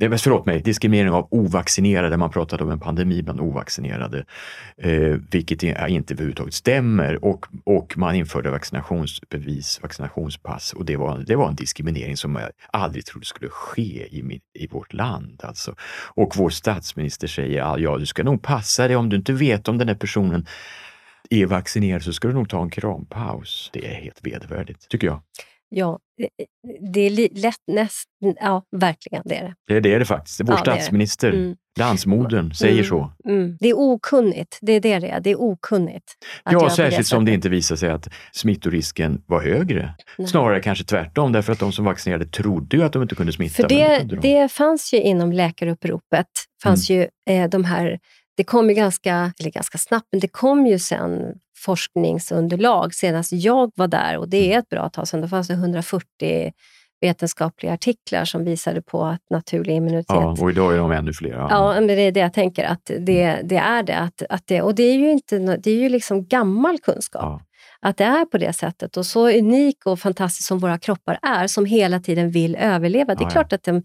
Eh, 0.02 0.16
förlåt 0.16 0.46
mig, 0.46 0.62
diskriminering 0.62 1.10
av 1.10 1.28
ovaccinerade. 1.30 2.16
Man 2.16 2.30
pratade 2.30 2.64
om 2.64 2.70
en 2.70 2.80
pandemi 2.80 3.22
bland 3.22 3.40
ovaccinerade, 3.40 4.24
eh, 4.76 5.16
vilket 5.30 5.62
inte 5.62 6.14
överhuvudtaget 6.14 6.54
stämmer. 6.54 7.24
Och, 7.24 7.46
och 7.64 7.98
man 7.98 8.14
införde 8.14 8.50
vaccinationsbevis, 8.50 9.80
vaccinationspass 9.82 10.72
och 10.72 10.84
det 10.84 10.96
var, 10.96 11.24
det 11.26 11.36
var 11.36 11.48
en 11.48 11.54
diskriminering 11.54 12.16
som 12.16 12.36
jag 12.36 12.50
aldrig 12.72 13.06
trodde 13.06 13.26
skulle 13.26 13.50
ske 13.50 14.06
i, 14.10 14.40
i 14.54 14.66
vårt 14.66 14.92
land. 14.92 15.40
Alltså. 15.44 15.74
Och 16.14 16.36
vår 16.36 16.50
statsminister 16.50 17.28
säger, 17.28 17.78
ja 17.78 17.98
du 17.98 18.06
ska 18.06 18.22
nog 18.22 18.42
passa 18.42 18.88
dig 18.88 18.96
om 18.96 19.08
du 19.08 19.16
inte 19.16 19.32
vet 19.32 19.68
om 19.68 19.78
den 19.78 19.88
här 19.88 19.94
personen 19.94 20.46
är 21.30 21.46
vaccinerad 21.46 22.02
så 22.02 22.12
ska 22.12 22.28
du 22.28 22.34
nog 22.34 22.48
ta 22.48 22.62
en 22.62 22.70
krampaus. 22.70 23.70
Det 23.72 23.86
är 23.86 23.94
helt 23.94 24.20
vedervärdigt, 24.22 24.88
tycker 24.88 25.06
jag. 25.06 25.22
Ja, 25.70 25.98
det 26.92 27.00
är 27.00 27.40
lätt 27.40 27.62
näst, 27.66 28.08
ja 28.40 28.64
verkligen 28.76 29.22
det 29.24 29.34
är 29.34 29.42
det. 29.42 29.54
Det, 29.74 29.80
det 29.80 29.94
är 29.94 29.98
det 29.98 30.04
faktiskt. 30.04 30.40
Vår 30.40 30.50
ja, 30.50 30.56
statsminister, 30.56 31.32
mm. 31.32 31.56
landsmodern, 31.78 32.54
säger 32.54 32.74
mm. 32.74 32.84
så. 32.84 33.12
Mm. 33.28 33.56
Det 33.60 33.68
är 33.68 33.78
okunnigt, 33.78 34.58
det 34.60 34.72
är 34.72 34.80
det 34.80 34.98
det 34.98 35.08
är. 35.08 35.20
Det 35.20 35.30
är 35.30 35.40
okunnigt. 35.40 36.04
Ja, 36.44 36.70
särskilt 36.70 37.06
som 37.06 37.24
det 37.24 37.32
inte 37.32 37.48
visar 37.48 37.76
sig 37.76 37.90
att 37.90 38.08
smittorisken 38.32 39.22
var 39.26 39.42
högre. 39.42 39.94
Nej. 40.18 40.28
Snarare 40.28 40.60
kanske 40.60 40.84
tvärtom, 40.84 41.32
därför 41.32 41.52
att 41.52 41.58
de 41.58 41.72
som 41.72 41.84
vaccinerade 41.84 42.26
trodde 42.26 42.76
ju 42.76 42.82
att 42.82 42.92
de 42.92 43.02
inte 43.02 43.14
kunde 43.14 43.32
smitta. 43.32 43.54
För 43.54 43.68
det, 43.68 44.02
det, 44.04 44.16
det 44.16 44.52
fanns 44.52 44.92
ju 44.92 45.00
inom 45.00 45.32
läkaruppropet, 45.32 46.26
fanns 46.62 46.90
mm. 46.90 47.00
ju 47.00 47.34
eh, 47.34 47.50
de 47.50 47.64
här 47.64 47.98
det 48.40 48.44
kom 48.44 48.68
ju 48.68 48.74
ganska, 48.74 49.32
eller 49.40 49.50
ganska 49.50 49.78
snabbt, 49.78 50.06
men 50.12 50.20
det 50.20 50.28
kom 50.28 50.66
ju 50.66 50.78
sen 50.78 51.34
forskningsunderlag 51.64 52.94
senast 52.94 53.32
jag 53.32 53.72
var 53.74 53.88
där 53.88 54.18
och 54.18 54.28
det 54.28 54.52
är 54.52 54.58
ett 54.58 54.68
bra 54.68 54.88
tag 54.88 55.08
sedan. 55.08 55.20
Då 55.20 55.28
fanns 55.28 55.48
det 55.48 55.54
140 55.54 56.52
vetenskapliga 57.00 57.72
artiklar 57.72 58.24
som 58.24 58.44
visade 58.44 58.82
på 58.82 59.04
att 59.04 59.20
naturlig 59.30 59.76
immunitet... 59.76 60.06
Ja, 60.08 60.36
och 60.40 60.50
idag 60.50 60.74
är 60.74 60.78
de 60.78 60.92
ännu 60.92 61.12
fler. 61.12 61.30
Ja, 61.30 61.48
ja 61.50 61.74
men 61.74 61.86
det 61.86 61.92
är 61.92 62.12
det 62.12 62.20
jag 62.20 62.32
tänker, 62.32 62.64
att 62.64 62.90
det, 62.98 63.40
det 63.44 63.56
är 63.56 63.82
det. 63.82 63.96
Att, 63.96 64.22
att 64.30 64.46
det 64.46 64.62
och 64.62 64.74
det 64.74 64.82
är 64.82 64.94
ju, 64.94 65.10
inte, 65.10 65.38
det 65.38 65.70
är 65.70 65.78
ju 65.78 65.88
liksom 65.88 66.26
gammal 66.26 66.78
kunskap. 66.78 67.22
Ja. 67.22 67.40
Att 67.80 67.96
det 67.96 68.04
är 68.04 68.24
på 68.24 68.38
det 68.38 68.52
sättet. 68.52 68.96
Och 68.96 69.06
så 69.06 69.28
unik 69.28 69.86
och 69.86 69.98
fantastisk 69.98 70.48
som 70.48 70.58
våra 70.58 70.78
kroppar 70.78 71.18
är, 71.22 71.46
som 71.46 71.64
hela 71.64 72.00
tiden 72.00 72.30
vill 72.30 72.56
överleva. 72.56 73.14
Det 73.14 73.22
är 73.22 73.26
ja, 73.26 73.30
klart 73.30 73.52
att 73.52 73.62
de 73.62 73.82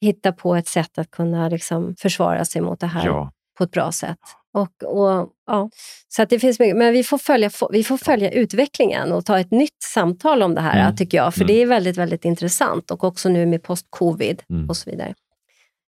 hittar 0.00 0.32
på 0.32 0.54
ett 0.54 0.68
sätt 0.68 0.98
att 0.98 1.10
kunna 1.10 1.48
liksom 1.48 1.94
försvara 1.98 2.44
sig 2.44 2.62
mot 2.62 2.80
det 2.80 2.86
här 2.86 3.30
på 3.58 3.64
ett 3.64 3.70
bra 3.70 3.92
sätt. 3.92 4.18
Och, 4.52 4.82
och, 4.82 5.32
ja. 5.46 5.70
Så 6.08 6.22
att 6.22 6.30
det 6.30 6.38
finns 6.38 6.58
mycket, 6.58 6.76
men 6.76 6.92
vi 6.92 7.04
får, 7.04 7.18
följa, 7.18 7.50
vi 7.70 7.84
får 7.84 7.96
följa 7.96 8.30
utvecklingen 8.30 9.12
och 9.12 9.24
ta 9.24 9.40
ett 9.40 9.50
nytt 9.50 9.82
samtal 9.82 10.42
om 10.42 10.54
det 10.54 10.60
här, 10.60 10.80
mm. 10.80 10.96
tycker 10.96 11.18
jag. 11.18 11.34
För 11.34 11.40
mm. 11.40 11.46
det 11.46 11.62
är 11.62 11.66
väldigt, 11.66 11.96
väldigt 11.96 12.24
intressant. 12.24 12.90
Och 12.90 13.04
också 13.04 13.28
nu 13.28 13.46
med 13.46 13.62
post-covid 13.62 14.42
mm. 14.50 14.68
och 14.68 14.76
så 14.76 14.90
vidare. 14.90 15.14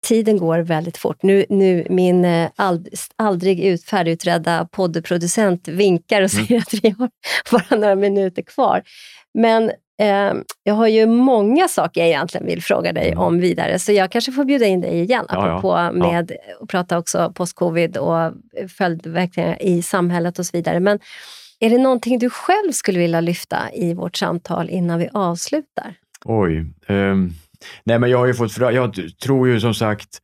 Tiden 0.06 0.38
går 0.38 0.60
väldigt 0.60 0.98
fort. 0.98 1.24
Nu, 1.24 1.46
nu 1.50 1.88
min 1.90 2.26
eh, 2.26 2.50
ald, 2.56 2.90
aldrig 3.16 3.60
ut, 3.60 3.84
färdigutredda 3.84 4.68
poddproducent 4.72 5.68
vinkar 5.68 6.22
och 6.22 6.34
mm. 6.34 6.46
säger 6.46 6.62
att 6.62 6.74
vi 6.74 6.90
har 6.90 7.10
bara 7.52 7.80
några 7.80 7.96
minuter 7.96 8.42
kvar. 8.42 8.84
Men 9.34 9.72
Eh, 10.00 10.34
jag 10.64 10.74
har 10.74 10.88
ju 10.88 11.06
många 11.06 11.68
saker 11.68 12.02
jag 12.02 12.08
egentligen 12.08 12.48
vill 12.48 12.64
fråga 12.64 12.94
dig 12.94 13.08
mm. 13.08 13.20
om 13.20 13.40
vidare, 13.40 13.80
så 13.80 13.92
jag 13.92 14.12
kanske 14.12 14.32
får 14.32 14.46
bjuda 14.46 14.66
in 14.66 14.82
dig 14.82 15.00
igen, 15.00 15.26
apropå 15.30 15.68
ja, 15.70 15.86
ja. 15.86 15.92
med 15.92 16.32
att 16.62 16.68
prata 16.68 16.98
också 16.98 17.32
post-covid 17.36 17.98
och 17.98 18.34
följdverkningar 18.78 19.62
i 19.62 19.82
samhället 19.82 20.40
och 20.40 20.46
så 20.46 20.58
vidare. 20.58 20.80
Men 20.80 21.00
är 21.60 21.70
det 21.70 21.78
någonting 21.78 22.20
du 22.20 22.30
själv 22.30 22.72
skulle 22.72 23.00
vilja 23.00 23.22
lyfta 23.22 23.58
i 23.74 23.94
vårt 23.94 24.18
samtal 24.18 24.70
innan 24.70 25.00
vi 25.00 25.10
avslutar? 25.14 25.94
Oj. 26.26 26.66
Um, 26.88 27.34
nej, 27.84 28.00
men 28.00 28.10
jag 28.10 28.18
har 28.18 28.26
ju 28.26 28.34
fått 28.34 28.58
Jag 28.58 28.96
tror 29.24 29.48
ju 29.48 29.60
som 29.60 29.74
sagt 29.74 30.22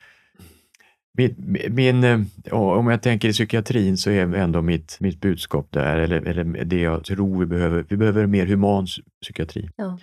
min, 1.18 1.58
min, 1.70 2.04
eh, 2.04 2.20
om 2.52 2.88
jag 2.88 3.02
tänker 3.02 3.30
i 3.30 3.32
psykiatrin 3.32 3.98
så 3.98 4.10
är 4.10 4.34
ändå 4.34 4.62
mitt, 4.62 4.98
mitt 5.00 5.22
budskap 5.22 5.68
där, 5.72 5.98
eller, 5.98 6.22
eller 6.22 6.66
det 6.66 6.80
jag 6.80 7.04
tror 7.04 7.40
vi 7.40 7.46
behöver, 7.46 7.86
vi 7.90 7.98
behöver 7.98 8.26
mer 8.26 8.46
human 8.46 8.88
psykiatri. 9.22 9.70
Ja. 9.76 10.00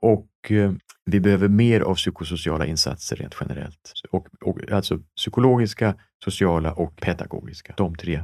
Och 0.00 0.50
eh, 0.50 0.72
vi 1.04 1.20
behöver 1.20 1.48
mer 1.48 1.80
av 1.80 1.94
psykosociala 1.94 2.66
insatser 2.66 3.16
rent 3.16 3.36
generellt. 3.40 3.92
Och, 4.10 4.26
och, 4.40 4.72
alltså 4.72 4.98
psykologiska, 5.16 5.94
sociala 6.24 6.72
och 6.72 6.96
pedagogiska, 6.96 7.74
de 7.76 7.94
tre. 7.96 8.22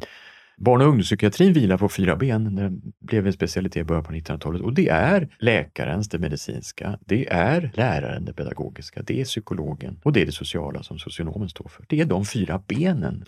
Barn 0.61 0.81
och 0.81 0.87
ungdomspsykiatrin 0.87 1.53
vilar 1.53 1.79
på 1.79 1.89
fyra 1.89 2.17
ben. 2.17 2.55
Det 2.55 3.07
blev 3.07 3.27
en 3.27 3.33
specialitet 3.33 3.81
i 3.81 3.85
början 3.85 4.05
på 4.05 4.13
1900-talet 4.13 4.63
och 4.63 4.75
det 4.75 4.89
är 4.89 5.29
läkarens, 5.39 6.09
det 6.09 6.19
medicinska, 6.19 6.99
det 7.07 7.29
är 7.33 7.71
läraren, 7.75 8.25
det 8.25 8.33
pedagogiska, 8.33 9.03
det 9.03 9.21
är 9.21 9.25
psykologen 9.25 10.01
och 10.05 10.13
det 10.13 10.23
är 10.23 10.27
det 10.27 10.33
sociala 10.33 10.83
som 10.83 10.99
socionomen 10.99 11.49
står 11.49 11.69
för. 11.69 11.85
Det 11.89 12.01
är 12.01 12.05
de 12.05 12.25
fyra 12.25 12.63
benen. 12.67 13.25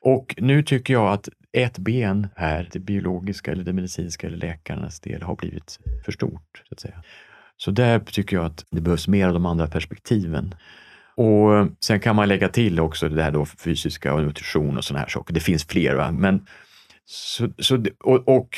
Och 0.00 0.34
nu 0.38 0.62
tycker 0.62 0.94
jag 0.94 1.12
att 1.12 1.28
ett 1.52 1.78
ben 1.78 2.28
här, 2.36 2.68
det 2.72 2.78
biologiska 2.78 3.52
eller 3.52 3.64
det 3.64 3.72
medicinska 3.72 4.26
eller 4.26 4.36
läkarnas 4.36 5.00
del, 5.00 5.22
har 5.22 5.36
blivit 5.36 5.78
för 6.04 6.12
stort. 6.12 6.62
Så 6.68 6.74
att 6.74 6.80
säga. 6.80 7.02
Så 7.56 7.70
där 7.70 7.98
tycker 7.98 8.36
jag 8.36 8.46
att 8.46 8.64
det 8.70 8.80
behövs 8.80 9.08
mer 9.08 9.26
av 9.26 9.34
de 9.34 9.46
andra 9.46 9.66
perspektiven. 9.66 10.54
Och 11.16 11.68
Sen 11.80 12.00
kan 12.00 12.16
man 12.16 12.28
lägga 12.28 12.48
till 12.48 12.80
också 12.80 13.08
det 13.08 13.22
här 13.22 13.30
då 13.30 13.46
fysiska 13.46 14.14
och 14.14 14.22
nutrition 14.22 14.76
och 14.76 14.84
sådana 14.84 15.00
här 15.00 15.08
saker. 15.08 15.34
Det 15.34 15.40
finns 15.40 15.64
fler, 15.64 15.94
va? 15.94 16.12
men 16.12 16.46
så, 17.06 17.48
så, 17.58 17.84
och, 18.04 18.28
och 18.28 18.48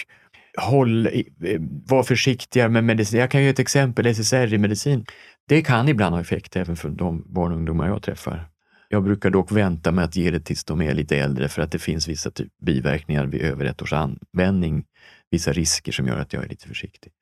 håll, 0.58 1.06
eh, 1.06 1.12
var 1.86 2.02
försiktiga 2.02 2.68
med 2.68 2.84
medicin. 2.84 3.20
Jag 3.20 3.30
kan 3.30 3.42
ge 3.42 3.48
ett 3.48 3.58
exempel, 3.58 4.06
SSRI 4.06 4.54
i 4.54 4.58
medicin. 4.58 5.04
Det 5.48 5.62
kan 5.62 5.88
ibland 5.88 6.14
ha 6.14 6.20
effekt 6.20 6.56
även 6.56 6.76
för 6.76 6.88
de 6.88 7.24
barn 7.26 7.52
och 7.52 7.58
ungdomar 7.58 7.88
jag 7.88 8.02
träffar. 8.02 8.48
Jag 8.88 9.04
brukar 9.04 9.30
dock 9.30 9.52
vänta 9.52 9.92
med 9.92 10.04
att 10.04 10.16
ge 10.16 10.30
det 10.30 10.40
tills 10.40 10.64
de 10.64 10.82
är 10.82 10.94
lite 10.94 11.16
äldre 11.16 11.48
för 11.48 11.62
att 11.62 11.72
det 11.72 11.78
finns 11.78 12.08
vissa 12.08 12.30
typ 12.30 12.52
biverkningar 12.58 13.26
vid 13.26 13.42
över 13.42 13.64
ett 13.64 13.82
års 13.82 13.92
användning, 13.92 14.84
vissa 15.30 15.52
risker 15.52 15.92
som 15.92 16.06
gör 16.06 16.18
att 16.18 16.32
jag 16.32 16.44
är 16.44 16.48
lite 16.48 16.68
försiktig. 16.68 17.12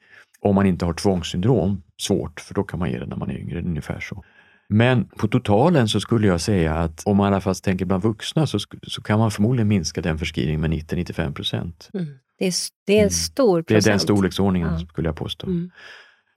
Om 0.40 0.54
man 0.54 0.66
inte 0.66 0.84
har 0.84 0.92
tvångssyndrom, 0.92 1.82
svårt, 2.00 2.40
för 2.40 2.54
då 2.54 2.62
kan 2.62 2.78
man 2.78 2.90
ge 2.90 2.98
det 2.98 3.06
när 3.06 3.16
man 3.16 3.30
är 3.30 3.38
yngre, 3.38 3.58
ungefär 3.62 4.00
så. 4.00 4.24
Men 4.68 5.04
på 5.04 5.28
totalen 5.28 5.88
så 5.88 6.00
skulle 6.00 6.26
jag 6.26 6.40
säga 6.40 6.74
att 6.74 7.02
om 7.06 7.16
man 7.16 7.26
i 7.26 7.34
alla 7.34 7.40
fall 7.40 7.54
tänker 7.54 7.84
bland 7.84 8.02
vuxna 8.02 8.46
så, 8.46 8.58
så 8.82 9.02
kan 9.02 9.18
man 9.18 9.30
förmodligen 9.30 9.68
minska 9.68 10.00
den 10.00 10.18
förskrivningen 10.18 10.60
med 10.60 10.70
90-95 10.70 11.34
procent. 11.34 11.90
Mm. 11.94 12.06
Det, 12.38 12.46
är, 12.46 12.54
det 12.86 12.92
är 12.92 12.96
en 12.96 13.02
mm. 13.02 13.10
stor 13.10 13.62
procent. 13.62 13.84
Det 13.84 13.90
är 13.90 13.92
den 13.92 14.00
storleksordningen 14.00 14.68
ja. 14.72 14.86
skulle 14.86 15.08
jag 15.08 15.16
påstå. 15.16 15.46
Mm. 15.46 15.70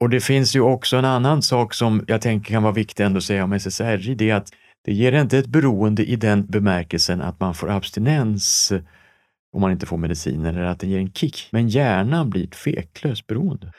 Och 0.00 0.10
det 0.10 0.20
finns 0.20 0.56
ju 0.56 0.60
också 0.60 0.96
en 0.96 1.04
annan 1.04 1.42
sak 1.42 1.74
som 1.74 2.04
jag 2.06 2.20
tänker 2.20 2.52
kan 2.52 2.62
vara 2.62 2.72
viktig 2.72 3.04
ändå 3.04 3.18
att 3.18 3.24
säga 3.24 3.44
om 3.44 3.52
SSRI, 3.52 4.14
det 4.14 4.30
är 4.30 4.34
att 4.34 4.48
det 4.84 4.92
ger 4.92 5.12
inte 5.12 5.38
ett 5.38 5.46
beroende 5.46 6.04
i 6.04 6.16
den 6.16 6.46
bemärkelsen 6.46 7.20
att 7.20 7.40
man 7.40 7.54
får 7.54 7.70
abstinens 7.70 8.72
om 9.52 9.60
man 9.60 9.72
inte 9.72 9.86
får 9.86 9.96
medicin 9.96 10.44
eller 10.44 10.62
att 10.62 10.80
den 10.80 10.90
ger 10.90 10.98
en 10.98 11.12
kick. 11.12 11.48
Men 11.52 11.68
hjärnan 11.68 12.30
blir 12.30 12.44
ett 12.44 12.52
tveklöst 12.52 13.26
beroende. 13.26 13.72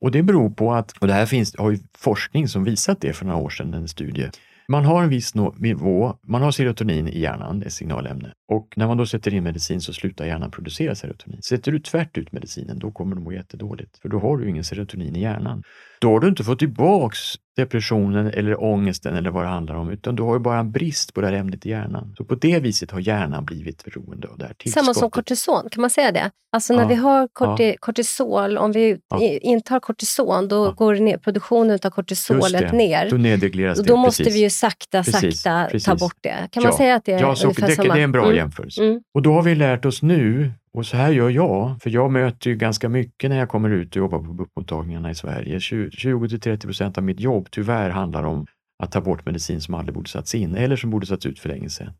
Och 0.00 0.10
det 0.10 0.22
beror 0.22 0.50
på 0.50 0.72
att, 0.72 0.92
och 0.92 1.06
det 1.06 1.12
här 1.12 1.26
finns, 1.26 1.56
har 1.58 1.70
ju 1.70 1.78
forskning 1.98 2.48
som 2.48 2.64
visat 2.64 3.00
det 3.00 3.12
för 3.12 3.24
några 3.24 3.38
år 3.38 3.50
sedan, 3.50 3.74
en 3.74 3.88
studie. 3.88 4.30
Man 4.68 4.84
har 4.84 5.02
en 5.02 5.08
viss 5.08 5.34
nivå, 5.56 6.18
man 6.26 6.42
har 6.42 6.50
serotonin 6.50 7.08
i 7.08 7.20
hjärnan, 7.20 7.60
det 7.60 7.66
är 7.66 7.70
signalämne. 7.70 8.32
Och 8.52 8.68
när 8.76 8.86
man 8.86 8.96
då 8.96 9.06
sätter 9.06 9.34
in 9.34 9.44
medicin 9.44 9.80
så 9.80 9.92
slutar 9.92 10.26
hjärnan 10.26 10.50
producera 10.50 10.94
serotonin. 10.94 11.42
Sätter 11.42 11.72
du 11.72 11.78
tvärt 11.78 12.18
ut 12.18 12.32
medicinen, 12.32 12.78
då 12.78 12.90
kommer 12.90 13.16
du 13.16 13.22
må 13.22 13.32
jättedåligt. 13.32 13.98
För 14.02 14.08
då 14.08 14.18
har 14.18 14.36
du 14.36 14.48
ingen 14.48 14.64
serotonin 14.64 15.16
i 15.16 15.20
hjärnan. 15.20 15.62
Då 16.00 16.12
har 16.12 16.20
du 16.20 16.28
inte 16.28 16.44
fått 16.44 16.58
tillbaks 16.58 17.18
depressionen 17.56 18.26
eller 18.26 18.62
ångesten 18.62 19.16
eller 19.16 19.30
vad 19.30 19.44
det 19.44 19.48
handlar 19.48 19.74
om, 19.74 19.90
utan 19.90 20.16
du 20.16 20.22
har 20.22 20.34
ju 20.34 20.38
bara 20.38 20.58
en 20.58 20.72
brist 20.72 21.14
på 21.14 21.20
det 21.20 21.26
här 21.26 21.34
ämnet 21.34 21.66
i 21.66 21.70
hjärnan. 21.70 22.14
Så 22.16 22.24
på 22.24 22.34
det 22.34 22.60
viset 22.60 22.90
har 22.90 23.00
hjärnan 23.00 23.44
blivit 23.44 23.84
beroende 23.84 24.28
av 24.28 24.38
det 24.38 24.46
här 24.46 24.54
tillskottet. 24.54 24.84
Samma 24.84 24.94
som 24.94 25.10
kortison, 25.10 25.68
kan 25.70 25.80
man 25.80 25.90
säga 25.90 26.12
det? 26.12 26.30
Alltså 26.52 26.74
när 26.74 26.82
ja, 26.82 26.88
vi 26.88 26.94
har 26.94 27.28
korti 27.28 27.70
ja. 27.70 27.74
kortisol, 27.80 28.58
om 28.58 28.72
vi 28.72 28.98
ja. 29.08 29.20
intar 29.22 29.80
kortison, 29.80 30.48
då 30.48 30.72
går 30.72 30.94
ner, 30.94 31.18
produktionen 31.18 31.78
av 31.84 31.90
kortisolet 31.90 32.72
ner. 32.72 33.10
Då 33.10 33.16
nedregleras 33.16 33.78
det. 33.78 33.84
Då 33.84 33.96
måste 33.96 34.22
precis. 34.22 34.38
vi 34.38 34.42
ju 34.42 34.50
sakta, 34.50 35.02
precis, 35.02 35.42
sakta 35.42 35.70
precis. 35.70 35.84
ta 35.84 35.96
bort 35.96 36.16
det. 36.20 36.48
Kan 36.50 36.62
man 36.62 36.72
säga 36.72 36.94
att 36.94 37.04
det 37.04 37.12
är 37.12 37.20
ja, 37.20 37.36
så, 37.36 37.52
det, 37.52 37.74
samma? 37.74 37.94
det 37.94 38.00
är 38.00 38.04
en 38.04 38.12
bra 38.12 38.24
mm. 38.24 38.36
jämförelse. 38.36 38.84
Mm. 38.84 39.00
Och 39.14 39.22
då 39.22 39.32
har 39.32 39.42
vi 39.42 39.54
lärt 39.54 39.84
oss 39.84 40.02
nu 40.02 40.52
och 40.76 40.86
så 40.86 40.96
här 40.96 41.12
gör 41.12 41.30
jag, 41.30 41.82
för 41.82 41.90
jag 41.90 42.12
möter 42.12 42.50
ju 42.50 42.56
ganska 42.56 42.88
mycket 42.88 43.30
när 43.30 43.38
jag 43.38 43.48
kommer 43.48 43.70
ut 43.70 43.90
och 43.90 43.96
jobbar 43.96 44.18
på 44.18 44.32
BUP-mottagningarna 44.32 45.10
i 45.10 45.14
Sverige. 45.14 45.58
20-30 45.58 46.60
procent 46.60 46.98
av 46.98 47.04
mitt 47.04 47.20
jobb 47.20 47.48
tyvärr 47.50 47.90
handlar 47.90 48.24
om 48.24 48.46
att 48.82 48.92
ta 48.92 49.00
bort 49.00 49.26
medicin 49.26 49.60
som 49.60 49.74
aldrig 49.74 49.94
borde 49.94 50.10
satts 50.10 50.34
in 50.34 50.54
eller 50.54 50.76
som 50.76 50.90
borde 50.90 51.06
satts 51.06 51.26
ut 51.26 51.38
för 51.38 51.48
länge 51.48 51.70
sedan. 51.70 51.92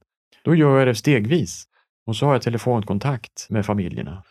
Då 0.45 0.55
gör 0.55 0.79
jag 0.79 0.89
det 0.89 0.95
stegvis 0.95 1.65
och 2.07 2.17
så 2.17 2.27
har 2.27 2.33
jag 2.33 2.43
telefonkontakt 2.43 3.47
med 3.51 3.67
familjerna. 3.67 4.23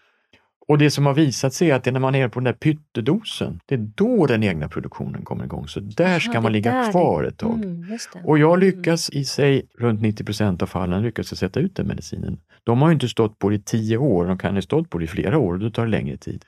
Och 0.67 0.77
det 0.77 0.91
som 0.91 1.05
har 1.05 1.13
visat 1.13 1.53
sig 1.53 1.71
är 1.71 1.75
att 1.75 1.83
det 1.83 1.89
är 1.89 1.91
när 1.91 1.99
man 1.99 2.15
är 2.15 2.27
på 2.27 2.39
den 2.39 2.43
där 2.43 2.53
pyttedosen, 2.53 3.59
det 3.65 3.75
är 3.75 3.89
då 3.95 4.25
den 4.25 4.43
egna 4.43 4.69
produktionen 4.69 5.25
kommer 5.25 5.43
igång. 5.45 5.67
Så 5.67 5.79
där 5.79 6.19
ska 6.19 6.31
Aha, 6.31 6.41
man 6.41 6.51
ligga 6.51 6.73
där. 6.73 6.91
kvar 6.91 7.23
ett 7.23 7.37
tag. 7.37 7.53
Mm, 7.53 7.97
och 8.23 8.39
jag 8.39 8.53
mm. 8.53 8.59
lyckas 8.59 9.09
i 9.09 9.25
sig, 9.25 9.67
runt 9.77 10.01
90 10.01 10.23
procent 10.25 10.61
av 10.61 10.67
fallen, 10.67 11.03
lyckas 11.03 11.31
jag 11.31 11.37
sätta 11.37 11.59
ut 11.59 11.75
den 11.75 11.87
medicinen. 11.87 12.37
De 12.63 12.81
har 12.81 12.89
ju 12.89 12.93
inte 12.93 13.09
stått 13.09 13.39
på 13.39 13.49
det 13.49 13.55
i 13.55 13.61
tio 13.61 13.97
år, 13.97 14.25
de 14.25 14.37
kan 14.37 14.55
ha 14.55 14.61
stått 14.61 14.89
på 14.89 14.97
det 14.97 15.03
i 15.03 15.07
flera 15.07 15.37
år 15.37 15.53
och 15.53 15.59
då 15.59 15.69
tar 15.69 15.85
det 15.85 15.91
längre 15.91 16.17
tid. 16.17 16.45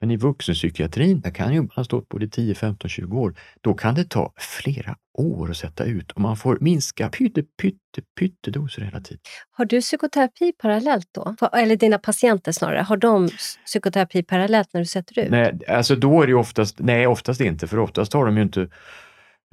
Men 0.00 0.10
i 0.10 0.16
vuxenpsykiatrin, 0.16 1.20
där 1.20 1.30
kan 1.30 1.54
ju 1.54 1.68
ha 1.76 1.84
stått 1.84 2.08
på 2.08 2.18
det 2.18 2.28
10, 2.28 2.54
15, 2.54 2.90
20 2.90 3.20
år. 3.20 3.34
Då 3.60 3.74
kan 3.74 3.94
det 3.94 4.04
ta 4.04 4.32
flera 4.36 4.96
år 5.18 5.50
att 5.50 5.56
sätta 5.56 5.84
ut 5.84 6.12
och 6.12 6.20
man 6.20 6.36
får 6.36 6.58
minska 6.60 7.08
pytte, 7.08 7.42
pytte, 7.42 8.02
pyttedoser 8.18 8.82
hela 8.82 9.00
tiden. 9.00 9.20
Har 9.50 9.64
du 9.64 9.80
psykoterapi 9.80 10.52
parallellt 10.52 11.08
då? 11.12 11.36
Eller 11.52 11.76
dina 11.76 11.98
patienter 11.98 12.52
snarare, 12.52 12.80
har 12.80 12.96
de 12.96 13.28
psykoterapi 13.66 14.22
parallellt 14.22 14.68
när 14.72 14.80
du 14.80 14.86
sätter 14.86 15.18
ut? 15.18 15.30
Nej, 15.30 15.58
alltså 15.68 15.96
då 15.96 16.22
är 16.22 16.26
det 16.26 16.34
oftast, 16.34 16.78
nej 16.78 17.06
oftast 17.06 17.40
inte, 17.40 17.66
för 17.66 17.78
oftast 17.78 18.12
har 18.12 18.26
de 18.26 18.36
ju 18.36 18.42
inte 18.42 18.68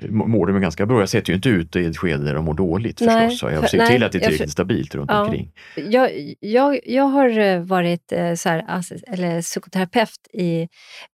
mår 0.09 0.47
de 0.47 0.61
ganska 0.61 0.85
bra. 0.85 0.99
Jag 0.99 1.09
sätter 1.09 1.29
ju 1.29 1.35
inte 1.35 1.49
ut 1.49 1.75
i 1.75 1.85
ett 1.85 1.97
skede 1.97 2.23
där 2.23 2.33
de 2.33 2.45
mår 2.45 2.53
dåligt 2.53 3.01
nej, 3.01 3.29
förstås. 3.29 3.51
Jag 3.51 3.69
ser 3.69 3.77
nej, 3.77 3.87
till 3.87 4.03
att 4.03 4.11
det 4.11 4.17
är 4.17 4.19
tillräckligt 4.19 4.51
stabilt 4.51 4.95
runt 4.95 5.11
ja, 5.11 5.21
omkring. 5.21 5.51
Jag, 5.75 6.35
jag, 6.39 6.79
jag 6.85 7.03
har 7.03 7.39
eh, 7.39 7.61
varit 7.61 8.11
eh, 8.11 8.33
så 8.33 8.49
här, 8.49 8.83
eller 9.07 9.41
psykoterapeut 9.41 10.27
i 10.33 10.67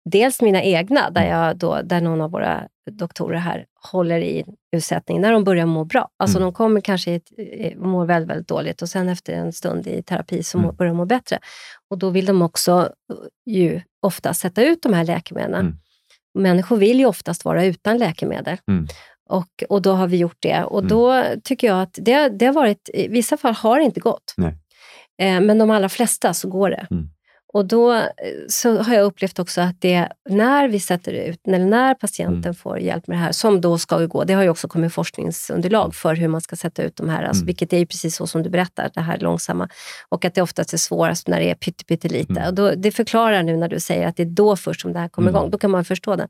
dels 0.04 0.42
mina 0.42 0.62
egna, 0.62 1.10
där, 1.10 1.26
mm. 1.26 1.38
jag 1.38 1.56
då, 1.56 1.80
där 1.84 2.00
någon 2.00 2.20
av 2.20 2.30
våra 2.30 2.68
doktorer 2.90 3.38
här 3.38 3.64
håller 3.92 4.20
i 4.20 4.44
utsättning 4.76 5.20
när 5.20 5.32
de 5.32 5.44
börjar 5.44 5.66
må 5.66 5.84
bra. 5.84 6.08
Alltså 6.18 6.38
mm. 6.38 6.46
de 6.46 6.54
kommer 6.54 6.80
kanske 6.80 7.10
i, 7.10 7.74
mår 7.76 8.06
väldigt, 8.06 8.30
väldigt 8.30 8.48
dåligt 8.48 8.82
och 8.82 8.88
sen 8.88 9.08
efter 9.08 9.32
en 9.32 9.52
stund 9.52 9.86
i 9.86 10.02
terapi 10.02 10.42
så 10.42 10.58
mm. 10.58 10.76
börjar 10.76 10.90
de 10.90 10.96
må 10.96 11.04
bättre. 11.04 11.38
Och 11.90 11.98
då 11.98 12.10
vill 12.10 12.26
de 12.26 12.42
också 12.42 12.92
eh, 13.12 13.54
ju 13.54 13.80
ofta 14.02 14.34
sätta 14.34 14.62
ut 14.62 14.82
de 14.82 14.92
här 14.92 15.04
läkemedlen. 15.04 15.60
Mm. 15.60 15.78
Människor 16.34 16.76
vill 16.76 16.98
ju 16.98 17.06
oftast 17.06 17.44
vara 17.44 17.64
utan 17.64 17.98
läkemedel. 17.98 18.56
Mm. 18.68 18.86
Och, 19.28 19.64
och 19.68 19.82
då 19.82 19.92
har 19.92 20.06
vi 20.06 20.16
gjort 20.16 20.36
det. 20.40 20.64
Och 20.64 20.78
mm. 20.78 20.88
då 20.88 21.24
tycker 21.44 21.66
jag 21.66 21.82
att 21.82 21.98
det, 22.02 22.28
det 22.28 22.46
har 22.46 22.52
varit, 22.52 22.90
i 22.94 23.08
vissa 23.08 23.36
fall 23.36 23.54
har 23.54 23.78
det 23.78 23.84
inte 23.84 24.00
gått. 24.00 24.34
Eh, 25.18 25.40
men 25.40 25.58
de 25.58 25.70
allra 25.70 25.88
flesta 25.88 26.34
så 26.34 26.48
går 26.48 26.70
det. 26.70 26.86
Mm. 26.90 27.08
Och 27.52 27.66
då 27.66 27.92
eh, 27.92 28.06
så 28.48 28.82
har 28.82 28.94
jag 28.94 29.04
upplevt 29.04 29.38
också 29.38 29.60
att 29.60 29.80
det, 29.80 30.08
när 30.28 30.68
vi 30.68 30.80
sätter 30.80 31.12
ut, 31.12 31.40
eller 31.46 31.58
när 31.58 31.94
patienten 31.94 32.44
mm. 32.44 32.54
får 32.54 32.78
hjälp 32.78 33.06
med 33.06 33.16
det 33.16 33.22
här, 33.22 33.32
som 33.32 33.60
då 33.60 33.78
ska 33.78 34.06
gå, 34.06 34.24
det 34.24 34.32
har 34.32 34.42
ju 34.42 34.48
också 34.48 34.68
kommit 34.68 34.92
forskningsunderlag 34.92 35.94
för 35.94 36.14
hur 36.14 36.28
man 36.28 36.40
ska 36.40 36.56
sätta 36.56 36.82
ut 36.82 36.96
de 36.96 37.08
här, 37.08 37.22
alltså, 37.22 37.40
mm. 37.40 37.46
vilket 37.46 37.72
är 37.72 37.78
ju 37.78 37.86
precis 37.86 38.16
så 38.16 38.26
som 38.26 38.42
du 38.42 38.50
berättar, 38.50 38.90
det 38.94 39.00
här 39.00 39.18
långsamma. 39.18 39.68
Och 40.08 40.24
att 40.24 40.34
det 40.34 40.42
oftast 40.42 40.72
är 40.72 40.78
svårast 40.78 41.28
när 41.28 41.40
det 41.40 41.50
är 41.50 41.54
pyttelite. 41.54 42.32
Mm. 42.32 42.46
Och 42.48 42.54
då, 42.54 42.74
det 42.74 42.90
förklarar 42.90 43.42
nu 43.42 43.56
när 43.56 43.68
du 43.68 43.80
säger 43.80 44.06
att 44.06 44.16
det 44.16 44.22
är 44.22 44.26
då 44.26 44.56
först 44.56 44.80
som 44.80 44.92
det 44.92 44.98
här 44.98 45.08
kommer 45.08 45.28
mm. 45.28 45.38
igång, 45.38 45.50
då 45.50 45.58
kan 45.58 45.70
man 45.70 45.84
förstå 45.84 46.16
det. 46.16 46.28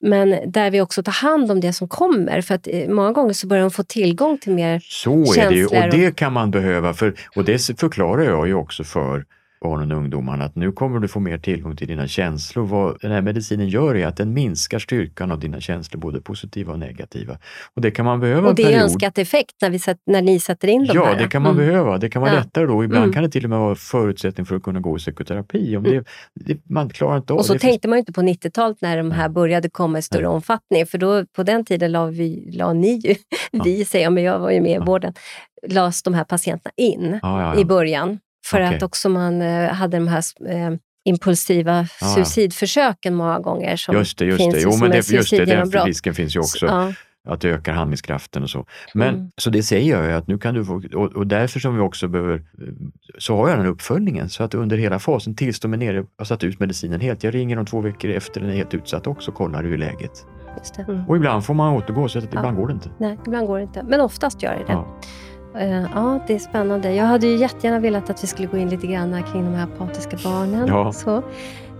Men 0.00 0.52
där 0.52 0.70
vi 0.70 0.80
också 0.80 1.02
tar 1.02 1.12
hand 1.12 1.50
om 1.50 1.60
det 1.60 1.72
som 1.72 1.88
kommer. 1.88 2.40
För 2.40 2.54
att 2.54 2.68
eh, 2.70 2.88
många 2.88 3.12
gånger 3.12 3.32
så 3.32 3.46
börjar 3.46 3.62
de 3.62 3.70
få 3.70 3.82
tillgång 3.82 4.38
till 4.38 4.52
mer 4.52 4.80
Så 4.82 5.34
är 5.34 5.48
det 5.48 5.56
ju 5.56 5.66
och 5.66 5.90
det 5.90 6.16
kan 6.16 6.32
man 6.32 6.50
behöva. 6.50 6.94
För, 6.94 7.14
och 7.36 7.44
det 7.44 7.58
förklarar 7.80 8.24
jag 8.24 8.46
ju 8.46 8.54
också 8.54 8.84
för 8.84 9.24
barnen 9.68 9.92
och 9.92 9.98
ungdomarna 9.98 10.44
att 10.44 10.56
nu 10.56 10.72
kommer 10.72 11.00
du 11.00 11.08
få 11.08 11.20
mer 11.20 11.38
tillgång 11.38 11.76
till 11.76 11.88
dina 11.88 12.08
känslor. 12.08 12.66
Vad 12.66 13.00
den 13.00 13.10
här 13.10 13.22
medicinen 13.22 13.68
gör 13.68 13.94
är 13.96 14.06
att 14.06 14.16
den 14.16 14.32
minskar 14.32 14.78
styrkan 14.78 15.32
av 15.32 15.40
dina 15.40 15.60
känslor, 15.60 16.00
både 16.00 16.20
positiva 16.20 16.72
och 16.72 16.78
negativa. 16.78 17.38
Och 17.74 17.82
det 17.82 17.90
kan 17.90 18.04
man 18.04 18.20
behöva 18.20 18.48
Och 18.48 18.54
det 18.54 18.72
är 18.72 18.82
önskat 18.82 19.18
effekt 19.18 19.54
när, 19.62 19.70
vi 19.70 19.78
sätt, 19.78 19.98
när 20.06 20.22
ni 20.22 20.40
sätter 20.40 20.68
in 20.68 20.84
de 20.84 20.94
ja, 20.94 21.04
här? 21.04 21.12
Ja, 21.12 21.18
det 21.18 21.28
kan 21.28 21.42
man 21.42 21.54
mm. 21.54 21.66
behöva. 21.66 21.98
Det 21.98 22.08
kan 22.08 22.22
vara 22.22 22.32
ja. 22.32 22.38
lättare 22.38 22.66
då. 22.66 22.84
Ibland 22.84 23.04
mm. 23.04 23.14
kan 23.14 23.22
det 23.22 23.30
till 23.30 23.44
och 23.44 23.50
med 23.50 23.58
vara 23.58 23.74
förutsättning 23.74 24.46
för 24.46 24.56
att 24.56 24.62
kunna 24.62 24.80
gå 24.80 24.96
i 24.96 24.98
psykoterapi. 24.98 25.76
Om 25.76 25.86
mm. 25.86 26.04
det, 26.34 26.54
det, 26.54 26.60
man 26.70 26.88
klarar 26.88 27.16
inte 27.16 27.32
av 27.32 27.38
Och 27.38 27.46
så 27.46 27.52
det 27.52 27.58
tänkte 27.58 27.88
man 27.88 27.96
ju 27.96 28.00
inte 28.00 28.12
på 28.12 28.20
90-talet 28.20 28.80
när 28.80 28.96
de 28.96 29.10
här 29.10 29.28
började 29.28 29.70
komma 29.70 29.98
i 29.98 30.02
större 30.02 30.22
Nej. 30.22 30.30
omfattning, 30.30 30.86
för 30.86 30.98
då, 30.98 31.26
på 31.36 31.42
den 31.42 31.64
tiden 31.64 31.92
la, 31.92 32.06
vi, 32.06 32.50
la 32.52 32.72
ni 32.72 32.94
ju, 32.94 33.14
ja. 33.50 33.62
vi 33.64 33.84
säger, 33.84 34.10
men 34.10 34.24
jag 34.24 34.38
var 34.38 34.50
ju 34.50 34.60
med 34.60 34.82
i 34.82 34.84
vården, 34.84 35.12
lades 35.68 36.02
de 36.02 36.14
här 36.14 36.24
patienterna 36.24 36.72
in 36.76 37.20
i 37.58 37.64
början. 37.64 38.18
För 38.50 38.62
okay. 38.62 38.76
att 38.76 38.82
också 38.82 39.08
man 39.08 39.42
eh, 39.42 39.68
hade 39.68 39.96
de 39.96 40.08
här 40.08 40.22
eh, 40.48 40.70
impulsiva 41.04 41.88
ja. 42.00 42.06
suicidförsöken 42.06 43.14
många 43.14 43.38
gånger. 43.38 43.76
Som 43.76 43.94
just 43.94 44.18
det, 44.18 44.24
just 44.24 44.38
finns 44.38 44.54
det. 44.54 44.60
Jo, 44.60 44.76
men 44.80 44.90
det, 44.90 45.10
just 45.10 45.30
det, 45.30 45.44
den 45.44 45.70
risken 45.70 46.14
finns 46.14 46.36
ju 46.36 46.40
också. 46.40 46.66
Ja. 46.66 46.92
Att 47.28 47.40
det 47.40 47.48
ökar 47.48 47.72
handlingskraften 47.72 48.42
och 48.42 48.50
så. 48.50 48.66
Men 48.94 49.14
mm. 49.14 49.30
så 49.36 49.50
det 49.50 49.62
säger 49.62 50.02
jag 50.02 50.12
att 50.12 50.26
nu 50.26 50.38
kan 50.38 50.54
du 50.54 50.64
få, 50.64 50.82
och, 50.94 51.12
och 51.12 51.26
därför 51.26 51.60
som 51.60 51.74
vi 51.74 51.80
också 51.80 52.08
behöver, 52.08 52.42
så 53.18 53.36
har 53.36 53.48
jag 53.48 53.58
den 53.58 53.66
uppföljningen 53.66 54.28
så 54.28 54.42
att 54.44 54.54
under 54.54 54.76
hela 54.76 54.98
fasen 54.98 55.36
tills 55.36 55.60
de 55.60 55.72
är 55.72 55.76
nere 55.76 56.04
och 56.20 56.26
satt 56.26 56.44
ut 56.44 56.60
medicinen 56.60 57.00
helt. 57.00 57.24
Jag 57.24 57.34
ringer 57.34 57.56
dem 57.56 57.66
två 57.66 57.80
veckor 57.80 58.10
efter 58.10 58.40
den 58.40 58.50
är 58.50 58.54
helt 58.54 58.74
utsatt 58.74 59.06
också 59.06 59.30
och 59.30 59.36
kollar 59.36 59.64
hur 59.64 59.78
läget. 59.78 60.26
Mm. 60.88 61.08
Och 61.08 61.16
ibland 61.16 61.44
får 61.44 61.54
man 61.54 61.74
återgå 61.74 62.08
så 62.08 62.18
att 62.18 62.24
ja. 62.24 62.30
ibland 62.40 62.56
går 62.56 62.66
det 62.66 62.72
inte. 62.72 62.90
Nej, 62.98 63.18
ibland 63.26 63.46
går 63.46 63.58
det 63.58 63.62
inte. 63.62 63.82
Men 63.82 64.00
oftast 64.00 64.42
gör 64.42 64.54
det 64.54 64.64
det. 64.66 64.72
Ja. 64.72 65.00
Eh, 65.58 65.82
ja, 65.94 66.20
det 66.26 66.34
är 66.34 66.38
spännande. 66.38 66.94
Jag 66.94 67.04
hade 67.04 67.26
ju 67.26 67.36
jättegärna 67.36 67.80
velat 67.80 68.10
att 68.10 68.22
vi 68.22 68.26
skulle 68.26 68.48
gå 68.48 68.56
in 68.56 68.68
lite 68.68 68.86
grann 68.86 69.22
kring 69.32 69.44
de 69.44 69.54
här 69.54 69.64
apatiska 69.64 70.16
barnen. 70.24 70.66
Ja. 70.66 70.92
Så. 70.92 71.22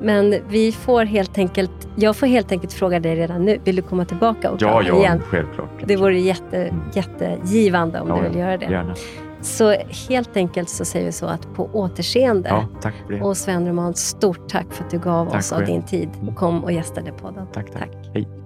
Men 0.01 0.35
vi 0.49 0.73
får 0.73 1.05
helt 1.05 1.39
enkelt, 1.39 1.89
jag 1.97 2.17
får 2.17 2.27
helt 2.27 2.53
enkelt 2.53 2.73
fråga 2.73 3.01
dig 3.01 3.17
redan 3.17 3.45
nu. 3.45 3.59
Vill 3.65 3.77
du 3.77 3.83
komma 3.83 4.05
tillbaka 4.05 4.51
och 4.51 4.63
ja, 4.63 4.83
ja, 4.83 4.99
igen? 4.99 5.23
självklart. 5.27 5.71
Det 5.85 5.97
vore 5.97 6.21
jätte, 6.21 6.65
mm. 6.65 6.83
jättegivande 6.95 8.01
om 8.01 8.09
ja, 8.09 8.17
du 8.17 8.29
vill 8.29 8.39
göra 8.39 8.57
det. 8.57 8.67
Gärna. 8.67 8.95
Så 9.41 9.75
helt 10.09 10.37
enkelt 10.37 10.69
så 10.69 10.85
säger 10.85 11.07
vi 11.07 11.13
så 11.13 11.27
att 11.27 11.55
på 11.55 11.71
återseende. 11.73 12.49
Ja, 12.49 12.69
tack 12.81 12.95
för 13.07 13.13
det. 13.13 13.21
Och 13.21 13.37
Sven 13.37 13.69
Roman, 13.69 13.95
stort 13.95 14.49
tack 14.49 14.67
för 14.71 14.85
att 14.85 14.91
du 14.91 14.99
gav 14.99 15.27
tack 15.27 15.39
oss 15.39 15.53
av 15.53 15.65
din 15.65 15.83
tid 15.83 16.09
och 16.15 16.23
mm. 16.23 16.35
kom 16.35 16.65
och 16.65 16.73
gästade 16.73 17.13
podden. 17.13 17.47
Tack, 17.53 17.73
tack. 17.73 17.83
tack. 17.83 18.11
Hej. 18.15 18.46